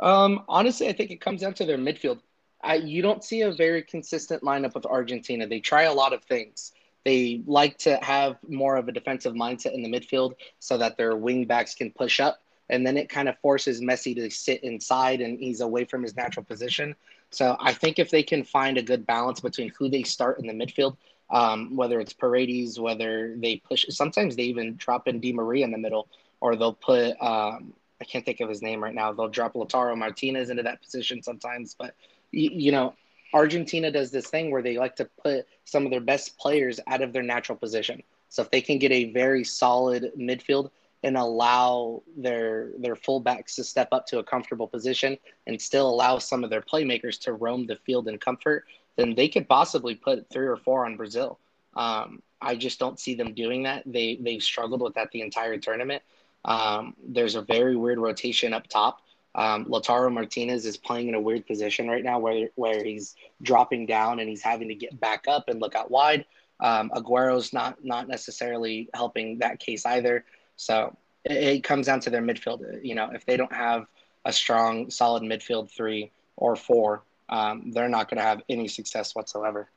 Um, 0.00 0.42
honestly, 0.48 0.88
I 0.88 0.92
think 0.92 1.10
it 1.10 1.20
comes 1.20 1.40
down 1.40 1.54
to 1.54 1.64
their 1.64 1.78
midfield. 1.78 2.20
I, 2.62 2.74
you 2.76 3.02
don't 3.02 3.22
see 3.22 3.42
a 3.42 3.52
very 3.52 3.82
consistent 3.82 4.42
lineup 4.42 4.74
with 4.74 4.86
Argentina. 4.86 5.46
They 5.46 5.60
try 5.60 5.82
a 5.82 5.92
lot 5.92 6.12
of 6.12 6.24
things. 6.24 6.72
They 7.04 7.42
like 7.46 7.78
to 7.78 7.96
have 8.02 8.36
more 8.48 8.76
of 8.76 8.88
a 8.88 8.92
defensive 8.92 9.34
mindset 9.34 9.74
in 9.74 9.82
the 9.82 9.88
midfield 9.88 10.34
so 10.58 10.76
that 10.78 10.96
their 10.96 11.16
wing 11.16 11.44
backs 11.44 11.74
can 11.74 11.92
push 11.92 12.18
up. 12.18 12.40
And 12.68 12.86
then 12.86 12.96
it 12.96 13.08
kind 13.08 13.28
of 13.28 13.38
forces 13.38 13.80
Messi 13.80 14.14
to 14.16 14.30
sit 14.30 14.64
inside 14.64 15.20
and 15.20 15.38
he's 15.38 15.60
away 15.60 15.84
from 15.84 16.02
his 16.02 16.16
natural 16.16 16.44
position. 16.44 16.96
So 17.30 17.56
I 17.60 17.72
think 17.72 17.98
if 17.98 18.10
they 18.10 18.22
can 18.22 18.44
find 18.44 18.78
a 18.78 18.82
good 18.82 19.06
balance 19.06 19.40
between 19.40 19.70
who 19.70 19.88
they 19.88 20.02
start 20.02 20.40
in 20.40 20.46
the 20.46 20.52
midfield, 20.52 20.96
um, 21.30 21.76
whether 21.76 22.00
it's 22.00 22.12
Paredes, 22.12 22.78
whether 22.78 23.34
they 23.36 23.56
push, 23.56 23.84
sometimes 23.90 24.36
they 24.36 24.44
even 24.44 24.76
drop 24.76 25.08
in 25.08 25.20
Di 25.20 25.32
Maria 25.32 25.64
in 25.64 25.72
the 25.72 25.78
middle, 25.78 26.08
or 26.40 26.54
they'll 26.54 26.72
put, 26.72 27.20
um, 27.20 27.72
I 28.00 28.04
can't 28.04 28.24
think 28.24 28.40
of 28.40 28.48
his 28.48 28.62
name 28.62 28.82
right 28.82 28.94
now. 28.94 29.12
They'll 29.12 29.28
drop 29.28 29.54
Lautaro 29.54 29.96
Martinez 29.96 30.50
into 30.50 30.62
that 30.64 30.82
position 30.82 31.22
sometimes. 31.22 31.74
But, 31.78 31.94
you, 32.30 32.50
you 32.52 32.72
know, 32.72 32.94
Argentina 33.32 33.90
does 33.90 34.10
this 34.10 34.28
thing 34.28 34.50
where 34.50 34.62
they 34.62 34.78
like 34.78 34.96
to 34.96 35.08
put 35.22 35.46
some 35.64 35.84
of 35.84 35.90
their 35.90 36.00
best 36.00 36.38
players 36.38 36.78
out 36.86 37.02
of 37.02 37.12
their 37.12 37.22
natural 37.22 37.58
position. 37.58 38.02
So 38.28 38.42
if 38.42 38.50
they 38.50 38.60
can 38.60 38.78
get 38.78 38.92
a 38.92 39.12
very 39.12 39.44
solid 39.44 40.12
midfield 40.18 40.70
and 41.02 41.16
allow 41.16 42.02
their 42.16 42.72
their 42.78 42.96
fullbacks 42.96 43.54
to 43.56 43.64
step 43.64 43.88
up 43.92 44.06
to 44.06 44.18
a 44.18 44.24
comfortable 44.24 44.66
position 44.66 45.16
and 45.46 45.60
still 45.60 45.88
allow 45.88 46.18
some 46.18 46.42
of 46.42 46.50
their 46.50 46.62
playmakers 46.62 47.20
to 47.20 47.32
roam 47.32 47.66
the 47.66 47.76
field 47.76 48.08
in 48.08 48.18
comfort, 48.18 48.64
then 48.96 49.14
they 49.14 49.28
could 49.28 49.48
possibly 49.48 49.94
put 49.94 50.28
three 50.30 50.46
or 50.46 50.56
four 50.56 50.84
on 50.86 50.96
Brazil. 50.96 51.38
Um, 51.74 52.22
I 52.40 52.56
just 52.56 52.78
don't 52.78 52.98
see 52.98 53.14
them 53.14 53.34
doing 53.34 53.62
that. 53.64 53.82
They 53.86 54.18
they've 54.20 54.42
struggled 54.42 54.80
with 54.80 54.94
that 54.94 55.10
the 55.12 55.22
entire 55.22 55.58
tournament. 55.58 56.02
Um, 56.44 56.94
there's 57.06 57.34
a 57.34 57.42
very 57.42 57.76
weird 57.76 57.98
rotation 57.98 58.52
up 58.52 58.68
top. 58.68 59.00
Um, 59.34 59.66
Lautaro 59.66 60.10
Martinez 60.10 60.64
is 60.64 60.78
playing 60.78 61.08
in 61.08 61.14
a 61.14 61.20
weird 61.20 61.46
position 61.46 61.88
right 61.88 62.02
now 62.02 62.18
where, 62.18 62.48
where 62.54 62.82
he's 62.82 63.14
dropping 63.42 63.84
down 63.84 64.18
and 64.18 64.28
he's 64.28 64.40
having 64.40 64.68
to 64.68 64.74
get 64.74 64.98
back 64.98 65.26
up 65.28 65.48
and 65.48 65.60
look 65.60 65.74
out 65.74 65.90
wide. 65.90 66.24
Um, 66.58 66.90
Aguero's 66.94 67.52
not 67.52 67.84
not 67.84 68.08
necessarily 68.08 68.88
helping 68.94 69.38
that 69.38 69.60
case 69.60 69.84
either. 69.84 70.24
So 70.56 70.96
it, 71.24 71.36
it, 71.36 71.64
comes 71.64 71.86
down 71.86 72.00
to 72.00 72.10
their 72.10 72.22
midfield. 72.22 72.84
You 72.84 72.94
know, 72.94 73.10
if 73.12 73.24
they 73.26 73.36
don't 73.36 73.52
have 73.52 73.86
a 74.24 74.32
strong, 74.32 74.90
solid 74.90 75.22
midfield 75.22 75.70
three 75.70 76.10
or 76.36 76.56
four, 76.56 77.02
um, 77.28 77.70
they're 77.72 77.88
not 77.88 78.08
going 78.08 78.18
to 78.18 78.24
have 78.24 78.42
any 78.48 78.68
success 78.68 79.14
whatsoever. 79.14 79.68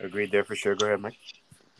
Agreed 0.00 0.32
there 0.32 0.44
for 0.44 0.56
sure. 0.56 0.74
Go 0.74 0.86
ahead, 0.86 1.00
Mike. 1.00 1.16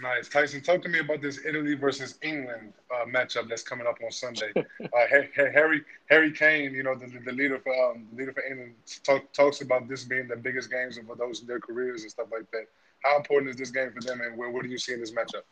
Nice, 0.01 0.29
Tyson. 0.29 0.63
Talk 0.63 0.83
to 0.83 0.89
me 0.89 1.01
about 1.01 1.21
this 1.21 1.41
Italy 1.45 1.75
versus 1.75 2.19
England 2.23 2.73
uh, 2.91 3.05
matchup 3.05 3.49
that's 3.49 3.63
coming 3.63 3.87
up 3.87 3.97
on 4.05 4.11
Sunday. 4.11 4.53
Uh, 4.81 5.07
Harry 5.55 5.83
Harry 6.09 6.33
Kane, 6.33 6.73
you 6.75 6.83
know 6.83 6.95
the, 6.95 7.07
the 7.25 7.33
leader 7.33 7.59
for 7.59 7.73
um, 7.73 8.07
leader 8.15 8.33
for 8.33 8.43
England, 8.43 8.75
talk, 9.05 9.31
talks 9.33 9.61
about 9.61 9.89
this 9.89 10.05
being 10.05 10.27
the 10.27 10.37
biggest 10.37 10.71
games 10.71 10.99
of 10.99 11.07
those 11.19 11.43
their 11.43 11.61
careers 11.61 12.03
and 12.03 12.11
stuff 12.11 12.27
like 12.33 12.51
that. 12.51 12.65
How 13.05 13.17
important 13.19 13.51
is 13.51 13.57
this 13.57 13.71
game 13.71 13.93
for 13.93 14.01
them, 14.01 14.21
and 14.23 14.37
where, 14.37 14.51
what 14.51 14.63
do 14.63 14.69
you 14.69 14.79
see 14.79 14.95
in 14.95 15.01
this 15.01 15.13
matchup? 15.13 15.43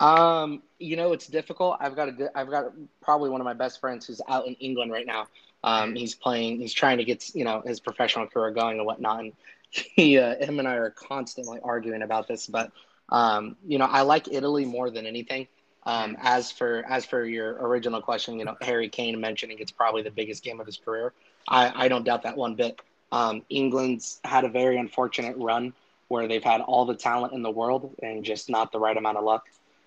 Um, 0.00 0.62
you 0.78 0.96
know, 0.96 1.12
it's 1.12 1.26
difficult. 1.26 1.76
I've 1.80 1.94
got 1.94 2.08
a 2.08 2.12
good, 2.12 2.30
I've 2.34 2.50
got 2.50 2.72
probably 3.00 3.30
one 3.30 3.40
of 3.40 3.44
my 3.44 3.54
best 3.54 3.80
friends 3.80 4.06
who's 4.06 4.20
out 4.28 4.46
in 4.46 4.54
England 4.54 4.90
right 4.90 5.06
now. 5.06 5.28
Um, 5.64 5.90
mm-hmm. 5.90 5.96
he's 5.96 6.14
playing, 6.14 6.58
he's 6.58 6.72
trying 6.72 6.98
to 6.98 7.04
get, 7.04 7.34
you 7.34 7.44
know, 7.44 7.62
his 7.64 7.78
professional 7.78 8.26
career 8.26 8.50
going 8.50 8.78
and 8.78 8.86
whatnot. 8.86 9.20
And 9.20 9.32
he, 9.70 10.18
uh, 10.18 10.36
him 10.44 10.58
and 10.58 10.66
I 10.66 10.74
are 10.74 10.90
constantly 10.90 11.60
arguing 11.62 12.02
about 12.02 12.26
this, 12.26 12.46
but 12.46 12.72
um, 13.12 13.56
you 13.66 13.78
know, 13.78 13.84
I 13.84 14.02
like 14.02 14.26
Italy 14.32 14.64
more 14.64 14.90
than 14.90 15.06
anything. 15.06 15.46
Um, 15.84 16.16
as 16.20 16.52
for 16.52 16.84
as 16.88 17.04
for 17.04 17.24
your 17.24 17.54
original 17.66 18.00
question, 18.00 18.38
you 18.38 18.44
know, 18.44 18.56
Harry 18.62 18.88
Kane 18.88 19.20
mentioning 19.20 19.58
it's 19.58 19.72
probably 19.72 20.02
the 20.02 20.10
biggest 20.10 20.44
game 20.44 20.60
of 20.60 20.66
his 20.66 20.76
career. 20.76 21.12
I, 21.48 21.84
I 21.84 21.88
don't 21.88 22.04
doubt 22.04 22.22
that 22.22 22.36
one 22.36 22.54
bit. 22.54 22.80
Um, 23.10 23.42
England's 23.50 24.20
had 24.24 24.44
a 24.44 24.48
very 24.48 24.78
unfortunate 24.78 25.36
run 25.36 25.74
where 26.08 26.28
they've 26.28 26.42
had 26.42 26.60
all 26.60 26.84
the 26.84 26.94
talent 26.94 27.32
in 27.32 27.42
the 27.42 27.50
world 27.50 27.94
and 28.02 28.24
just 28.24 28.48
not 28.48 28.70
the 28.70 28.78
right 28.78 28.96
amount 28.96 29.18
of 29.18 29.24
luck. 29.24 29.44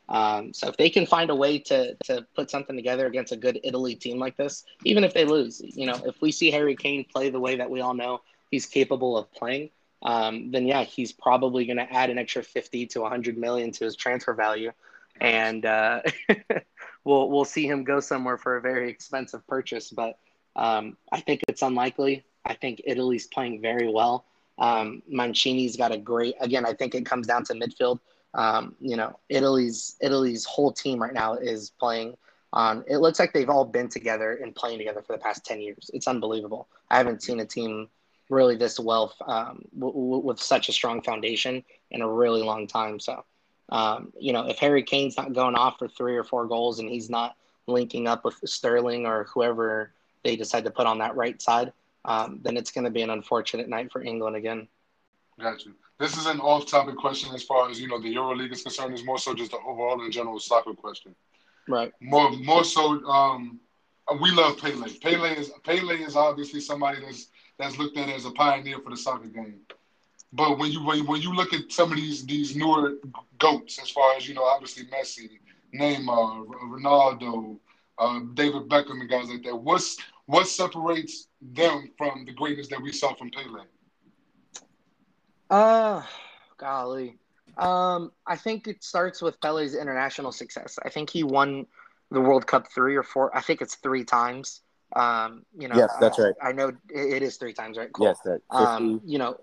Um, 0.07 0.53
so 0.53 0.67
if 0.67 0.77
they 0.77 0.89
can 0.89 1.05
find 1.05 1.29
a 1.29 1.35
way 1.35 1.57
to 1.59 1.95
to 2.05 2.25
put 2.35 2.51
something 2.51 2.75
together 2.75 3.07
against 3.07 3.31
a 3.31 3.37
good 3.37 3.59
Italy 3.63 3.95
team 3.95 4.19
like 4.19 4.37
this, 4.37 4.63
even 4.83 5.03
if 5.03 5.13
they 5.13 5.25
lose, 5.25 5.61
you 5.63 5.87
know, 5.87 5.99
if 6.05 6.21
we 6.21 6.31
see 6.31 6.51
Harry 6.51 6.75
Kane 6.75 7.05
play 7.05 7.29
the 7.29 7.39
way 7.39 7.55
that 7.55 7.69
we 7.69 7.81
all 7.81 7.93
know 7.93 8.21
he's 8.51 8.65
capable 8.65 9.17
of 9.17 9.31
playing, 9.33 9.69
um, 10.03 10.51
then 10.51 10.67
yeah, 10.67 10.83
he's 10.83 11.11
probably 11.11 11.65
going 11.65 11.77
to 11.77 11.91
add 11.91 12.09
an 12.09 12.19
extra 12.19 12.43
50 12.43 12.85
to 12.87 13.01
100 13.01 13.37
million 13.37 13.71
to 13.71 13.85
his 13.85 13.95
transfer 13.95 14.33
value. 14.33 14.71
And 15.19 15.65
uh, 15.65 16.01
we'll, 17.03 17.29
we'll 17.29 17.45
see 17.45 17.67
him 17.67 17.83
go 17.83 17.99
somewhere 17.99 18.37
for 18.37 18.57
a 18.57 18.61
very 18.61 18.89
expensive 18.89 19.45
purchase. 19.47 19.89
But 19.89 20.19
um, 20.55 20.95
I 21.11 21.21
think 21.21 21.41
it's 21.47 21.63
unlikely. 21.63 22.23
I 22.45 22.53
think 22.53 22.81
Italy's 22.85 23.25
playing 23.25 23.61
very 23.61 23.91
well. 23.91 24.25
Um, 24.59 25.01
Mancini's 25.11 25.75
got 25.75 25.91
a 25.91 25.97
great, 25.97 26.35
again, 26.39 26.65
I 26.65 26.73
think 26.73 26.93
it 26.95 27.05
comes 27.05 27.27
down 27.27 27.43
to 27.45 27.53
midfield. 27.53 27.99
Um, 28.35 28.75
you 28.79 28.97
know, 28.97 29.17
Italy's 29.29 29.95
Italy's 30.01 30.45
whole 30.45 30.71
team 30.71 31.01
right 31.01 31.13
now 31.13 31.35
is 31.35 31.71
playing 31.79 32.17
on. 32.53 32.83
It 32.87 32.97
looks 32.97 33.19
like 33.19 33.33
they've 33.33 33.49
all 33.49 33.65
been 33.65 33.89
together 33.89 34.35
and 34.35 34.53
playing 34.53 34.77
together 34.77 35.01
for 35.01 35.13
the 35.13 35.23
past 35.23 35.45
ten 35.45 35.61
years. 35.61 35.89
It's 35.93 36.07
unbelievable. 36.07 36.67
I 36.89 36.97
haven't 36.97 37.23
seen 37.23 37.39
a 37.39 37.45
team 37.45 37.89
really 38.29 38.55
this 38.55 38.79
well 38.79 39.13
um, 39.27 39.63
w- 39.77 39.93
w- 39.93 40.23
with 40.23 40.39
such 40.39 40.69
a 40.69 40.73
strong 40.73 41.01
foundation 41.01 41.63
in 41.91 42.01
a 42.01 42.09
really 42.09 42.41
long 42.41 42.67
time. 42.67 42.99
So, 42.99 43.23
um, 43.69 44.11
you 44.19 44.33
know, 44.33 44.47
if 44.47 44.57
Harry 44.59 44.83
Kane's 44.83 45.17
not 45.17 45.33
going 45.33 45.55
off 45.55 45.77
for 45.79 45.87
three 45.87 46.17
or 46.17 46.23
four 46.23 46.45
goals 46.47 46.79
and 46.79 46.89
he's 46.89 47.09
not 47.09 47.35
linking 47.67 48.07
up 48.07 48.25
with 48.25 48.35
Sterling 48.45 49.05
or 49.05 49.25
whoever 49.25 49.91
they 50.23 50.35
decide 50.35 50.63
to 50.65 50.71
put 50.71 50.87
on 50.87 50.99
that 50.99 51.15
right 51.15 51.39
side, 51.41 51.71
um, 52.05 52.39
then 52.43 52.57
it's 52.57 52.71
going 52.71 52.85
to 52.85 52.91
be 52.91 53.01
an 53.01 53.09
unfortunate 53.09 53.69
night 53.69 53.91
for 53.91 54.01
England 54.01 54.35
again. 54.35 54.67
Gotcha. 55.39 55.69
This 55.97 56.17
is 56.17 56.25
an 56.25 56.41
off-topic 56.41 56.97
question 56.97 57.33
as 57.33 57.43
far 57.43 57.69
as 57.69 57.79
you 57.79 57.87
know 57.87 58.01
the 58.01 58.13
EuroLeague 58.13 58.51
is 58.51 58.63
concerned. 58.63 58.93
It's 58.93 59.05
more 59.05 59.17
so 59.17 59.33
just 59.33 59.51
the 59.51 59.57
overall 59.57 60.01
and 60.01 60.11
general 60.11 60.39
soccer 60.39 60.73
question. 60.73 61.15
Right. 61.67 61.91
More, 62.01 62.31
more 62.31 62.63
so. 62.63 63.03
Um, 63.05 63.59
we 64.21 64.31
love 64.31 64.57
Pele. 64.59 64.89
Pele 65.01 65.29
is 65.35 65.51
Pele 65.63 65.95
is 65.95 66.15
obviously 66.15 66.59
somebody 66.59 66.99
that's 67.01 67.27
that's 67.57 67.77
looked 67.77 67.97
at 67.97 68.09
as 68.09 68.25
a 68.25 68.31
pioneer 68.31 68.79
for 68.79 68.89
the 68.89 68.97
soccer 68.97 69.27
game. 69.27 69.61
But 70.33 70.59
when 70.59 70.71
you 70.71 70.83
when, 70.83 70.97
you, 70.97 71.05
when 71.05 71.21
you 71.21 71.33
look 71.33 71.53
at 71.53 71.71
some 71.71 71.91
of 71.91 71.97
these 71.97 72.25
these 72.25 72.55
newer 72.55 72.95
goats, 73.39 73.79
as 73.81 73.89
far 73.89 74.15
as 74.15 74.27
you 74.27 74.35
know, 74.35 74.43
obviously 74.43 74.85
Messi, 74.87 75.39
Neymar, 75.73 76.45
Ronaldo, 76.45 77.57
uh, 77.97 78.19
David 78.33 78.67
Beckham, 78.67 78.99
and 78.99 79.09
guys 79.09 79.29
like 79.29 79.43
that, 79.43 79.55
what's 79.55 79.97
what 80.25 80.47
separates 80.47 81.27
them 81.41 81.89
from 81.97 82.25
the 82.25 82.33
greatness 82.33 82.67
that 82.67 82.81
we 82.81 82.91
saw 82.91 83.13
from 83.15 83.31
Pele? 83.31 83.63
Uh, 85.49 86.01
golly. 86.57 87.17
Um, 87.57 88.11
I 88.27 88.35
think 88.35 88.67
it 88.67 88.83
starts 88.83 89.21
with 89.21 89.39
Pele's 89.39 89.75
international 89.75 90.31
success. 90.31 90.77
I 90.83 90.89
think 90.89 91.09
he 91.09 91.23
won 91.23 91.67
the 92.11 92.21
World 92.21 92.47
Cup 92.47 92.71
three 92.73 92.95
or 92.95 93.03
four. 93.03 93.35
I 93.35 93.41
think 93.41 93.61
it's 93.61 93.75
three 93.75 94.03
times. 94.03 94.61
Um, 94.95 95.45
you 95.57 95.67
know, 95.67 95.75
yes, 95.75 95.91
that's 95.99 96.19
right. 96.19 96.33
I, 96.41 96.49
I 96.49 96.51
know 96.51 96.71
it 96.89 97.23
is 97.23 97.37
three 97.37 97.53
times, 97.53 97.77
right? 97.77 97.91
Cool. 97.91 98.07
Yes, 98.07 98.19
that. 98.25 98.41
50, 98.51 98.65
um, 98.65 99.01
you 99.05 99.17
know, 99.17 99.37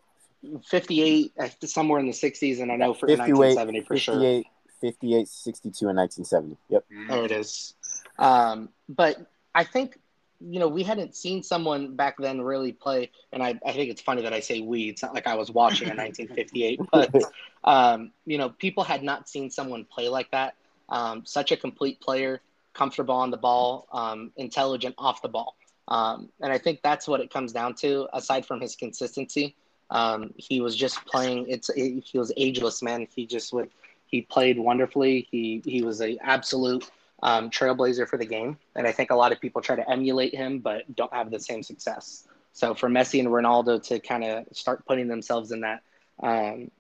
58 0.66 1.32
uh, 1.38 1.48
somewhere 1.64 2.00
in 2.00 2.06
the 2.06 2.12
60s, 2.12 2.60
and 2.60 2.70
I 2.70 2.76
know 2.76 2.94
for 2.94 3.06
1970 3.06 3.80
for 3.82 3.94
58, 3.94 4.44
sure. 4.44 4.52
58, 4.80 5.28
62, 5.28 5.88
and 5.88 5.98
1970. 5.98 6.56
Yep. 6.68 6.84
There 7.08 7.24
it 7.24 7.30
is. 7.30 7.74
Um, 8.18 8.68
but 8.88 9.16
I 9.54 9.64
think 9.64 9.98
you 10.48 10.58
know, 10.58 10.68
we 10.68 10.82
hadn't 10.82 11.14
seen 11.14 11.42
someone 11.42 11.94
back 11.94 12.16
then 12.18 12.40
really 12.40 12.72
play, 12.72 13.10
and 13.32 13.42
I, 13.42 13.58
I 13.64 13.72
think 13.72 13.90
it's 13.90 14.00
funny 14.00 14.22
that 14.22 14.32
I 14.32 14.40
say 14.40 14.60
we. 14.60 14.88
It's 14.88 15.02
not 15.02 15.14
like 15.14 15.26
I 15.26 15.34
was 15.34 15.50
watching 15.50 15.88
in 15.88 15.96
1958, 15.98 16.80
but 16.90 17.32
um, 17.64 18.10
you 18.26 18.38
know, 18.38 18.48
people 18.50 18.84
had 18.84 19.02
not 19.02 19.28
seen 19.28 19.50
someone 19.50 19.84
play 19.84 20.08
like 20.08 20.30
that. 20.32 20.54
Um, 20.88 21.24
such 21.24 21.52
a 21.52 21.56
complete 21.56 22.00
player, 22.00 22.40
comfortable 22.74 23.14
on 23.14 23.30
the 23.30 23.36
ball, 23.36 23.86
um, 23.92 24.32
intelligent 24.36 24.94
off 24.98 25.22
the 25.22 25.28
ball. 25.28 25.56
Um, 25.88 26.28
and 26.40 26.52
I 26.52 26.58
think 26.58 26.80
that's 26.82 27.08
what 27.08 27.20
it 27.20 27.30
comes 27.30 27.52
down 27.52 27.74
to. 27.76 28.08
Aside 28.12 28.46
from 28.46 28.60
his 28.60 28.76
consistency, 28.76 29.54
um, 29.90 30.32
he 30.36 30.60
was 30.60 30.76
just 30.76 31.04
playing. 31.06 31.46
It's 31.48 31.68
it, 31.70 32.04
he 32.04 32.18
was 32.18 32.32
ageless, 32.36 32.82
man. 32.82 33.06
He 33.14 33.26
just 33.26 33.52
would. 33.52 33.70
He 34.06 34.22
played 34.22 34.58
wonderfully. 34.58 35.26
He 35.30 35.62
he 35.64 35.82
was 35.82 36.00
a 36.00 36.18
absolute 36.22 36.90
um, 37.22 37.50
trailblazer 37.50 38.08
for 38.08 38.18
the 38.18 38.26
game, 38.26 38.58
and 38.74 38.86
I 38.86 38.92
think 38.92 39.10
a 39.10 39.14
lot 39.14 39.32
of 39.32 39.40
people 39.40 39.62
try 39.62 39.76
to 39.76 39.88
emulate 39.88 40.34
him, 40.34 40.58
but 40.58 40.94
don't 40.94 41.12
have 41.12 41.30
the 41.30 41.40
same 41.40 41.62
success. 41.62 42.26
So 42.52 42.74
for 42.74 42.88
Messi 42.88 43.20
and 43.20 43.28
Ronaldo 43.28 43.82
to 43.88 44.00
kind 44.00 44.24
of 44.24 44.46
start 44.52 44.84
putting 44.86 45.08
themselves 45.08 45.52
in 45.52 45.60
that 45.60 45.82
um, 46.22 46.70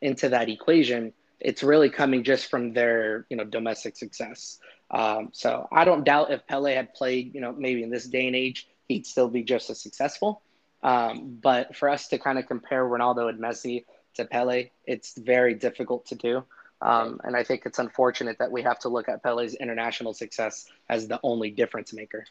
into 0.00 0.28
that 0.30 0.48
equation, 0.48 1.12
it's 1.40 1.62
really 1.62 1.90
coming 1.90 2.24
just 2.24 2.50
from 2.50 2.72
their 2.72 3.26
you 3.28 3.36
know 3.36 3.44
domestic 3.44 3.96
success. 3.96 4.58
Um, 4.90 5.30
so 5.32 5.68
I 5.70 5.84
don't 5.84 6.04
doubt 6.04 6.32
if 6.32 6.46
Pele 6.46 6.74
had 6.74 6.94
played, 6.94 7.34
you 7.34 7.40
know, 7.40 7.52
maybe 7.52 7.82
in 7.82 7.90
this 7.90 8.06
day 8.06 8.26
and 8.26 8.34
age, 8.34 8.68
he'd 8.88 9.06
still 9.06 9.28
be 9.28 9.42
just 9.42 9.70
as 9.70 9.80
successful. 9.80 10.42
Um, 10.82 11.38
but 11.40 11.76
for 11.76 11.88
us 11.88 12.08
to 12.08 12.18
kind 12.18 12.38
of 12.38 12.46
compare 12.46 12.84
Ronaldo 12.84 13.28
and 13.28 13.38
Messi 13.38 13.84
to 14.14 14.24
Pele, 14.24 14.70
it's 14.86 15.16
very 15.16 15.54
difficult 15.54 16.06
to 16.06 16.14
do. 16.14 16.44
Um, 16.82 17.20
and 17.24 17.36
I 17.36 17.44
think 17.44 17.62
it's 17.66 17.78
unfortunate 17.78 18.38
that 18.38 18.50
we 18.50 18.62
have 18.62 18.78
to 18.80 18.88
look 18.88 19.08
at 19.08 19.22
Pele's 19.22 19.54
international 19.54 20.14
success 20.14 20.66
as 20.88 21.08
the 21.08 21.20
only 21.22 21.50
difference 21.50 21.92
maker. 21.92 22.24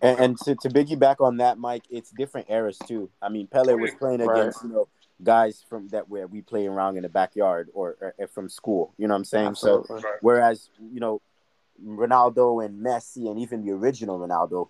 And, 0.00 0.20
and 0.20 0.38
to, 0.40 0.54
to 0.54 0.68
piggyback 0.68 1.16
on 1.20 1.38
that, 1.38 1.58
Mike, 1.58 1.82
it's 1.90 2.10
different 2.10 2.48
eras 2.48 2.78
too. 2.78 3.10
I 3.20 3.28
mean, 3.28 3.48
Pele 3.48 3.74
was 3.74 3.94
playing 3.94 4.20
Right. 4.20 4.40
against 4.40 4.62
you 4.62 4.68
know 4.68 4.88
guys 5.24 5.64
from 5.68 5.88
that 5.88 6.08
where 6.08 6.28
we 6.28 6.42
play 6.42 6.66
around 6.66 6.96
in 6.96 7.02
the 7.02 7.08
backyard 7.08 7.68
or, 7.74 8.14
or 8.18 8.28
from 8.28 8.48
school. 8.48 8.94
You 8.98 9.08
know 9.08 9.14
what 9.14 9.18
I'm 9.18 9.24
saying? 9.24 9.54
So 9.56 9.80
Absolutely. 9.80 10.10
Right. 10.10 10.18
whereas 10.20 10.70
you 10.92 11.00
know 11.00 11.20
Ronaldo 11.84 12.64
and 12.64 12.84
Messi 12.84 13.28
and 13.28 13.40
even 13.40 13.64
the 13.64 13.72
original 13.72 14.18
Ronaldo, 14.20 14.68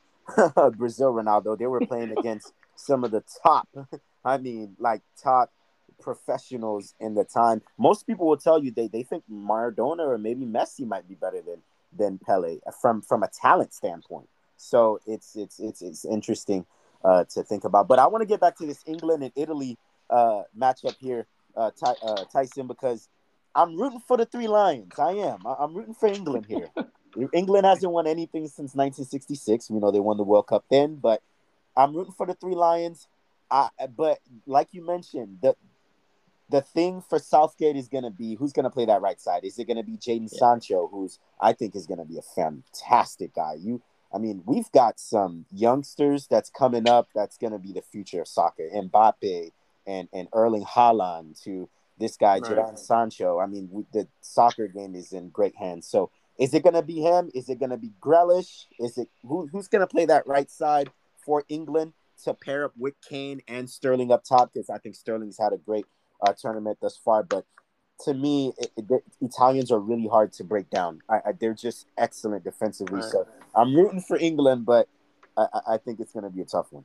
Brazil 0.79 1.12
Ronaldo, 1.12 1.59
they 1.59 1.66
were 1.66 1.81
playing 1.81 2.12
against 2.16 2.53
some 2.76 3.05
of 3.05 3.11
the 3.11 3.22
top. 3.43 3.68
I 4.24 4.39
mean, 4.39 4.76
like 4.79 5.03
top 5.22 5.53
professionals 6.01 6.94
in 7.01 7.14
the 7.14 7.24
time. 7.24 7.62
Most 7.78 8.07
people 8.07 8.26
will 8.26 8.36
tell 8.36 8.62
you 8.62 8.70
they, 8.70 8.88
they 8.88 9.03
think 9.03 9.24
Maradona 9.30 10.07
or 10.07 10.18
maybe 10.18 10.44
Messi 10.46 10.86
might 10.86 11.09
be 11.09 11.14
better 11.14 11.40
than 11.42 11.62
than 11.96 12.18
Pele 12.18 12.59
from 12.80 13.01
from 13.03 13.22
a 13.22 13.28
talent 13.28 13.72
standpoint. 13.72 14.28
So 14.57 15.01
it's 15.07 15.36
it's 15.36 15.59
it's 15.61 15.82
it's 15.82 16.05
interesting 16.05 16.66
uh, 17.05 17.24
to 17.30 17.42
think 17.42 17.64
about. 17.64 17.88
But 17.88 17.99
I 17.99 18.07
want 18.07 18.22
to 18.22 18.26
get 18.26 18.40
back 18.40 18.57
to 18.59 18.66
this 18.66 18.82
England 18.86 19.22
and 19.22 19.32
Italy 19.36 19.78
uh, 20.11 20.42
matchup 20.59 20.96
here, 20.99 21.26
uh, 21.57 21.70
Ty, 21.70 21.94
uh, 22.03 22.24
Tyson, 22.24 22.66
because 22.66 23.09
I'm 23.55 23.76
rooting 23.76 24.01
for 24.07 24.16
the 24.16 24.26
three 24.26 24.49
Lions. 24.49 24.99
I 24.99 25.12
am. 25.12 25.46
I- 25.46 25.57
I'm 25.61 25.74
rooting 25.74 25.94
for 25.94 26.09
England 26.09 26.46
here. 26.46 26.70
England 27.32 27.66
hasn't 27.66 27.90
won 27.92 28.07
anything 28.07 28.46
since 28.46 28.74
1966. 28.74 29.70
We 29.70 29.80
know 29.80 29.90
they 29.90 30.01
won 30.01 30.16
the 30.18 30.22
World 30.24 30.46
Cup 30.46 30.64
then, 30.70 30.96
but 30.96 31.22
I'm 31.76 31.94
rooting 31.94 32.12
for 32.12 32.26
the 32.26 32.34
three 32.34 32.55
Lions. 32.55 33.09
I, 33.51 33.70
but 33.96 34.18
like 34.46 34.68
you 34.72 34.84
mentioned, 34.84 35.38
the 35.40 35.57
the 36.51 36.62
thing 36.62 37.03
for 37.03 37.18
Southgate 37.18 37.76
is 37.76 37.88
going 37.88 38.05
to 38.05 38.11
be 38.11 38.34
who's 38.34 38.53
going 38.53 38.64
to 38.64 38.70
play 38.70 38.86
that 38.86 39.03
right 39.03 39.20
side. 39.20 39.44
Is 39.44 39.59
it 39.59 39.66
going 39.66 39.76
to 39.76 39.82
be 39.82 39.96
Jadon 39.96 40.28
Yeah. 40.32 40.38
Sancho, 40.38 40.88
who's 40.88 41.18
I 41.40 41.53
think 41.53 41.76
is 41.76 41.86
going 41.86 41.99
to 41.99 42.05
be 42.07 42.18
a 42.18 42.22
fantastic 42.22 43.34
guy. 43.34 43.55
You, 43.59 43.82
I 44.12 44.18
mean, 44.18 44.42
we've 44.46 44.70
got 44.72 44.99
some 44.99 45.44
youngsters 45.53 46.26
that's 46.26 46.51
coming 46.51 46.88
up. 46.88 47.09
That's 47.14 47.36
going 47.36 47.53
to 47.53 47.59
be 47.59 47.72
the 47.72 47.82
future 47.82 48.22
of 48.22 48.28
soccer. 48.28 48.68
Mbappe 48.74 49.53
and 49.86 50.09
and 50.12 50.28
Erling 50.32 50.64
Haaland 50.64 51.42
to 51.44 51.68
this 51.99 52.16
guy 52.16 52.38
Right. 52.38 52.42
Jadon 52.44 52.78
Sancho. 52.78 53.38
I 53.38 53.46
mean, 53.46 53.68
we, 53.70 53.84
the 53.92 54.09
soccer 54.20 54.68
game 54.68 54.94
is 54.94 55.12
in 55.12 55.28
great 55.30 55.57
hands. 55.57 55.86
So, 55.86 56.11
is 56.38 56.55
it 56.55 56.62
going 56.62 56.74
to 56.74 56.82
be 56.82 57.01
him? 57.01 57.30
Is 57.34 57.49
it 57.49 57.59
going 57.59 57.70
to 57.70 57.76
be 57.76 57.92
Grealish? 58.01 58.66
Is 58.78 58.96
it 58.96 59.09
who, 59.22 59.49
who's 59.49 59.68
going 59.68 59.80
to 59.80 59.86
play 59.86 60.07
that 60.07 60.26
right 60.26 60.51
side 60.51 60.90
for 61.16 61.44
England 61.49 61.92
to 62.24 62.32
pair 62.34 62.64
up 62.64 62.72
with 62.78 62.94
Kane 63.07 63.42
and 63.49 63.68
Sterling 63.68 64.12
up 64.12 64.24
top? 64.24 64.53
Because 64.55 64.70
I 64.70 64.78
think 64.78 64.94
Sterling's 64.94 65.38
had 65.38 65.53
a 65.53 65.59
great 65.59 65.86
uh, 66.27 66.33
tournament 66.33 66.79
thus 66.81 66.97
far. 66.97 67.23
But 67.23 67.45
to 68.05 68.14
me, 68.14 68.53
it, 68.59 68.71
it- 68.77 68.89
the 68.89 69.01
Italians 69.21 69.71
are 69.73 69.79
really 69.81 70.09
hard 70.09 70.33
to 70.35 70.45
break 70.45 70.71
down. 70.71 71.01
I, 71.09 71.16
I, 71.16 71.33
they're 71.39 71.55
just 71.55 71.87
excellent 71.97 72.45
defensively. 72.45 73.01
Right. 73.01 73.11
So 73.11 73.27
I'm 73.55 73.75
rooting 73.75 74.01
for 74.01 74.16
England, 74.19 74.66
but 74.66 74.89
I, 75.37 75.47
I- 75.53 75.75
I 75.75 75.79
think 75.79 76.01
it's 76.01 76.12
going 76.12 76.25
to 76.25 76.31
be 76.31 76.43
a 76.43 76.47
tough 76.47 76.73
one. 76.73 76.85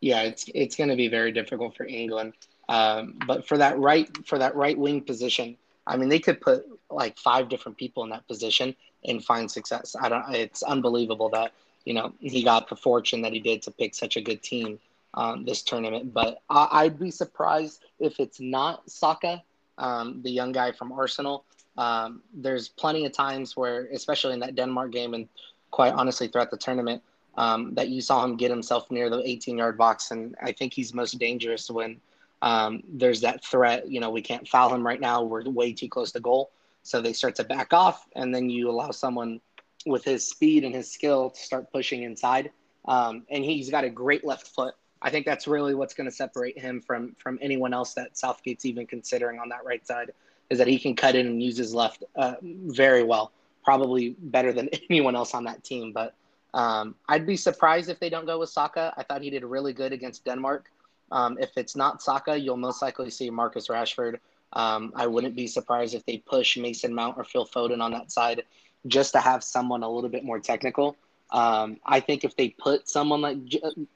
Yeah, 0.00 0.22
it's 0.22 0.44
it's 0.54 0.76
going 0.76 0.90
to 0.90 0.96
be 0.96 1.08
very 1.08 1.32
difficult 1.32 1.74
for 1.76 1.86
England. 1.86 2.34
Um, 2.68 3.18
but 3.26 3.46
for 3.48 3.56
that 3.58 3.78
right 3.78 4.08
for 4.26 4.38
that 4.38 4.54
right 4.54 4.76
wing 4.76 5.00
position, 5.00 5.56
I 5.86 5.96
mean, 5.96 6.08
they 6.10 6.18
could 6.18 6.40
put 6.40 6.66
like 6.90 7.16
five 7.18 7.48
different 7.48 7.78
people 7.78 8.04
in 8.04 8.10
that 8.10 8.26
position 8.28 8.76
and 9.06 9.24
find 9.24 9.50
success. 9.50 9.96
I 9.98 10.08
don't. 10.10 10.34
It's 10.34 10.62
unbelievable 10.62 11.30
that 11.30 11.52
you 11.86 11.94
know 11.94 12.12
he 12.20 12.42
got 12.44 12.68
the 12.68 12.76
fortune 12.76 13.22
that 13.22 13.32
he 13.32 13.40
did 13.40 13.62
to 13.62 13.70
pick 13.70 13.94
such 13.94 14.16
a 14.16 14.20
good 14.20 14.42
team 14.42 14.78
um, 15.14 15.44
this 15.44 15.62
tournament. 15.62 16.12
But 16.12 16.42
I, 16.50 16.68
I'd 16.72 16.98
be 16.98 17.10
surprised 17.10 17.84
if 17.98 18.20
it's 18.20 18.40
not 18.40 18.88
Saka, 18.90 19.42
um, 19.78 20.20
the 20.22 20.30
young 20.30 20.52
guy 20.52 20.72
from 20.72 20.92
Arsenal. 20.92 21.44
Um, 21.78 22.22
there's 22.32 22.68
plenty 22.68 23.04
of 23.04 23.12
times 23.12 23.56
where, 23.56 23.86
especially 23.92 24.34
in 24.34 24.40
that 24.40 24.54
Denmark 24.54 24.92
game, 24.92 25.14
and 25.14 25.28
quite 25.70 25.92
honestly 25.92 26.28
throughout 26.28 26.50
the 26.50 26.56
tournament, 26.56 27.02
um, 27.36 27.74
that 27.74 27.88
you 27.88 28.00
saw 28.00 28.24
him 28.24 28.36
get 28.36 28.50
himself 28.50 28.90
near 28.90 29.10
the 29.10 29.22
18 29.28 29.58
yard 29.58 29.76
box. 29.76 30.10
And 30.10 30.34
I 30.42 30.52
think 30.52 30.72
he's 30.72 30.94
most 30.94 31.18
dangerous 31.18 31.70
when 31.70 32.00
um, 32.42 32.82
there's 32.88 33.20
that 33.22 33.44
threat. 33.44 33.90
You 33.90 34.00
know, 34.00 34.10
we 34.10 34.22
can't 34.22 34.48
foul 34.48 34.74
him 34.74 34.86
right 34.86 35.00
now. 35.00 35.22
We're 35.22 35.44
way 35.44 35.72
too 35.72 35.88
close 35.88 36.12
to 36.12 36.20
goal. 36.20 36.50
So 36.82 37.00
they 37.00 37.12
start 37.12 37.34
to 37.36 37.44
back 37.44 37.72
off, 37.72 38.06
and 38.14 38.32
then 38.32 38.48
you 38.48 38.70
allow 38.70 38.92
someone 38.92 39.40
with 39.86 40.04
his 40.04 40.28
speed 40.28 40.64
and 40.64 40.74
his 40.74 40.90
skill 40.90 41.30
to 41.30 41.40
start 41.40 41.70
pushing 41.72 42.04
inside. 42.04 42.50
Um, 42.86 43.24
and 43.28 43.44
he's 43.44 43.70
got 43.70 43.84
a 43.84 43.90
great 43.90 44.24
left 44.24 44.46
foot. 44.46 44.74
I 45.02 45.10
think 45.10 45.26
that's 45.26 45.46
really 45.46 45.74
what's 45.74 45.94
going 45.94 46.08
to 46.08 46.14
separate 46.14 46.58
him 46.58 46.80
from 46.80 47.14
from 47.18 47.38
anyone 47.42 47.74
else 47.74 47.94
that 47.94 48.16
Southgate's 48.16 48.64
even 48.64 48.86
considering 48.86 49.38
on 49.38 49.48
that 49.50 49.64
right 49.64 49.86
side 49.86 50.12
is 50.50 50.58
that 50.58 50.66
he 50.66 50.78
can 50.78 50.94
cut 50.94 51.14
in 51.14 51.26
and 51.26 51.42
use 51.42 51.56
his 51.56 51.74
left 51.74 52.04
uh, 52.14 52.34
very 52.42 53.02
well, 53.02 53.32
probably 53.64 54.16
better 54.18 54.52
than 54.52 54.68
anyone 54.90 55.16
else 55.16 55.34
on 55.34 55.44
that 55.44 55.64
team. 55.64 55.92
But 55.92 56.14
um, 56.54 56.94
I'd 57.08 57.26
be 57.26 57.36
surprised 57.36 57.90
if 57.90 57.98
they 58.00 58.08
don't 58.08 58.26
go 58.26 58.38
with 58.38 58.48
Saka. 58.48 58.94
I 58.96 59.02
thought 59.02 59.22
he 59.22 59.30
did 59.30 59.44
really 59.44 59.72
good 59.72 59.92
against 59.92 60.24
Denmark. 60.24 60.70
Um, 61.12 61.36
if 61.40 61.50
it's 61.56 61.76
not 61.76 62.02
Saka, 62.02 62.38
you'll 62.38 62.56
most 62.56 62.82
likely 62.82 63.10
see 63.10 63.30
Marcus 63.30 63.68
Rashford. 63.68 64.18
Um, 64.52 64.92
I 64.96 65.06
wouldn't 65.06 65.36
be 65.36 65.46
surprised 65.46 65.94
if 65.94 66.04
they 66.06 66.18
push 66.18 66.56
Mason 66.56 66.94
Mount 66.94 67.18
or 67.18 67.24
Phil 67.24 67.46
Foden 67.46 67.80
on 67.80 67.92
that 67.92 68.10
side 68.10 68.42
just 68.86 69.12
to 69.12 69.20
have 69.20 69.42
someone 69.42 69.82
a 69.82 69.88
little 69.88 70.10
bit 70.10 70.24
more 70.24 70.38
technical. 70.38 70.96
Um, 71.30 71.78
I 71.84 72.00
think 72.00 72.24
if 72.24 72.36
they 72.36 72.50
put 72.50 72.88
someone 72.88 73.20
like 73.20 73.38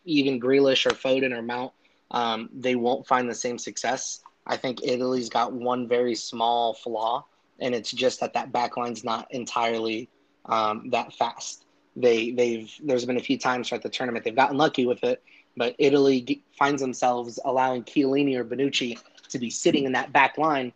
even 0.05 0.41
Grealish 0.41 0.87
or 0.87 0.91
Foden 0.91 1.33
or 1.33 1.43
Mount, 1.43 1.73
um, 2.11 2.49
they 2.53 2.75
won't 2.75 3.07
find 3.07 3.29
the 3.29 3.35
same 3.35 3.59
success. 3.59 4.21
I 4.47 4.57
think 4.57 4.81
Italy's 4.83 5.29
got 5.29 5.53
one 5.53 5.87
very 5.87 6.15
small 6.15 6.75
flaw, 6.75 7.25
and 7.61 7.75
it's 7.75 7.93
just 7.93 8.21
that 8.21 8.35
that 8.35 8.53
backline's 8.53 9.05
not 9.05 9.33
entirely 9.33 10.09
um, 10.47 10.91
that 10.91 11.13
fast. 11.15 11.65
They 11.97 12.31
they've 12.31 12.73
there's 12.83 13.05
been 13.05 13.17
a 13.17 13.23
few 13.23 13.39
times 13.39 13.69
throughout 13.69 13.83
the 13.83 13.89
tournament 13.89 14.25
they've 14.25 14.35
gotten 14.35 14.57
lucky 14.57 14.87
with 14.87 15.05
it, 15.05 15.23
but 15.57 15.75
Italy 15.79 16.23
g- 16.23 16.43
finds 16.59 16.81
themselves 16.81 17.39
allowing 17.45 17.85
Chiellini 17.85 18.37
or 18.37 18.45
Bonucci 18.45 18.99
to 19.29 19.39
be 19.39 19.51
sitting 19.51 19.85
in 19.85 19.93
that 19.93 20.13
back 20.13 20.39
line. 20.39 20.73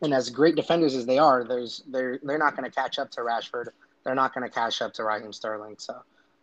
And 0.00 0.14
as 0.14 0.30
great 0.30 0.54
defenders 0.54 0.94
as 0.94 1.06
they 1.06 1.18
are, 1.18 1.44
there's 1.44 1.82
they're 1.88 2.20
they're 2.22 2.38
not 2.38 2.56
going 2.56 2.70
to 2.70 2.74
catch 2.74 2.98
up 2.98 3.10
to 3.12 3.20
Rashford. 3.20 3.68
They're 4.08 4.14
not 4.14 4.32
going 4.32 4.42
to 4.42 4.48
cash 4.50 4.80
up 4.80 4.94
to 4.94 5.04
Raheem 5.04 5.34
Sterling. 5.34 5.74
So 5.78 5.94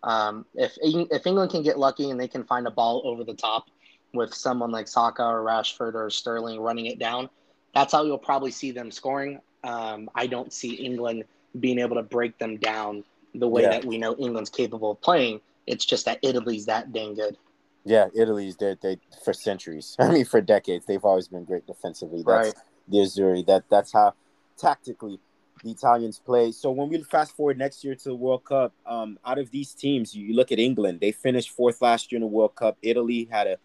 um, 0.04 0.46
if 0.54 0.78
if 0.84 1.26
England 1.26 1.50
can 1.50 1.64
get 1.64 1.80
lucky 1.80 2.12
and 2.12 2.20
they 2.20 2.28
can 2.28 2.44
find 2.44 2.68
a 2.68 2.70
ball 2.70 3.02
over 3.06 3.24
the 3.24 3.34
top 3.34 3.66
with 4.14 4.36
someone 4.36 4.70
like 4.70 4.88
Saka 4.88 5.24
or 5.24 5.44
Rashford 5.44 5.96
or 5.96 6.12
Sterling 6.12 6.60
running 6.62 6.86
it 6.86 7.00
down, 7.00 7.28
that's 7.74 7.92
how 7.92 8.04
you'll 8.06 8.20
probably 8.20 8.52
see 8.52 8.70
them 8.70 8.92
scoring. 8.92 9.40
Um, 9.64 10.12
I 10.14 10.28
don't 10.28 10.54
see 10.54 10.76
England 10.76 11.24
being 11.60 11.80
able 11.80 11.96
to 11.96 12.04
break 12.04 12.38
them 12.38 12.58
down 12.58 13.04
the 13.34 13.48
way 13.48 13.64
Yeah. 13.64 13.70
that 13.72 13.86
we 13.86 13.98
know 13.98 14.16
England's 14.18 14.52
capable 14.52 14.92
of 14.92 15.02
playing. 15.02 15.42
It's 15.66 15.86
just 15.86 16.06
that 16.06 16.20
Italy's 16.22 16.68
that 16.68 16.94
dang 16.94 17.16
good. 17.16 17.36
Yeah, 17.84 18.10
Italy's 18.14 18.58
they 18.58 18.78
they 18.80 19.00
for 19.24 19.34
centuries. 19.34 19.96
I 20.00 20.12
mean, 20.12 20.26
for 20.26 20.40
decades, 20.40 20.86
they've 20.86 21.04
always 21.04 21.30
been 21.30 21.46
great 21.46 21.66
defensively. 21.66 22.22
That's 22.24 22.50
Right. 22.50 22.56
the 22.90 22.98
Azzurri. 23.00 23.44
That 23.48 23.64
that's 23.72 23.92
how 23.92 24.14
tactically 24.56 25.20
the 25.66 25.72
Italians 25.72 26.20
play. 26.20 26.52
So 26.52 26.70
when 26.72 26.90
we 26.90 27.02
fast 27.02 27.36
forward 27.36 27.58
next 27.58 27.84
year 27.84 27.96
to 27.96 28.10
the 28.10 28.16
World 28.16 28.46
Cup, 28.46 28.72
um, 28.86 29.18
out 29.26 29.40
of 29.40 29.50
these 29.50 29.74
teams, 29.74 30.16
you, 30.16 30.28
you 30.28 30.36
look 30.36 30.52
at 30.52 30.60
England. 30.60 31.00
They 31.02 31.12
finished 31.12 31.50
fourth 31.50 31.82
last 31.82 32.12
year 32.12 32.18
in 32.18 32.22
the 32.22 32.28
World 32.28 32.56
Cup. 32.56 32.78
Italy 32.84 33.28
had 33.32 33.48
a 33.48 33.58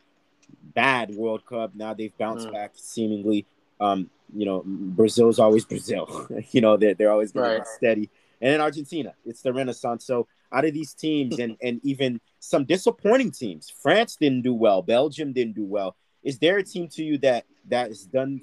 bad 0.75 1.15
World 1.15 1.45
Cup. 1.45 1.75
Now 1.75 1.93
they've 1.95 2.17
bounced 2.17 2.49
Mm. 2.49 2.53
back 2.53 2.73
seemingly. 2.75 3.47
Um, 3.81 4.11
you 4.35 4.47
know, 4.47 4.63
Brazil's 4.65 5.39
always 5.39 5.65
Brazil. 5.67 6.27
you 6.53 6.63
know, 6.63 6.77
they're 6.79 6.95
they're 6.95 7.13
always 7.13 7.35
Right. 7.35 7.67
steady. 7.67 8.09
And 8.41 8.55
then 8.55 8.61
Argentina, 8.63 9.15
it's 9.27 9.43
the 9.43 9.53
Renaissance. 9.53 10.07
So 10.07 10.27
out 10.51 10.65
of 10.65 10.73
these 10.73 10.95
teams, 10.95 11.39
and 11.39 11.57
and 11.63 11.81
even 11.85 12.19
some 12.39 12.65
disappointing 12.65 13.31
teams, 13.33 13.69
France 13.69 14.17
didn't 14.17 14.43
do 14.43 14.55
well. 14.55 14.81
Belgium 14.81 15.35
didn't 15.35 15.55
do 15.55 15.65
well. 15.67 15.97
Is 16.23 16.39
there 16.39 16.57
a 16.57 16.63
team 16.63 16.89
to 16.89 17.05
you 17.05 17.19
that 17.19 17.45
that 17.69 17.89
has 17.89 18.07
done 18.07 18.41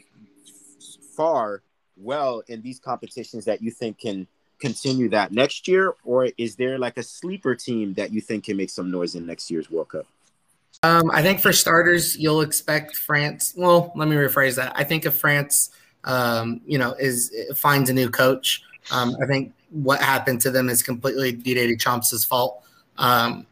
far 1.16 1.64
well 2.00 2.44
in 2.48 2.62
these 2.62 2.80
competitions 2.80 3.46
that 3.46 3.62
you 3.62 3.72
think 3.72 4.00
can 4.00 4.28
continue 4.60 5.10
that 5.10 5.32
next 5.32 5.68
year, 5.68 5.94
or 6.04 6.30
is 6.38 6.56
there 6.56 6.78
like 6.78 6.98
a 6.98 7.04
sleeper 7.04 7.56
team 7.56 7.94
that 7.94 8.12
you 8.12 8.22
think 8.22 8.46
can 8.46 8.58
make 8.58 8.70
some 8.70 8.90
noise 8.90 9.16
in 9.16 9.26
next 9.26 9.52
year's 9.52 9.70
World 9.70 9.90
Cup? 9.90 10.06
Um, 10.84 11.10
I 11.12 11.22
think 11.22 11.40
for 11.40 11.54
starters, 11.54 12.18
you'll 12.18 12.42
expect 12.42 12.96
France. 12.96 13.54
Well, 13.56 13.92
let 13.96 14.08
me 14.08 14.16
rephrase 14.16 14.56
that. 14.56 14.74
I 14.76 14.84
think 14.84 15.06
if 15.06 15.18
France, 15.18 15.72
um, 16.04 16.62
you 16.66 16.78
know, 16.78 16.94
is 17.00 17.32
finds 17.56 17.90
a 17.90 17.94
new 17.94 18.10
coach, 18.10 18.62
um, 18.92 19.16
I 19.22 19.26
think 19.26 19.54
what 19.70 20.02
happened 20.02 20.42
to 20.42 20.52
them 20.52 20.70
is 20.70 20.84
completely 20.84 21.32
Didier 21.32 21.68
Deschamps' 21.68 22.24
fault. 22.24 22.64
Um, 22.98 23.46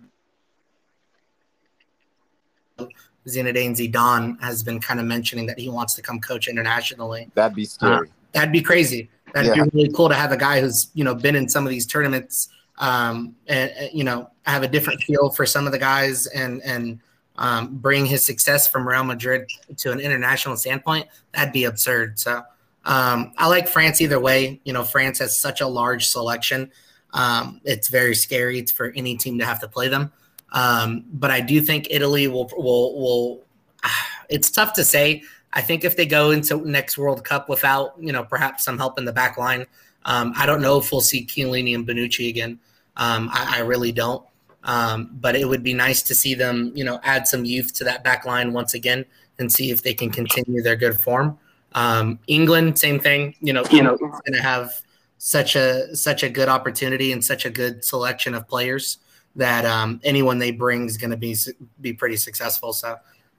Zinedine 3.27 3.75
Zidane 3.75 4.39
has 4.41 4.63
been 4.63 4.79
kind 4.79 4.99
of 4.99 5.05
mentioning 5.07 5.47
that 5.47 5.57
he 5.57 5.67
wants 5.69 5.95
to 5.95 6.01
come 6.01 6.19
coach 6.19 6.47
internationally. 6.47 7.29
That'd 7.33 7.55
be 7.55 7.65
scary. 7.65 8.09
That'd 8.36 8.51
be 8.51 8.61
crazy. 8.61 9.09
That'd 9.33 9.55
Yeah. 9.55 9.63
be 9.63 9.69
really 9.73 9.91
cool 9.93 10.09
to 10.09 10.15
have 10.15 10.31
a 10.31 10.38
guy 10.38 10.61
who's 10.61 10.91
you 10.93 11.03
know 11.03 11.15
been 11.15 11.36
in 11.36 11.49
some 11.49 11.65
of 11.65 11.71
these 11.71 11.88
tournaments, 11.88 12.49
um, 12.77 13.33
and 13.47 13.71
you 13.91 14.03
know 14.03 14.29
have 14.43 14.61
a 14.61 14.67
different 14.67 15.01
feel 15.01 15.31
for 15.31 15.45
some 15.45 15.65
of 15.65 15.71
the 15.71 15.79
guys, 15.79 16.27
and 16.27 16.61
and 16.63 16.99
um, 17.38 17.77
bring 17.77 18.05
his 18.05 18.23
success 18.23 18.67
from 18.67 18.88
Real 18.88 19.03
Madrid 19.03 19.47
to 19.77 19.91
an 19.91 19.99
international 19.99 20.55
standpoint. 20.57 21.07
That'd 21.33 21.53
be 21.53 21.63
absurd. 21.65 22.19
So 22.19 22.43
um, 22.86 23.33
I 23.38 23.47
like 23.47 23.67
France 23.67 23.99
either 24.01 24.19
way. 24.19 24.61
You 24.63 24.73
know, 24.73 24.83
France 24.83 25.19
has 25.19 25.39
such 25.39 25.59
a 25.61 25.67
large 25.67 26.07
selection. 26.07 26.71
Um, 27.13 27.61
it's 27.63 27.88
very 27.88 28.15
scary 28.15 28.59
it's 28.59 28.71
for 28.71 28.91
any 28.95 29.15
team 29.17 29.39
to 29.39 29.45
have 29.45 29.59
to 29.61 29.67
play 29.67 29.88
them. 29.88 30.11
Um, 30.51 31.05
but 31.11 31.31
I 31.31 31.41
do 31.41 31.61
think 31.61 31.88
Italy 31.89 32.27
will 32.27 32.49
will 32.57 32.99
will. 32.99 33.45
It's 34.27 34.49
tough 34.49 34.73
to 34.73 34.83
say. 34.83 35.21
I 35.56 35.62
think 35.62 35.84
if 35.84 35.95
they 35.95 36.06
go 36.06 36.32
into 36.32 36.58
next 36.70 36.97
World 36.97 37.24
Cup 37.24 37.49
without 37.49 37.93
you 37.97 38.12
know 38.12 38.24
perhaps 38.24 38.64
some 38.64 38.78
help 38.78 38.99
in 38.99 39.06
the 39.06 39.14
back 39.14 39.38
line, 39.38 39.66
um, 40.03 40.34
I 40.38 40.45
don't 40.45 40.62
know 40.62 40.78
if 40.78 40.91
we'll 40.91 41.01
see 41.01 41.26
Chiellini 41.26 41.74
and 41.74 41.88
Bonucci 41.88 42.30
again. 42.30 42.60
Um, 42.97 43.30
I, 43.34 43.58
I, 43.58 43.60
really 43.62 43.91
don't. 43.91 44.26
Um, 44.64 45.10
but 45.20 45.36
it 45.36 45.47
would 45.49 45.64
be 45.64 45.74
nice 45.74 46.01
to 46.03 46.16
see 46.16 46.34
them, 46.34 46.72
you 46.74 46.86
know, 46.86 46.99
add 47.03 47.28
some 47.28 47.43
youth 47.43 47.74
to 47.74 47.84
that 47.84 48.06
back 48.06 48.26
line 48.26 48.53
once 48.53 48.74
again 48.74 49.03
and 49.38 49.51
see 49.51 49.70
if 49.70 49.84
they 49.84 49.93
can 49.93 50.10
continue 50.10 50.62
their 50.62 50.78
good 50.78 50.97
form. 50.99 51.38
Um, 51.74 52.20
England, 52.28 52.80
same 52.80 52.99
thing. 52.99 53.36
You 53.41 53.53
know, 53.53 53.66
you 53.70 53.84
know, 53.84 53.97
going 53.97 54.34
to 54.34 54.41
have 54.41 54.82
such 55.18 55.56
a 55.56 55.95
such 55.95 56.24
a 56.24 56.30
good 56.30 56.49
opportunity 56.49 57.12
and 57.12 57.24
such 57.24 57.45
a 57.45 57.49
good 57.49 57.84
selection 57.84 58.34
of 58.34 58.47
players 58.47 58.99
that 59.36 59.66
um, 59.66 59.99
anyone 60.03 60.38
they 60.39 60.51
bring 60.51 60.86
is 60.86 60.97
going 60.97 61.12
to 61.12 61.18
be 61.18 61.36
be 61.82 61.93
pretty 61.93 62.16
successful. 62.16 62.74
So, 62.74 62.95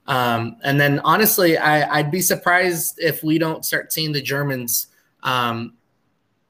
um, 0.07 0.57
and 0.63 0.81
then 0.81 1.01
honestly, 1.01 1.59
I, 1.59 2.01
would 2.01 2.11
be 2.11 2.21
surprised 2.21 2.99
if 2.99 3.23
we 3.25 3.39
don't 3.39 3.65
start 3.65 3.93
seeing 3.93 4.13
the 4.13 4.23
Germans 4.23 4.89
um, 5.23 5.75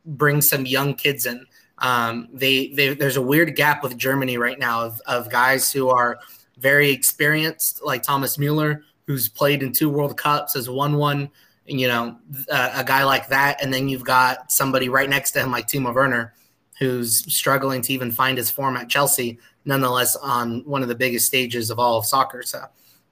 bring 0.05 0.43
some 0.43 0.67
young 0.67 0.95
kids 0.95 1.27
in. 1.27 1.47
Um, 1.79 2.29
they, 2.33 2.69
they, 2.69 2.95
there's 2.95 3.17
a 3.17 3.23
weird 3.23 3.55
gap 3.57 3.83
with 3.83 3.97
Germany 3.97 4.39
right 4.39 4.59
now 4.59 4.83
of, 4.85 5.01
of 5.07 5.31
guys 5.31 5.73
who 5.73 5.89
are 5.89 6.19
very 6.59 6.91
experienced, 6.91 7.83
like 7.83 8.03
Thomas 8.03 8.39
Mueller, 8.39 8.83
who's 9.07 9.29
played 9.29 9.63
in 9.63 9.73
two 9.73 9.91
World 9.91 10.17
Cups, 10.17 10.55
has 10.55 10.69
won 10.69 10.97
one. 10.97 11.31
You 11.67 11.89
know, 11.89 12.17
uh, 12.49 12.71
a 12.77 12.85
guy 12.85 13.03
like 13.03 13.27
that, 13.29 13.61
and 13.61 13.75
then 13.75 13.89
you've 13.89 14.05
got 14.05 14.53
somebody 14.53 14.89
right 14.89 15.11
next 15.11 15.33
to 15.33 15.41
him 15.41 15.51
like 15.51 15.67
Timo 15.67 15.93
Werner, 15.93 16.33
who's 16.79 17.25
struggling 17.35 17.83
to 17.83 17.93
even 17.93 18.13
find 18.13 18.39
his 18.39 18.51
form 18.51 18.77
at 18.77 18.89
Chelsea, 18.89 19.41
nonetheless 19.65 20.15
on 20.15 20.63
one 20.65 20.83
of 20.83 20.89
the 20.89 20.95
biggest 20.95 21.27
stages 21.27 21.71
of 21.71 21.81
all 21.81 21.99
of 21.99 22.07
soccer. 22.07 22.45
So 22.45 22.67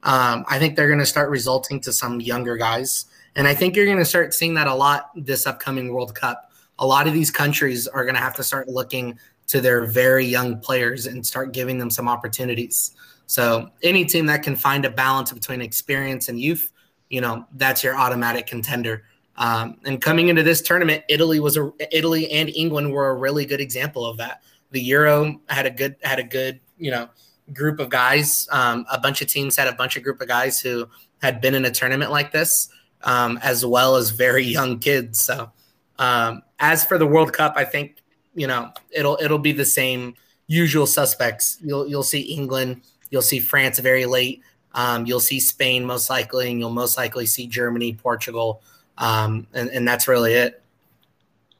um, 0.04 0.44
I 0.48 0.58
think 0.58 0.76
they're 0.76 0.88
going 0.88 1.00
to 1.00 1.06
start 1.06 1.30
resulting 1.30 1.80
to 1.80 1.92
some 1.92 2.20
younger 2.20 2.56
guys, 2.56 3.06
and 3.36 3.48
I 3.48 3.54
think 3.54 3.74
you're 3.74 3.86
going 3.86 3.98
to 3.98 4.04
start 4.04 4.32
seeing 4.32 4.54
that 4.54 4.66
a 4.66 4.74
lot 4.74 5.10
this 5.16 5.46
upcoming 5.46 5.92
World 5.92 6.14
Cup 6.14 6.50
a 6.78 6.86
lot 6.86 7.06
of 7.06 7.12
these 7.12 7.30
countries 7.30 7.86
are 7.86 8.04
going 8.04 8.14
to 8.14 8.20
have 8.20 8.34
to 8.36 8.42
start 8.42 8.68
looking 8.68 9.18
to 9.46 9.60
their 9.60 9.86
very 9.86 10.24
young 10.24 10.58
players 10.58 11.06
and 11.06 11.24
start 11.24 11.52
giving 11.52 11.78
them 11.78 11.90
some 11.90 12.08
opportunities. 12.08 12.92
So 13.26 13.70
any 13.82 14.04
team 14.04 14.26
that 14.26 14.42
can 14.42 14.56
find 14.56 14.84
a 14.84 14.90
balance 14.90 15.32
between 15.32 15.60
experience 15.60 16.28
and 16.28 16.40
youth, 16.40 16.70
you 17.10 17.20
know, 17.20 17.46
that's 17.52 17.84
your 17.84 17.94
automatic 17.94 18.46
contender. 18.46 19.04
Um, 19.36 19.78
and 19.84 20.00
coming 20.00 20.28
into 20.28 20.42
this 20.42 20.62
tournament, 20.62 21.04
Italy 21.08 21.40
was 21.40 21.56
a 21.56 21.72
Italy 21.90 22.30
and 22.30 22.48
England 22.50 22.92
were 22.92 23.10
a 23.10 23.14
really 23.14 23.44
good 23.44 23.60
example 23.60 24.06
of 24.06 24.16
that. 24.18 24.42
The 24.70 24.80
Euro 24.82 25.40
had 25.48 25.66
a 25.66 25.70
good 25.70 25.96
had 26.02 26.18
a 26.18 26.22
good 26.22 26.60
you 26.78 26.90
know 26.90 27.08
group 27.52 27.78
of 27.78 27.90
guys. 27.90 28.48
Um, 28.50 28.86
a 28.90 28.98
bunch 28.98 29.20
of 29.22 29.28
teams 29.28 29.56
had 29.56 29.68
a 29.68 29.72
bunch 29.72 29.96
of 29.96 30.02
group 30.02 30.20
of 30.20 30.28
guys 30.28 30.60
who 30.60 30.88
had 31.20 31.40
been 31.40 31.54
in 31.54 31.64
a 31.64 31.70
tournament 31.70 32.10
like 32.10 32.32
this, 32.32 32.68
um, 33.02 33.38
as 33.42 33.64
well 33.64 33.96
as 33.96 34.10
very 34.10 34.44
young 34.44 34.78
kids. 34.78 35.20
So 35.20 35.50
um, 35.98 36.42
as 36.58 36.84
for 36.84 36.98
the 36.98 37.06
World 37.06 37.32
Cup, 37.32 37.54
I 37.56 37.64
think 37.64 38.02
you 38.34 38.46
know 38.46 38.72
it'll 38.90 39.18
it'll 39.20 39.38
be 39.38 39.52
the 39.52 39.64
same 39.64 40.14
usual 40.46 40.86
suspects. 40.86 41.58
You'll 41.62 41.86
you'll 41.86 42.02
see 42.02 42.20
England, 42.20 42.82
you'll 43.10 43.22
see 43.22 43.38
France 43.38 43.78
very 43.78 44.06
late, 44.06 44.42
um, 44.74 45.06
you'll 45.06 45.20
see 45.20 45.40
Spain 45.40 45.84
most 45.84 46.10
likely, 46.10 46.50
and 46.50 46.58
you'll 46.58 46.70
most 46.70 46.96
likely 46.96 47.26
see 47.26 47.46
Germany, 47.46 47.94
Portugal, 47.94 48.62
um, 48.98 49.46
and 49.54 49.68
and 49.70 49.86
that's 49.86 50.08
really 50.08 50.34
it. 50.34 50.62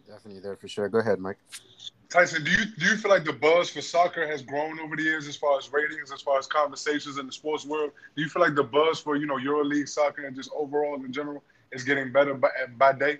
Definitely 0.06 0.40
there 0.40 0.56
for 0.56 0.68
sure. 0.68 0.88
Go 0.88 0.98
ahead, 0.98 1.18
Mike. 1.18 1.38
Tyson, 2.14 2.44
do 2.44 2.52
you 2.52 2.64
do 2.78 2.86
you 2.86 2.96
feel 2.96 3.10
like 3.10 3.24
the 3.24 3.32
buzz 3.32 3.70
for 3.70 3.80
soccer 3.80 4.24
has 4.24 4.40
grown 4.40 4.78
over 4.78 4.94
the 4.94 5.02
years 5.02 5.26
as 5.26 5.34
far 5.34 5.58
as 5.58 5.72
ratings, 5.72 6.12
as 6.12 6.20
far 6.20 6.38
as 6.38 6.46
conversations 6.46 7.18
in 7.18 7.26
the 7.26 7.32
sports 7.32 7.66
world? 7.66 7.90
Do 8.14 8.22
you 8.22 8.28
feel 8.28 8.40
like 8.40 8.54
the 8.54 8.62
buzz 8.62 9.00
for 9.00 9.16
you 9.16 9.26
know 9.26 9.34
EuroLeague 9.34 9.88
soccer 9.88 10.24
and 10.24 10.36
just 10.36 10.48
overall 10.54 10.94
in 10.94 11.12
general 11.12 11.42
is 11.72 11.82
getting 11.82 12.12
better 12.12 12.34
by, 12.34 12.50
by 12.78 12.92
day? 12.92 13.18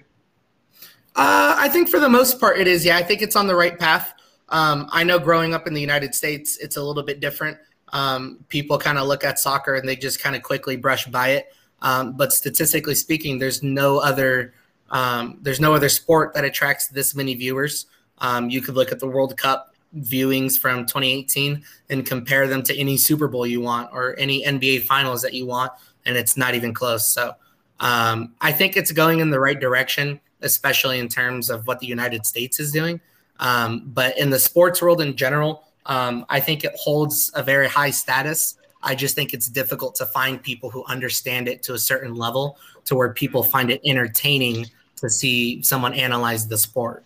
Uh, 1.16 1.56
I 1.58 1.68
think 1.70 1.88
for 1.88 1.98
the 1.98 2.08
most 2.08 2.38
part 2.38 2.56
it 2.56 2.68
is. 2.68 2.84
Yeah, 2.84 2.96
I 2.96 3.02
think 3.02 3.20
it's 3.20 3.34
on 3.34 3.48
the 3.48 3.56
right 3.56 3.76
path. 3.76 4.14
Um, 4.48 4.88
I 4.92 5.02
know 5.02 5.18
growing 5.18 5.54
up 5.54 5.66
in 5.66 5.74
the 5.74 5.80
United 5.80 6.14
States, 6.14 6.56
it's 6.58 6.76
a 6.76 6.82
little 6.82 7.02
bit 7.02 7.18
different. 7.18 7.58
Um, 7.92 8.44
people 8.48 8.78
kind 8.78 8.98
of 8.98 9.08
look 9.08 9.24
at 9.24 9.40
soccer 9.40 9.74
and 9.74 9.88
they 9.88 9.96
just 9.96 10.22
kind 10.22 10.36
of 10.36 10.44
quickly 10.44 10.76
brush 10.76 11.06
by 11.06 11.30
it. 11.30 11.52
Um, 11.82 12.16
but 12.16 12.32
statistically 12.32 12.94
speaking, 12.94 13.40
there's 13.40 13.60
no 13.60 13.98
other 13.98 14.54
um, 14.92 15.38
there's 15.42 15.58
no 15.58 15.74
other 15.74 15.88
sport 15.88 16.34
that 16.34 16.44
attracts 16.44 16.86
this 16.86 17.16
many 17.16 17.34
viewers. 17.34 17.86
Um, 18.18 18.50
you 18.50 18.60
could 18.60 18.74
look 18.74 18.92
at 18.92 19.00
the 19.00 19.06
World 19.06 19.36
Cup 19.36 19.74
viewings 19.98 20.58
from 20.58 20.86
2018 20.86 21.62
and 21.90 22.04
compare 22.04 22.48
them 22.48 22.62
to 22.64 22.76
any 22.76 22.96
Super 22.96 23.28
Bowl 23.28 23.46
you 23.46 23.60
want 23.60 23.90
or 23.92 24.14
any 24.18 24.44
NBA 24.44 24.82
Finals 24.82 25.22
that 25.22 25.34
you 25.34 25.46
want, 25.46 25.72
and 26.04 26.16
it's 26.16 26.36
not 26.36 26.54
even 26.54 26.74
close. 26.74 27.06
So 27.08 27.34
um, 27.80 28.34
I 28.40 28.52
think 28.52 28.76
it's 28.76 28.92
going 28.92 29.20
in 29.20 29.30
the 29.30 29.40
right 29.40 29.58
direction 29.58 30.20
especially 30.44 30.98
in 31.00 31.08
terms 31.08 31.50
of 31.50 31.66
what 31.66 31.80
the 31.80 31.86
United 31.86 32.24
States 32.24 32.60
is 32.60 32.70
doing. 32.70 33.00
Um, 33.40 33.82
but 33.86 34.16
in 34.16 34.30
the 34.30 34.38
sports 34.38 34.80
world 34.80 35.00
in 35.00 35.16
general, 35.16 35.64
um, 35.86 36.24
I 36.28 36.38
think 36.38 36.64
it 36.64 36.72
holds 36.76 37.32
a 37.34 37.42
very 37.42 37.66
high 37.66 37.90
status. 37.90 38.56
I 38.82 38.94
just 38.94 39.16
think 39.16 39.34
it's 39.34 39.48
difficult 39.48 39.94
to 39.96 40.06
find 40.06 40.40
people 40.40 40.70
who 40.70 40.84
understand 40.84 41.48
it 41.48 41.62
to 41.64 41.74
a 41.74 41.78
certain 41.78 42.14
level 42.14 42.58
to 42.84 42.94
where 42.94 43.12
people 43.12 43.42
find 43.42 43.70
it 43.70 43.80
entertaining 43.84 44.66
to 44.96 45.10
see 45.10 45.62
someone 45.62 45.94
analyze 45.94 46.46
the 46.46 46.58
sport. 46.58 47.04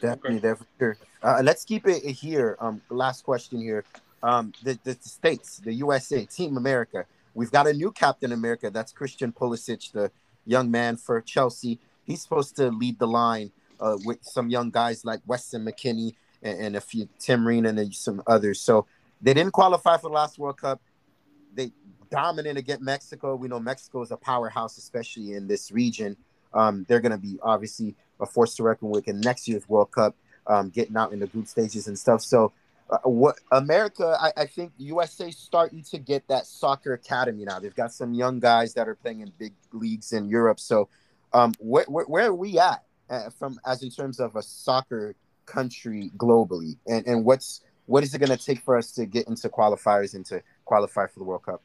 Definitely, 0.00 0.48
okay. 0.48 0.62
sure. 0.78 0.96
Uh, 1.22 1.40
let's 1.42 1.64
keep 1.64 1.86
it 1.86 2.02
here. 2.02 2.56
Um, 2.60 2.80
last 2.90 3.24
question 3.24 3.60
here. 3.60 3.84
Um, 4.22 4.52
the, 4.62 4.78
the 4.84 4.96
states, 5.00 5.58
the 5.58 5.72
USA, 5.74 6.24
Team 6.24 6.56
America. 6.56 7.04
We've 7.34 7.50
got 7.50 7.66
a 7.66 7.72
new 7.72 7.92
Captain 7.92 8.32
America. 8.32 8.70
That's 8.70 8.92
Christian 8.92 9.32
Pulisic, 9.32 9.92
the 9.92 10.10
young 10.46 10.70
man 10.70 10.96
for 10.96 11.20
Chelsea. 11.20 11.78
He's 12.04 12.22
supposed 12.22 12.56
to 12.56 12.70
lead 12.70 12.98
the 12.98 13.06
line 13.06 13.52
uh, 13.80 13.98
with 14.04 14.18
some 14.22 14.48
young 14.48 14.70
guys 14.70 15.04
like 15.04 15.20
Weston 15.26 15.64
McKennie 15.64 16.14
and, 16.42 16.58
and 16.58 16.76
a 16.76 16.80
few 16.80 17.08
Tim 17.18 17.46
Ream 17.46 17.66
and 17.66 17.94
some 17.94 18.22
others. 18.26 18.60
So 18.60 18.86
they 19.20 19.34
didn't 19.34 19.52
qualify 19.52 19.96
for 19.96 20.08
the 20.08 20.14
last 20.14 20.38
World 20.38 20.58
Cup. 20.58 20.80
They 21.54 21.72
dominated 22.10 22.58
against 22.58 22.82
Mexico. 22.82 23.34
We 23.34 23.48
know 23.48 23.60
Mexico 23.60 24.02
is 24.02 24.10
a 24.10 24.16
powerhouse, 24.16 24.78
especially 24.78 25.34
in 25.34 25.46
this 25.46 25.70
region. 25.70 26.16
Um, 26.54 26.86
they're 26.88 27.00
going 27.00 27.12
to 27.12 27.18
be 27.18 27.38
obviously 27.42 27.94
a 28.20 28.26
force 28.26 28.54
to 28.56 28.62
reckon 28.62 28.88
with 28.88 29.08
in 29.08 29.20
next 29.20 29.46
year's 29.48 29.68
World 29.68 29.90
Cup, 29.92 30.14
um, 30.46 30.70
getting 30.70 30.96
out 30.96 31.12
in 31.12 31.20
the 31.20 31.26
group 31.26 31.46
stages 31.46 31.86
and 31.86 31.98
stuff. 31.98 32.22
So 32.22 32.52
uh, 32.88 32.98
what 33.02 33.36
America, 33.50 34.16
I, 34.20 34.42
I, 34.42 34.46
think 34.46 34.72
USA 34.78 35.30
starting 35.32 35.82
to 35.90 35.98
get 35.98 36.28
that 36.28 36.46
soccer 36.46 36.92
academy 36.92 37.44
now. 37.44 37.58
They've 37.58 37.74
got 37.74 37.92
some 37.92 38.14
young 38.14 38.38
guys 38.38 38.74
that 38.74 38.86
are 38.86 38.94
playing 38.94 39.22
in 39.22 39.32
big 39.38 39.54
leagues 39.72 40.12
in 40.12 40.28
Europe. 40.28 40.60
So, 40.60 40.88
um, 41.32 41.52
where, 41.58 41.84
where, 41.88 42.04
where 42.04 42.26
are 42.26 42.34
we 42.34 42.60
at 42.60 42.84
uh, 43.10 43.30
from 43.30 43.58
as 43.66 43.82
in 43.82 43.90
terms 43.90 44.20
of 44.20 44.36
a 44.36 44.42
soccer 44.42 45.16
country 45.46 46.12
globally, 46.16 46.76
and 46.86 47.04
and 47.08 47.24
what's 47.24 47.60
what 47.86 48.04
is 48.04 48.14
it 48.14 48.18
going 48.18 48.36
to 48.36 48.44
take 48.44 48.60
for 48.60 48.76
us 48.76 48.92
to 48.92 49.04
get 49.04 49.26
into 49.26 49.48
qualifiers 49.48 50.14
and 50.14 50.24
to 50.26 50.40
qualify 50.64 51.08
for 51.08 51.18
the 51.18 51.24
World 51.24 51.42
Cup? 51.42 51.62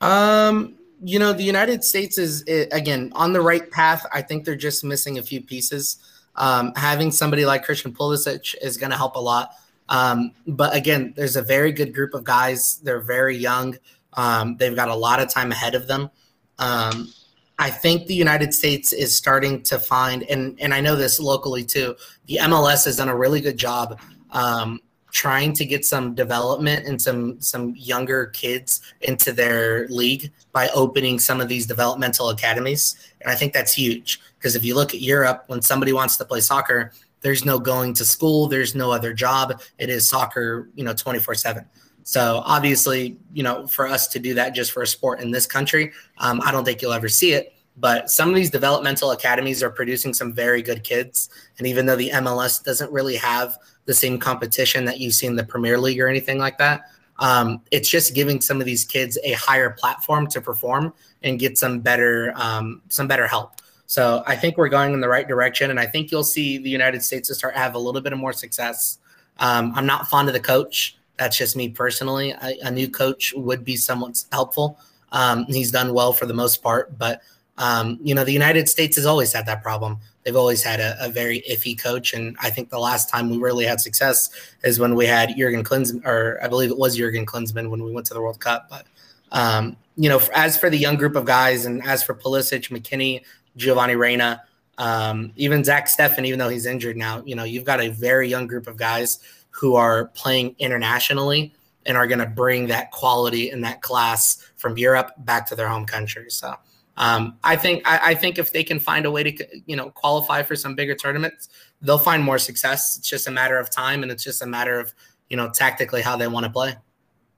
Um, 0.00 0.74
you 1.02 1.18
know, 1.18 1.32
the 1.32 1.44
United 1.44 1.84
States 1.84 2.18
is 2.18 2.42
again 2.72 3.12
on 3.14 3.32
the 3.32 3.40
right 3.40 3.70
path. 3.70 4.06
I 4.12 4.22
think 4.22 4.44
they're 4.44 4.56
just 4.56 4.84
missing 4.84 5.18
a 5.18 5.22
few 5.22 5.40
pieces. 5.40 5.96
Um, 6.36 6.72
having 6.76 7.10
somebody 7.10 7.44
like 7.44 7.64
Christian 7.64 7.92
Pulisic 7.92 8.54
is 8.62 8.76
going 8.76 8.90
to 8.90 8.96
help 8.96 9.16
a 9.16 9.20
lot. 9.20 9.52
Um, 9.88 10.32
but 10.46 10.74
again, 10.74 11.14
there's 11.16 11.36
a 11.36 11.42
very 11.42 11.72
good 11.72 11.94
group 11.94 12.14
of 12.14 12.24
guys. 12.24 12.80
They're 12.82 13.00
very 13.00 13.36
young. 13.36 13.76
Um, 14.14 14.56
they've 14.56 14.74
got 14.74 14.88
a 14.88 14.94
lot 14.94 15.20
of 15.20 15.28
time 15.28 15.50
ahead 15.50 15.74
of 15.74 15.86
them. 15.86 16.10
Um, 16.58 17.12
I 17.58 17.70
think 17.70 18.06
the 18.06 18.14
United 18.14 18.54
States 18.54 18.92
is 18.92 19.16
starting 19.16 19.62
to 19.64 19.78
find, 19.78 20.22
and 20.24 20.56
and 20.60 20.72
I 20.72 20.80
know 20.80 20.94
this 20.94 21.18
locally 21.18 21.64
too. 21.64 21.96
The 22.26 22.36
MLS 22.42 22.84
has 22.84 22.96
done 22.96 23.08
a 23.08 23.16
really 23.16 23.40
good 23.40 23.56
job 23.56 24.00
um, 24.30 24.80
trying 25.10 25.52
to 25.54 25.64
get 25.64 25.84
some 25.84 26.14
development 26.14 26.86
and 26.86 27.00
some 27.00 27.40
some 27.40 27.74
younger 27.76 28.26
kids 28.26 28.80
into 29.00 29.32
their 29.32 29.88
league 29.88 30.30
by 30.52 30.68
opening 30.74 31.18
some 31.18 31.40
of 31.40 31.48
these 31.48 31.66
developmental 31.66 32.30
academies, 32.30 32.96
and 33.20 33.30
I 33.30 33.34
think 33.34 33.52
that's 33.52 33.72
huge 33.72 34.20
because 34.38 34.54
if 34.54 34.64
you 34.64 34.74
look 34.74 34.94
at 34.94 35.00
Europe, 35.00 35.44
when 35.46 35.62
somebody 35.62 35.92
wants 35.92 36.16
to 36.16 36.24
play 36.24 36.40
soccer, 36.40 36.92
there's 37.20 37.44
no 37.44 37.58
going 37.58 37.94
to 37.94 38.04
school. 38.04 38.46
There's 38.46 38.74
no 38.74 38.90
other 38.92 39.12
job. 39.12 39.60
It 39.78 39.90
is 39.90 40.08
soccer, 40.08 40.68
you 40.74 40.84
know, 40.84 40.94
24 40.94 41.34
seven. 41.34 41.64
So 42.04 42.42
obviously, 42.46 43.18
you 43.34 43.42
know, 43.42 43.66
for 43.66 43.86
us 43.86 44.06
to 44.08 44.18
do 44.18 44.32
that 44.34 44.54
just 44.54 44.72
for 44.72 44.82
a 44.82 44.86
sport 44.86 45.20
in 45.20 45.30
this 45.30 45.46
country, 45.46 45.92
um, 46.18 46.40
I 46.42 46.50
don't 46.50 46.64
think 46.64 46.80
you'll 46.80 46.94
ever 46.94 47.08
see 47.08 47.32
it. 47.32 47.52
But 47.76 48.10
some 48.10 48.30
of 48.30 48.34
these 48.34 48.50
developmental 48.50 49.10
academies 49.10 49.62
are 49.62 49.70
producing 49.70 50.14
some 50.14 50.32
very 50.32 50.62
good 50.62 50.82
kids. 50.82 51.28
And 51.58 51.66
even 51.66 51.86
though 51.86 51.96
the 51.96 52.10
MLS 52.10 52.64
doesn't 52.64 52.90
really 52.90 53.16
have 53.16 53.58
the 53.88 53.94
same 53.94 54.18
competition 54.18 54.84
that 54.84 55.00
you 55.00 55.10
see 55.10 55.26
in 55.26 55.34
the 55.34 55.42
Premier 55.42 55.78
League 55.78 55.98
or 55.98 56.08
anything 56.08 56.36
like 56.38 56.58
that, 56.58 56.82
um, 57.20 57.62
it's 57.70 57.88
just 57.88 58.14
giving 58.14 58.38
some 58.38 58.60
of 58.60 58.66
these 58.66 58.84
kids 58.84 59.18
a 59.24 59.32
higher 59.32 59.70
platform 59.70 60.26
to 60.26 60.42
perform 60.42 60.92
and 61.22 61.38
get 61.38 61.56
some 61.56 61.80
better 61.80 62.34
um, 62.36 62.82
some 62.90 63.08
better 63.08 63.26
help. 63.26 63.54
So 63.86 64.22
I 64.26 64.36
think 64.36 64.58
we're 64.58 64.68
going 64.68 64.92
in 64.92 65.00
the 65.00 65.08
right 65.08 65.26
direction, 65.26 65.70
and 65.70 65.80
I 65.80 65.86
think 65.86 66.10
you'll 66.10 66.22
see 66.22 66.58
the 66.58 66.68
United 66.68 67.02
States 67.02 67.28
to 67.28 67.34
start 67.34 67.56
have 67.56 67.74
a 67.74 67.78
little 67.78 68.02
bit 68.02 68.12
of 68.12 68.18
more 68.18 68.34
success. 68.34 68.98
Um, 69.38 69.72
I'm 69.74 69.86
not 69.86 70.06
fond 70.08 70.28
of 70.28 70.34
the 70.34 70.40
coach. 70.40 70.98
That's 71.16 71.38
just 71.38 71.56
me 71.56 71.70
personally. 71.70 72.34
I, 72.34 72.56
a 72.62 72.70
new 72.70 72.90
coach 72.90 73.32
would 73.34 73.64
be 73.64 73.76
somewhat 73.76 74.22
helpful. 74.30 74.78
Um, 75.12 75.46
he's 75.46 75.72
done 75.72 75.94
well 75.94 76.12
for 76.12 76.26
the 76.26 76.34
most 76.34 76.62
part, 76.62 76.98
but 76.98 77.22
um, 77.56 77.98
you 78.02 78.14
know 78.14 78.22
the 78.22 78.32
United 78.32 78.68
States 78.68 78.96
has 78.96 79.06
always 79.06 79.32
had 79.32 79.46
that 79.46 79.62
problem. 79.62 79.98
They've 80.24 80.36
always 80.36 80.62
had 80.62 80.80
a, 80.80 80.96
a, 81.00 81.08
very 81.08 81.42
iffy 81.48 81.78
coach, 81.78 82.12
and 82.12 82.36
I 82.40 82.50
think 82.50 82.70
the 82.70 82.78
last 82.78 83.08
time 83.08 83.30
we 83.30 83.38
really 83.38 83.64
had 83.64 83.80
success 83.80 84.30
is 84.62 84.78
when 84.78 84.94
we 84.94 85.06
had 85.06 85.34
Jurgen 85.36 85.64
Klinsmann, 85.64 86.04
or 86.04 86.38
I 86.42 86.48
believe 86.48 86.70
it 86.70 86.76
was 86.76 86.96
Jurgen 86.96 87.24
Klinsmann 87.24 87.70
when 87.70 87.82
we 87.82 87.92
went 87.92 88.06
to 88.08 88.14
the 88.14 88.20
World 88.20 88.40
Cup. 88.40 88.68
But 88.68 88.86
um, 89.32 89.76
you 89.96 90.08
know, 90.08 90.20
as 90.34 90.58
for 90.58 90.70
the 90.70 90.76
young 90.76 90.96
group 90.96 91.16
of 91.16 91.24
guys, 91.24 91.64
and 91.64 91.82
as 91.84 92.02
for 92.02 92.14
Pulisic, 92.14 92.68
McKennie, 92.70 93.22
Giovanni 93.56 93.96
Reyna, 93.96 94.42
um, 94.78 95.32
even 95.36 95.64
Zach 95.64 95.86
Steffen, 95.86 96.24
even 96.24 96.38
though 96.38 96.48
he's 96.48 96.66
injured 96.66 96.96
now, 96.96 97.22
you 97.24 97.34
know, 97.34 97.44
you've 97.44 97.64
got 97.64 97.80
a 97.80 97.88
very 97.88 98.28
young 98.28 98.46
group 98.46 98.66
of 98.66 98.76
guys 98.76 99.18
who 99.50 99.74
are 99.74 100.06
playing 100.08 100.54
internationally 100.58 101.52
and 101.84 101.96
are 101.96 102.06
going 102.06 102.20
to 102.20 102.26
bring 102.26 102.66
that 102.68 102.90
quality 102.92 103.50
and 103.50 103.64
that 103.64 103.82
class 103.82 104.50
from 104.56 104.78
Europe 104.78 105.12
back 105.18 105.46
to 105.46 105.56
their 105.56 105.68
home 105.68 105.84
country. 105.84 106.30
So 106.30 106.54
um, 106.98 107.38
I 107.44 107.54
think 107.54 107.86
I, 107.86 108.10
I, 108.10 108.14
think 108.14 108.38
if 108.38 108.52
they 108.52 108.64
can 108.64 108.80
find 108.80 109.06
a 109.06 109.10
way 109.10 109.22
to 109.22 109.46
you 109.66 109.76
know 109.76 109.90
qualify 109.90 110.42
for 110.42 110.56
some 110.56 110.74
bigger 110.74 110.96
tournaments, 110.96 111.48
they'll 111.80 111.96
find 111.96 112.24
more 112.24 112.40
success. 112.40 112.96
It's 112.98 113.08
just 113.08 113.28
a 113.28 113.30
matter 113.30 113.56
of 113.56 113.70
time, 113.70 114.02
and 114.02 114.10
it's 114.10 114.24
just 114.24 114.42
a 114.42 114.46
matter 114.46 114.80
of 114.80 114.92
you 115.30 115.36
know 115.36 115.48
tactically 115.48 116.02
how 116.02 116.16
they 116.16 116.26
want 116.26 116.44
to 116.44 116.50
play. 116.50 116.74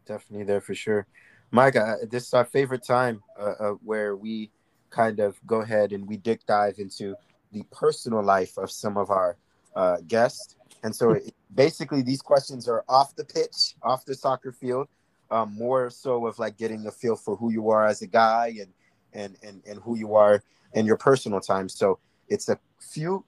Definitely 0.07 0.47
there 0.47 0.63
for 0.63 0.75
sure, 0.75 1.07
Mike. 1.51 1.77
Uh, 1.77 1.97
this 2.11 2.27
is 2.27 2.33
our 2.33 2.47
favorite 2.47 2.83
time 2.83 3.23
uh, 3.39 3.55
uh, 3.61 3.71
where 3.85 4.17
we 4.17 4.51
kind 4.89 5.21
of 5.21 5.39
go 5.47 5.61
ahead 5.61 5.93
and 5.93 6.09
we 6.09 6.17
dig 6.17 6.41
dive 6.47 6.79
into 6.79 7.15
the 7.53 7.63
personal 7.71 8.23
life 8.23 8.57
of 8.57 8.71
some 8.71 8.97
of 8.97 9.11
our 9.11 9.37
uh, 9.77 9.99
guests. 10.09 10.57
And 10.85 10.97
so 10.97 11.19
basically, 11.55 12.01
these 12.01 12.23
questions 12.23 12.67
are 12.67 12.83
off 12.89 13.15
the 13.15 13.27
pitch, 13.27 13.75
off 13.83 14.07
the 14.07 14.15
soccer 14.15 14.53
field, 14.53 14.89
um, 15.31 15.55
more 15.55 15.91
so 15.91 16.27
of 16.27 16.39
like 16.39 16.57
getting 16.57 16.87
a 16.87 16.91
feel 16.91 17.15
for 17.15 17.37
who 17.37 17.53
you 17.53 17.69
are 17.69 17.85
as 17.87 18.01
a 18.01 18.07
guy 18.07 18.55
and 18.59 18.73
and 19.13 19.37
and 19.43 19.63
and 19.67 19.81
who 19.81 19.97
you 19.97 20.15
are 20.15 20.43
in 20.75 20.87
your 20.87 20.97
personal 20.97 21.41
time. 21.41 21.69
So 21.69 21.99
it's 22.29 22.49
a 22.49 22.59
few 22.81 23.25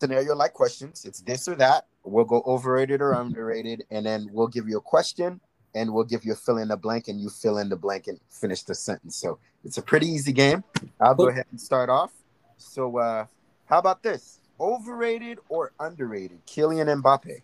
scenario 0.00 0.34
like 0.34 0.52
questions. 0.52 1.04
It's 1.04 1.20
this 1.20 1.48
or 1.48 1.54
that. 1.56 1.86
We'll 2.04 2.24
go 2.24 2.42
overrated 2.46 3.00
or 3.00 3.12
underrated, 3.12 3.84
and 3.90 4.04
then 4.04 4.28
we'll 4.32 4.48
give 4.48 4.68
you 4.68 4.78
a 4.78 4.82
question 4.82 5.40
and 5.74 5.92
we'll 5.92 6.04
give 6.04 6.24
you 6.24 6.32
a 6.32 6.36
fill 6.36 6.58
in 6.58 6.68
the 6.68 6.76
blank 6.76 7.08
and 7.08 7.20
you 7.20 7.28
fill 7.28 7.58
in 7.58 7.68
the 7.68 7.76
blank 7.76 8.06
and 8.06 8.18
finish 8.30 8.62
the 8.62 8.74
sentence. 8.74 9.16
So 9.16 9.38
it's 9.64 9.78
a 9.78 9.82
pretty 9.82 10.06
easy 10.06 10.32
game. 10.32 10.62
I'll 11.00 11.14
go 11.14 11.28
ahead 11.28 11.46
and 11.50 11.60
start 11.60 11.90
off. 11.90 12.12
So 12.56 12.98
uh 12.98 13.26
how 13.66 13.78
about 13.78 14.02
this? 14.02 14.40
Overrated 14.60 15.38
or 15.48 15.72
underrated? 15.80 16.46
Kylian 16.46 17.02
Mbappe. 17.02 17.42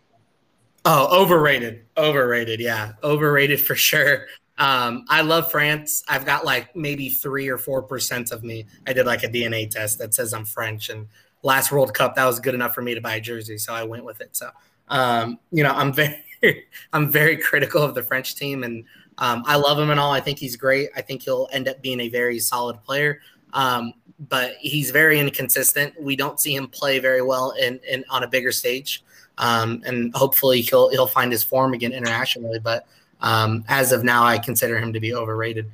Oh, 0.85 1.23
overrated. 1.23 1.85
Overrated. 1.97 2.61
Yeah. 2.61 2.93
Overrated 3.03 3.61
for 3.61 3.75
sure. 3.75 4.27
Um, 4.61 5.07
I 5.09 5.23
love 5.23 5.51
France. 5.51 6.05
I've 6.07 6.27
got 6.27 6.45
like 6.45 6.77
maybe 6.77 7.09
three 7.09 7.49
or 7.49 7.59
four 7.59 7.83
percent 7.83 8.31
of 8.31 8.45
me. 8.45 8.67
I 8.87 8.93
did 8.93 9.07
like 9.07 9.25
a 9.25 9.29
DNA 9.29 9.69
test 9.69 9.99
that 9.99 10.15
says 10.15 10.35
I'm 10.35 10.45
French. 10.45 10.91
And 10.91 11.09
last 11.43 11.73
World 11.73 11.95
Cup, 11.95 12.15
that 12.15 12.27
was 12.27 12.39
good 12.39 12.55
enough 12.55 12.75
for 12.75 12.83
me 12.83 12.95
to 12.95 13.01
buy 13.01 13.15
a 13.15 13.21
jersey. 13.21 13.57
So 13.57 13.73
I 13.73 13.83
went 13.83 14.05
with 14.05 14.21
it. 14.21 14.37
So 14.37 14.51
um, 14.89 15.39
you 15.51 15.63
know, 15.63 15.73
I'm 15.73 15.93
very 16.43 16.67
I'm 16.93 17.11
very 17.11 17.39
critical 17.39 17.83
of 17.83 17.95
the 17.95 18.03
French 18.03 18.37
team, 18.37 18.63
and 18.63 18.85
um, 19.19 19.43
I 19.47 19.57
love 19.57 19.79
him 19.79 19.91
and 19.91 19.99
all. 19.99 20.13
I 20.13 20.21
think 20.21 20.39
he's 20.39 20.57
great. 20.57 20.91
I 20.95 21.01
think 21.01 21.23
he'll 21.23 21.49
end 21.53 21.67
up 21.67 21.81
being 21.81 22.01
a 22.01 22.11
very 22.11 22.39
solid 22.39 22.83
player. 22.83 23.21
Um, 23.55 23.95
but 24.29 24.53
he's 24.61 24.91
very 24.91 25.19
inconsistent. 25.19 25.95
We 26.01 26.15
don't 26.15 26.39
see 26.39 26.55
him 26.55 26.69
play 26.69 26.99
very 26.99 27.23
well 27.23 27.53
in, 27.53 27.81
in 27.89 28.05
on 28.11 28.23
a 28.23 28.29
bigger 28.29 28.53
stage. 28.53 29.03
Um, 29.39 29.83
and 29.87 30.15
hopefully 30.15 30.61
he'll 30.61 30.91
he'll 30.91 31.07
find 31.07 31.33
his 31.33 31.43
form 31.43 31.73
again 31.73 31.93
internationally. 31.93 32.59
But 32.59 32.87
um, 33.21 33.65
as 33.69 33.93
of 33.93 34.05
now, 34.05 34.25
I 34.25 34.39
consider 34.39 34.79
him 34.79 34.93
to 34.93 35.01
be 35.01 35.15
overrated. 35.15 35.71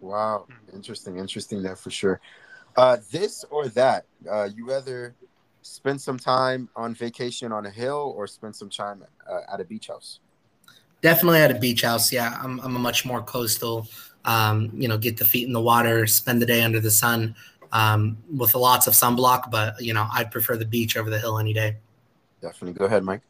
Wow, 0.00 0.46
interesting, 0.72 1.18
interesting 1.18 1.62
there 1.62 1.76
for 1.76 1.90
sure. 1.90 2.20
Uh, 2.76 2.98
this 3.10 3.44
or 3.50 3.68
that, 3.68 4.04
uh, 4.30 4.48
you 4.54 4.68
rather 4.68 5.14
spend 5.62 6.00
some 6.00 6.18
time 6.18 6.68
on 6.76 6.94
vacation 6.94 7.50
on 7.52 7.66
a 7.66 7.70
hill 7.70 8.14
or 8.16 8.26
spend 8.26 8.54
some 8.54 8.70
time 8.70 9.02
uh, 9.28 9.40
at 9.52 9.60
a 9.60 9.64
beach 9.64 9.88
house? 9.88 10.20
Definitely 11.02 11.40
at 11.40 11.50
a 11.50 11.58
beach 11.58 11.82
house. 11.82 12.12
Yeah, 12.12 12.38
I'm, 12.42 12.60
I'm 12.60 12.76
a 12.76 12.78
much 12.78 13.04
more 13.04 13.22
coastal. 13.22 13.86
Um, 14.24 14.70
you 14.74 14.88
know, 14.88 14.98
get 14.98 15.16
the 15.16 15.24
feet 15.24 15.46
in 15.46 15.52
the 15.52 15.60
water, 15.60 16.06
spend 16.06 16.40
the 16.40 16.46
day 16.46 16.62
under 16.62 16.80
the 16.80 16.90
sun 16.90 17.34
um, 17.72 18.16
with 18.34 18.54
lots 18.54 18.86
of 18.86 18.94
sunblock. 18.94 19.50
But 19.50 19.80
you 19.80 19.94
know, 19.94 20.06
I'd 20.12 20.30
prefer 20.30 20.56
the 20.56 20.64
beach 20.64 20.96
over 20.96 21.10
the 21.10 21.18
hill 21.18 21.38
any 21.38 21.52
day. 21.52 21.76
Definitely. 22.40 22.78
Go 22.78 22.86
ahead, 22.86 23.04
Mike. 23.04 23.22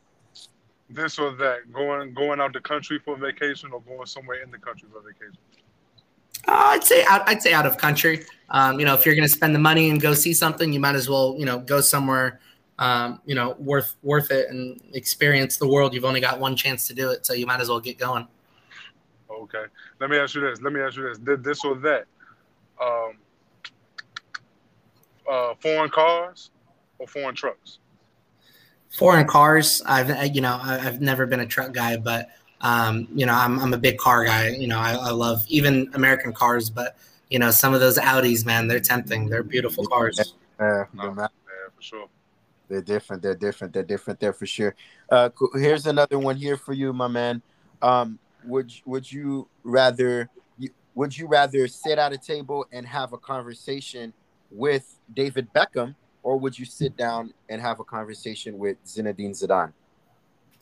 This 0.89 1.19
or 1.19 1.33
that, 1.33 1.73
going 1.73 2.15
going 2.15 2.41
out 2.41 2.53
the 2.53 2.61
country 2.61 2.99
for 2.99 3.17
vacation 3.17 3.73
or 3.73 3.81
going 3.81 4.07
somewhere 4.07 4.43
in 4.43 4.51
the 4.51 4.59
country 4.59 4.89
for 4.93 5.01
vacation. 5.01 5.39
Uh, 6.47 6.75
I'd 6.75 6.85
say 6.85 7.05
out. 7.07 7.29
I'd 7.29 7.43
say 7.43 7.53
out 7.53 7.67
of 7.67 7.77
country. 7.77 8.25
Um, 8.51 8.79
you 8.79 8.87
know, 8.87 8.95
if 8.95 9.05
you're 9.05 9.17
going 9.17 9.27
to 9.27 9.35
spend 9.35 9.55
the 9.55 9.59
money 9.59 9.91
and 9.91 10.01
go 10.01 10.15
see 10.15 10.33
something, 10.33 10.73
you 10.73 10.79
might 10.79 10.95
as 10.95 11.09
well, 11.09 11.35
you 11.37 11.45
know, 11.45 11.59
go 11.59 11.81
somewhere, 11.81 12.41
um, 12.79 13.21
you 13.27 13.35
know, 13.35 13.57
worth 13.59 13.97
worth 14.05 14.31
it 14.31 14.49
and 14.51 14.81
experience 14.93 15.57
the 15.57 15.67
world. 15.67 15.93
You've 15.93 16.05
only 16.05 16.21
got 16.21 16.39
one 16.39 16.55
chance 16.55 16.87
to 16.87 16.95
do 16.95 17.11
it, 17.11 17.27
so 17.27 17.33
you 17.33 17.47
might 17.47 17.61
as 17.61 17.69
well 17.69 17.81
get 17.81 17.99
going. 17.99 18.29
Okay. 19.29 19.65
Let 20.01 20.11
me 20.11 20.19
ask 20.19 20.37
you 20.37 20.41
this. 20.41 20.63
Let 20.63 20.73
me 20.73 20.81
ask 20.81 20.97
you 20.97 21.03
this. 21.03 21.19
Did 21.19 21.43
this 21.43 21.65
or 21.65 21.75
that? 21.77 22.07
Um, 22.81 23.19
uh, 25.31 25.55
foreign 25.61 25.91
cars 25.91 26.51
or 26.99 27.07
foreign 27.07 27.35
trucks? 27.35 27.79
Foreign 28.91 29.27
cars. 29.27 29.83
I've 29.87 30.35
you 30.35 30.41
know 30.41 30.59
I've 30.63 31.01
never 31.01 31.27
been 31.27 31.41
a 31.41 31.47
truck 31.47 31.73
guy, 31.73 31.97
but 31.97 32.31
um, 32.61 33.09
you 33.15 33.27
know 33.27 33.35
I'm 33.35 33.59
I'm 33.59 33.75
a 33.75 33.79
big 33.79 33.99
car 33.99 34.25
guy. 34.25 34.49
You 34.49 34.69
know 34.69 34.79
I, 34.79 34.93
I 34.93 35.11
love 35.11 35.45
even 35.49 35.91
American 35.95 36.33
cars, 36.33 36.71
but 36.71 36.97
you 37.31 37.39
know, 37.39 37.51
some 37.51 37.75
of 37.75 37.81
those 37.81 37.99
Audis, 37.99 38.45
man, 38.45 38.69
they're 38.69 38.81
tempting. 38.81 39.29
They're 39.29 39.43
beautiful 39.43 39.87
cars. 39.87 40.35
Uh, 40.59 40.85
no, 40.95 41.15
yeah, 41.17 41.27
for 41.75 41.83
sure. 41.83 42.09
They're 42.69 42.83
different. 42.83 43.23
They're 43.23 43.35
different. 43.35 43.73
They're 43.73 43.83
different 43.83 44.21
there 44.21 44.33
for 44.33 44.47
sure. 44.47 44.75
Uh, 45.11 45.31
here's 45.55 45.87
another 45.87 46.19
one 46.19 46.37
here 46.37 46.57
for 46.57 46.73
you, 46.73 46.93
my 46.93 47.09
man. 47.09 47.43
Um, 47.83 48.19
would 48.45 48.73
would 48.85 49.11
you 49.11 49.49
rather 49.65 50.31
would 50.95 51.17
you 51.17 51.27
rather 51.27 51.69
sit 51.69 51.99
at 51.99 52.13
a 52.13 52.19
table 52.19 52.67
and 52.73 52.87
have 52.87 53.13
a 53.13 53.19
conversation 53.19 54.13
with 54.51 54.99
David 55.13 55.49
Beckham, 55.53 55.95
or 56.27 56.37
would 56.37 56.59
you 56.59 56.65
sit 56.65 56.97
down 56.97 57.33
and 57.49 57.61
have 57.61 57.79
a 57.79 57.85
conversation 57.85 58.59
with 58.59 58.85
Zinedine 58.85 59.31
Zidane? 59.31 59.73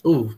Ooh, 0.06 0.36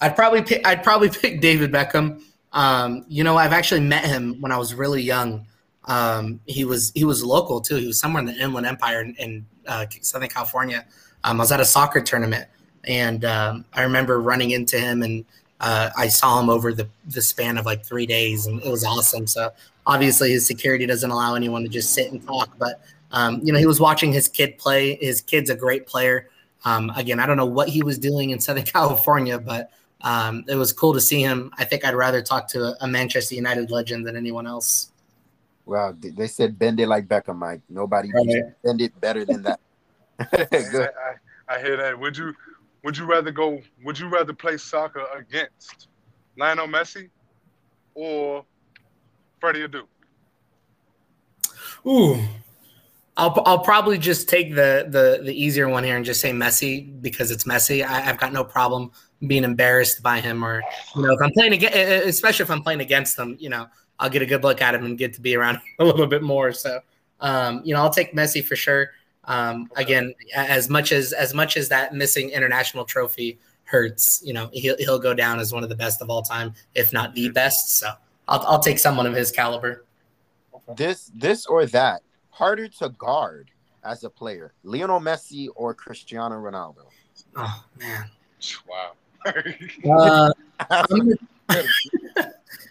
I'd 0.00 0.16
probably 0.16 0.42
pick. 0.42 0.66
I'd 0.66 0.82
probably 0.82 1.08
pick 1.22 1.40
David 1.40 1.70
Beckham. 1.70 2.24
Um, 2.52 3.04
you 3.08 3.22
know, 3.22 3.36
I've 3.36 3.52
actually 3.52 3.82
met 3.82 4.04
him 4.04 4.40
when 4.40 4.50
I 4.50 4.58
was 4.58 4.74
really 4.74 5.02
young. 5.02 5.46
Um, 5.84 6.40
he 6.46 6.64
was 6.64 6.90
he 6.96 7.04
was 7.04 7.22
local 7.22 7.60
too. 7.60 7.76
He 7.76 7.86
was 7.86 8.00
somewhere 8.00 8.18
in 8.18 8.26
the 8.26 8.34
Inland 8.34 8.66
Empire 8.66 9.02
in, 9.02 9.14
in 9.20 9.46
uh, 9.68 9.86
Southern 10.00 10.28
California. 10.28 10.84
Um, 11.22 11.40
I 11.40 11.42
was 11.44 11.52
at 11.52 11.60
a 11.60 11.64
soccer 11.64 12.00
tournament, 12.00 12.48
and 12.82 13.24
um, 13.24 13.66
I 13.72 13.84
remember 13.84 14.20
running 14.20 14.50
into 14.50 14.80
him, 14.80 15.04
and 15.04 15.24
uh, 15.60 15.90
I 15.96 16.08
saw 16.08 16.40
him 16.40 16.50
over 16.50 16.72
the 16.72 16.88
the 17.06 17.22
span 17.22 17.56
of 17.56 17.66
like 17.66 17.86
three 17.86 18.06
days, 18.06 18.46
and 18.46 18.60
it 18.64 18.68
was 18.68 18.84
awesome. 18.84 19.28
So 19.28 19.52
obviously, 19.86 20.32
his 20.32 20.44
security 20.44 20.86
doesn't 20.86 21.08
allow 21.08 21.36
anyone 21.36 21.62
to 21.62 21.68
just 21.68 21.94
sit 21.94 22.10
and 22.10 22.20
talk, 22.26 22.50
but 22.58 22.82
um, 23.10 23.40
you 23.42 23.52
know, 23.52 23.58
he 23.58 23.66
was 23.66 23.80
watching 23.80 24.12
his 24.12 24.28
kid 24.28 24.58
play. 24.58 24.96
His 24.96 25.20
kid's 25.20 25.50
a 25.50 25.56
great 25.56 25.86
player. 25.86 26.30
Um, 26.64 26.90
again, 26.96 27.20
I 27.20 27.26
don't 27.26 27.36
know 27.36 27.46
what 27.46 27.68
he 27.68 27.82
was 27.82 27.98
doing 27.98 28.30
in 28.30 28.40
Southern 28.46 28.64
California, 28.64 29.38
but 29.38 29.70
um, 30.02 30.44
it 30.48 30.54
was 30.54 30.72
cool 30.72 30.92
to 30.94 31.00
see 31.00 31.20
him. 31.20 31.50
I 31.58 31.64
think 31.64 31.84
I'd 31.84 31.94
rather 31.94 32.22
talk 32.22 32.48
to 32.48 32.76
a 32.80 32.86
Manchester 32.86 33.34
United 33.34 33.70
legend 33.70 34.06
than 34.06 34.16
anyone 34.16 34.46
else. 34.46 34.92
Well, 35.64 35.94
they 36.00 36.28
said 36.28 36.58
bend 36.58 36.80
it 36.80 36.88
like 36.88 37.08
Beckham, 37.08 37.36
Mike. 37.36 37.60
Nobody 37.68 38.10
right. 38.12 38.44
bend 38.64 38.80
it 38.80 38.98
better 39.00 39.24
than 39.24 39.42
that. 39.42 39.60
I, 40.18 40.46
I, 41.50 41.56
I, 41.56 41.60
hear 41.60 41.76
that. 41.76 41.98
Would 41.98 42.16
you 42.16 42.32
would 42.84 42.96
you 42.96 43.04
rather 43.04 43.30
go? 43.30 43.60
Would 43.84 43.98
you 43.98 44.08
rather 44.08 44.32
play 44.32 44.56
soccer 44.56 45.04
against 45.14 45.88
Lionel 46.38 46.68
Messi 46.68 47.10
or 47.94 48.46
Freddie 49.40 49.68
Adu? 49.68 49.82
Ooh, 51.86 52.18
I'll 53.18 53.42
I'll 53.46 53.58
probably 53.58 53.98
just 53.98 54.28
take 54.28 54.54
the 54.54 54.86
the 54.88 55.20
the 55.24 55.32
easier 55.32 55.68
one 55.68 55.82
here 55.82 55.96
and 55.96 56.04
just 56.04 56.20
say 56.20 56.30
Messi 56.30 57.02
because 57.02 57.32
it's 57.32 57.44
Messi. 57.44 57.84
I, 57.84 58.00
have 58.00 58.16
got 58.16 58.32
no 58.32 58.44
problem 58.44 58.92
being 59.26 59.42
embarrassed 59.42 60.04
by 60.04 60.20
him, 60.20 60.44
or 60.44 60.62
you 60.94 61.02
know, 61.02 61.12
if 61.12 61.20
I'm 61.20 61.32
playing 61.32 61.52
against, 61.54 61.76
especially 61.76 62.44
if 62.44 62.50
I'm 62.50 62.62
playing 62.62 62.80
against 62.80 63.16
them, 63.16 63.36
you 63.40 63.48
know, 63.48 63.66
I'll 63.98 64.08
get 64.08 64.22
a 64.22 64.26
good 64.26 64.44
look 64.44 64.62
at 64.62 64.72
him 64.72 64.84
and 64.84 64.96
get 64.96 65.14
to 65.14 65.20
be 65.20 65.34
around 65.34 65.58
a 65.80 65.84
little 65.84 66.06
bit 66.06 66.22
more. 66.22 66.52
So, 66.52 66.80
um, 67.18 67.60
you 67.64 67.74
know, 67.74 67.80
I'll 67.80 67.90
take 67.90 68.14
Messi 68.14 68.42
for 68.42 68.54
sure. 68.54 68.92
Um, 69.24 69.68
again, 69.74 70.14
as 70.34 70.70
much 70.70 70.92
as 70.92 71.12
as 71.12 71.34
much 71.34 71.56
as 71.56 71.68
that 71.70 71.94
missing 71.94 72.30
international 72.30 72.84
trophy 72.84 73.40
hurts, 73.64 74.22
you 74.24 74.32
know, 74.32 74.48
he'll 74.52 74.76
he'll 74.78 75.00
go 75.00 75.12
down 75.12 75.40
as 75.40 75.52
one 75.52 75.64
of 75.64 75.68
the 75.68 75.76
best 75.76 76.00
of 76.00 76.08
all 76.08 76.22
time, 76.22 76.54
if 76.76 76.92
not 76.92 77.16
the 77.16 77.30
best. 77.30 77.80
So, 77.80 77.90
I'll 78.28 78.46
I'll 78.46 78.60
take 78.60 78.78
someone 78.78 79.06
of 79.06 79.14
his 79.14 79.32
caliber. 79.32 79.84
This 80.76 81.10
this 81.16 81.46
or 81.46 81.66
that 81.66 82.02
harder 82.38 82.68
to 82.68 82.88
guard 82.90 83.50
as 83.84 84.04
a 84.04 84.10
player, 84.10 84.52
Lionel 84.62 85.00
Messi 85.00 85.48
or 85.56 85.74
Cristiano 85.74 86.36
Ronaldo? 86.36 86.84
Oh 87.36 87.64
man. 87.78 88.04
Wow. 88.66 88.92
Uh, 89.90 90.30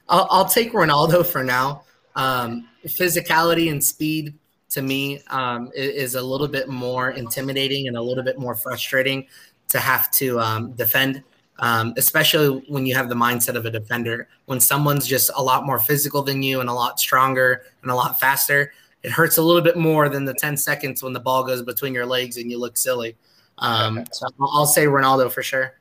I'll, 0.10 0.28
I'll, 0.32 0.46
take 0.46 0.72
Ronaldo 0.72 1.26
for 1.26 1.44
now. 1.44 1.84
Um, 2.16 2.70
physicality 2.86 3.70
and 3.70 3.84
speed 3.84 4.34
to 4.70 4.82
me 4.82 5.22
um, 5.30 5.70
is 5.76 6.16
a 6.16 6.22
little 6.22 6.48
bit 6.48 6.70
more 6.70 7.12
intimidating 7.12 7.90
and 7.90 7.98
a 7.98 8.02
little 8.02 8.24
bit 8.24 8.40
more 8.40 8.56
frustrating 8.56 9.28
to 9.68 9.80
have 9.80 10.10
to 10.12 10.40
um, 10.40 10.72
defend, 10.72 11.22
um, 11.60 11.94
especially 11.98 12.64
when 12.70 12.86
you 12.86 12.96
have 12.96 13.10
the 13.10 13.16
mindset 13.16 13.56
of 13.56 13.66
a 13.66 13.72
defender. 13.72 14.30
When 14.46 14.62
someone's 14.62 15.06
just 15.06 15.30
a 15.36 15.44
lot 15.44 15.66
more 15.66 15.80
physical 15.80 16.24
than 16.24 16.42
you 16.42 16.62
and 16.62 16.70
a 16.70 16.74
lot 16.74 17.00
stronger 17.00 17.64
and 17.82 17.92
a 17.92 17.96
lot 17.96 18.20
faster, 18.20 18.72
it 19.04 19.12
hurts 19.12 19.38
a 19.38 19.42
little 19.42 19.62
bit 19.62 19.78
more 19.78 20.10
than 20.10 20.26
the 20.26 20.34
10 20.34 20.58
seconds 20.58 21.04
when 21.04 21.14
the 21.14 21.20
ball 21.20 21.44
goes 21.44 21.62
between 21.62 21.94
your 21.94 22.06
legs 22.06 22.38
and 22.38 22.52
you 22.52 22.60
look 22.60 22.78
silly. 22.78 23.16
Um, 23.58 24.06
so 24.12 24.28
I'll 24.40 24.66
say 24.66 24.86
Ronaldo 24.86 25.32
for 25.32 25.44
sure. 25.44 25.74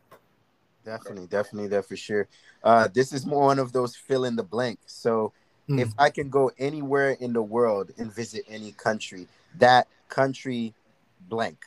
Definitely, 0.85 1.27
definitely, 1.27 1.69
that 1.69 1.87
for 1.87 1.97
sure. 1.97 2.29
Uh, 2.63 2.89
this 2.93 3.13
is 3.13 3.27
more 3.27 3.47
one 3.47 3.59
of 3.59 3.73
those 3.73 3.97
fill 3.97 4.25
in 4.25 4.37
the 4.37 4.43
blank. 4.43 4.79
So 4.87 5.33
mm. 5.69 5.81
if 5.81 5.89
I 5.99 6.11
can 6.11 6.31
go 6.31 6.51
anywhere 6.59 7.13
in 7.13 7.33
the 7.33 7.43
world 7.43 7.91
and 7.99 8.13
visit 8.13 8.45
any 8.49 8.73
country, 8.73 9.27
that 9.59 9.89
country 10.09 10.75
blank. 11.29 11.59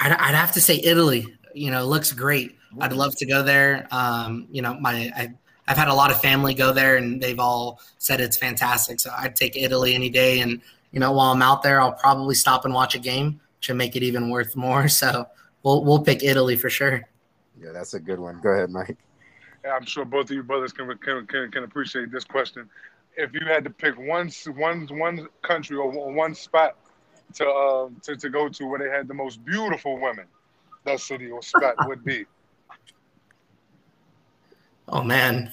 I'd, 0.00 0.12
I'd 0.12 0.34
have 0.34 0.52
to 0.52 0.60
say 0.60 0.80
Italy. 0.82 1.36
You 1.54 1.70
know, 1.70 1.84
looks 1.84 2.12
great. 2.12 2.56
I'd 2.80 2.92
love 2.92 3.16
to 3.16 3.26
go 3.26 3.42
there. 3.42 3.88
Um, 3.90 4.46
you 4.50 4.62
know, 4.62 4.74
my 4.74 5.10
I, 5.16 5.34
I've 5.70 5.76
had 5.76 5.86
a 5.86 5.94
lot 5.94 6.10
of 6.10 6.20
family 6.20 6.52
go 6.52 6.72
there, 6.72 6.96
and 6.96 7.22
they've 7.22 7.38
all 7.38 7.80
said 7.98 8.20
it's 8.20 8.36
fantastic. 8.36 8.98
So 8.98 9.12
I'd 9.16 9.36
take 9.36 9.56
Italy 9.56 9.94
any 9.94 10.10
day. 10.10 10.40
And 10.40 10.60
you 10.90 10.98
know, 10.98 11.12
while 11.12 11.30
I'm 11.30 11.42
out 11.42 11.62
there, 11.62 11.80
I'll 11.80 11.92
probably 11.92 12.34
stop 12.34 12.64
and 12.64 12.74
watch 12.74 12.96
a 12.96 12.98
game, 12.98 13.40
to 13.62 13.74
make 13.74 13.94
it 13.94 14.02
even 14.02 14.30
worth 14.30 14.56
more. 14.56 14.88
So 15.00 15.28
we'll 15.62 15.84
we'll 15.84 16.02
pick 16.02 16.24
Italy 16.24 16.56
for 16.56 16.68
sure. 16.68 17.02
Yeah, 17.62 17.70
that's 17.72 17.94
a 17.94 18.00
good 18.00 18.18
one. 18.18 18.40
Go 18.40 18.50
ahead, 18.50 18.70
Mike. 18.70 18.98
I'm 19.70 19.84
sure 19.84 20.04
both 20.04 20.24
of 20.24 20.32
you 20.32 20.42
brothers 20.42 20.72
can 20.72 20.88
can 20.98 21.24
can, 21.28 21.52
can 21.52 21.62
appreciate 21.62 22.10
this 22.10 22.24
question. 22.24 22.68
If 23.16 23.32
you 23.32 23.46
had 23.46 23.62
to 23.62 23.70
pick 23.70 23.96
one 23.96 24.28
one 24.56 24.88
one 24.90 25.28
country 25.42 25.76
or 25.76 25.88
one 26.12 26.34
spot 26.34 26.76
to 27.34 27.48
uh, 27.48 27.88
to 28.02 28.16
to 28.16 28.28
go 28.28 28.48
to 28.48 28.66
where 28.66 28.80
they 28.80 28.88
had 28.88 29.06
the 29.06 29.14
most 29.14 29.44
beautiful 29.44 30.00
women, 30.00 30.26
that 30.84 30.98
city 30.98 31.30
or 31.30 31.42
spot 31.42 31.76
would 31.86 32.04
be. 32.04 32.26
Oh 34.90 35.02
man. 35.02 35.50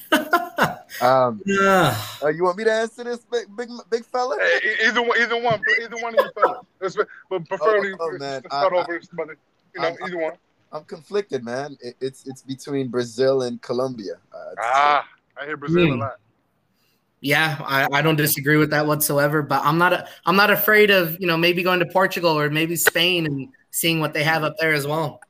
um, 1.01 1.41
yeah. 1.45 1.95
Uh, 2.23 2.29
you 2.29 2.43
want 2.43 2.57
me 2.57 2.63
to 2.63 2.73
answer 2.73 3.03
this, 3.03 3.19
big 3.31 3.45
big, 3.55 3.69
big 3.91 4.03
fella? 4.03 4.38
Either 4.83 5.03
one, 5.03 5.21
either 5.21 5.39
one, 5.39 5.61
either 5.79 5.97
one 5.97 6.17
of 6.17 6.25
you 6.25 6.31
fellas. 6.41 6.97
But 7.29 7.47
preferably, 7.47 7.93
oh, 7.93 8.11
oh, 8.13 8.17
man. 8.17 8.41
start 8.41 8.73
I, 8.73 8.77
over, 8.77 8.93
I, 8.93 9.23
you 9.75 9.81
know, 9.81 9.88
I, 9.88 9.95
either 10.05 10.17
one. 10.17 10.33
I'm 10.71 10.83
conflicted, 10.85 11.43
man. 11.43 11.77
It, 11.79 11.95
it's 12.01 12.25
it's 12.27 12.41
between 12.41 12.88
Brazil 12.88 13.43
and 13.43 13.61
Colombia. 13.61 14.15
Uh, 14.33 14.55
ah, 14.59 15.07
I 15.39 15.45
hear 15.45 15.57
Brazil 15.57 15.83
a 15.83 15.93
hmm. 15.93 15.99
lot. 15.99 16.15
Yeah, 17.19 17.57
I, 17.65 17.88
I 17.91 18.01
don't 18.01 18.15
disagree 18.15 18.57
with 18.57 18.71
that 18.71 18.85
whatsoever. 18.85 19.43
But 19.43 19.63
I'm 19.63 19.77
not 19.77 19.93
a, 19.93 20.07
I'm 20.25 20.35
not 20.35 20.49
afraid 20.49 20.89
of 20.89 21.19
you 21.19 21.27
know 21.27 21.38
maybe 21.38 21.61
going 21.61 21.79
to 21.79 21.85
Portugal 21.85 22.38
or 22.38 22.49
maybe 22.49 22.75
Spain 22.75 23.27
and 23.27 23.49
seeing 23.69 23.99
what 23.99 24.13
they 24.13 24.23
have 24.23 24.43
up 24.43 24.55
there 24.59 24.73
as 24.73 24.88
well. 24.88 25.21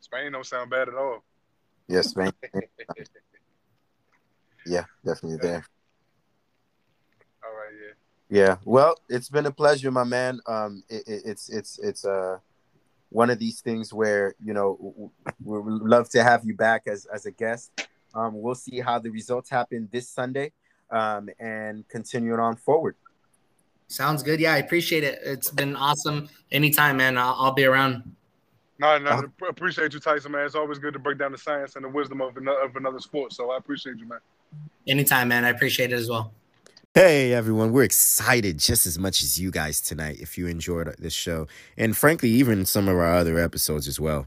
Spain 0.00 0.32
don't 0.32 0.46
sound 0.46 0.70
bad 0.70 0.88
at 0.88 0.94
all. 0.94 1.22
Yeah, 1.88 2.02
man. 2.16 2.32
yeah, 4.66 4.84
definitely 5.04 5.38
there. 5.40 5.64
All 7.44 7.50
right, 7.50 7.72
yeah. 7.80 7.94
Yeah, 8.30 8.56
well, 8.64 8.94
it's 9.08 9.30
been 9.30 9.46
a 9.46 9.50
pleasure, 9.50 9.90
my 9.90 10.04
man. 10.04 10.40
Um, 10.46 10.82
it, 10.90 11.02
it, 11.06 11.22
it's 11.24 11.48
it's 11.48 11.78
it's 11.78 12.04
uh 12.04 12.38
one 13.08 13.30
of 13.30 13.38
these 13.38 13.62
things 13.62 13.92
where 13.92 14.34
you 14.44 14.52
know 14.52 15.10
we 15.42 15.58
would 15.58 15.82
love 15.82 16.10
to 16.10 16.22
have 16.22 16.44
you 16.44 16.54
back 16.54 16.82
as 16.86 17.06
as 17.06 17.24
a 17.24 17.30
guest. 17.30 17.88
Um, 18.14 18.40
we'll 18.40 18.54
see 18.54 18.80
how 18.80 18.98
the 18.98 19.10
results 19.10 19.48
happen 19.48 19.88
this 19.90 20.10
Sunday, 20.10 20.52
um, 20.90 21.30
and 21.38 21.88
continue 21.88 22.34
it 22.34 22.40
on 22.40 22.56
forward. 22.56 22.96
Sounds 23.88 24.22
good. 24.22 24.38
Yeah, 24.40 24.52
I 24.52 24.58
appreciate 24.58 25.04
it. 25.04 25.20
It's 25.24 25.50
been 25.50 25.74
awesome. 25.74 26.28
Anytime, 26.52 26.98
man. 26.98 27.16
I'll, 27.16 27.34
I'll 27.38 27.54
be 27.54 27.64
around. 27.64 28.14
No, 28.80 28.96
no, 28.98 29.10
uh, 29.10 29.22
appreciate 29.48 29.92
you, 29.92 30.00
Tyson, 30.00 30.30
man. 30.32 30.46
It's 30.46 30.54
always 30.54 30.78
good 30.78 30.92
to 30.92 31.00
break 31.00 31.18
down 31.18 31.32
the 31.32 31.38
science 31.38 31.74
and 31.74 31.84
the 31.84 31.88
wisdom 31.88 32.20
of 32.20 32.36
another, 32.36 32.60
of 32.60 32.76
another 32.76 33.00
sport. 33.00 33.32
So 33.32 33.50
I 33.50 33.56
appreciate 33.56 33.98
you, 33.98 34.06
man. 34.06 34.20
Anytime, 34.86 35.28
man. 35.28 35.44
I 35.44 35.48
appreciate 35.48 35.92
it 35.92 35.96
as 35.96 36.08
well. 36.08 36.32
Hey 36.94 37.32
everyone, 37.32 37.70
we're 37.70 37.84
excited 37.84 38.58
just 38.58 38.86
as 38.86 38.98
much 38.98 39.22
as 39.22 39.38
you 39.38 39.50
guys 39.52 39.80
tonight 39.80 40.16
if 40.20 40.36
you 40.36 40.48
enjoyed 40.48 40.92
this 40.98 41.12
show, 41.12 41.46
and 41.76 41.96
frankly, 41.96 42.30
even 42.30 42.64
some 42.64 42.88
of 42.88 42.96
our 42.96 43.14
other 43.14 43.38
episodes 43.38 43.86
as 43.86 44.00
well. 44.00 44.26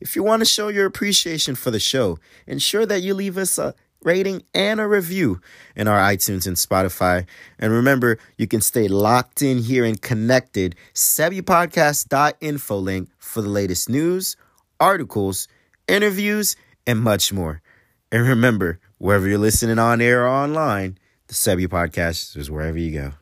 If 0.00 0.16
you 0.16 0.22
want 0.22 0.40
to 0.40 0.44
show 0.44 0.68
your 0.68 0.84
appreciation 0.84 1.54
for 1.54 1.70
the 1.70 1.78
show, 1.78 2.18
ensure 2.46 2.84
that 2.84 3.02
you 3.02 3.14
leave 3.14 3.38
us 3.38 3.56
a 3.56 3.74
rating 4.04 4.42
and 4.54 4.80
a 4.80 4.86
review 4.86 5.40
in 5.76 5.88
our 5.88 5.98
iTunes 5.98 6.46
and 6.46 6.56
Spotify. 6.56 7.26
And 7.58 7.72
remember, 7.72 8.18
you 8.36 8.46
can 8.46 8.60
stay 8.60 8.88
locked 8.88 9.42
in 9.42 9.58
here 9.58 9.84
and 9.84 10.00
connected. 10.00 10.76
SebiPodcast.info 10.94 12.76
link 12.78 13.08
for 13.18 13.42
the 13.42 13.48
latest 13.48 13.88
news, 13.88 14.36
articles, 14.80 15.48
interviews, 15.88 16.56
and 16.86 17.00
much 17.00 17.32
more. 17.32 17.62
And 18.10 18.26
remember, 18.26 18.80
wherever 18.98 19.28
you're 19.28 19.38
listening 19.38 19.78
on 19.78 20.00
air 20.00 20.24
or 20.24 20.28
online, 20.28 20.98
the 21.28 21.34
Sebi 21.34 21.66
Podcast 21.66 22.36
is 22.36 22.50
wherever 22.50 22.78
you 22.78 22.92
go. 22.92 23.21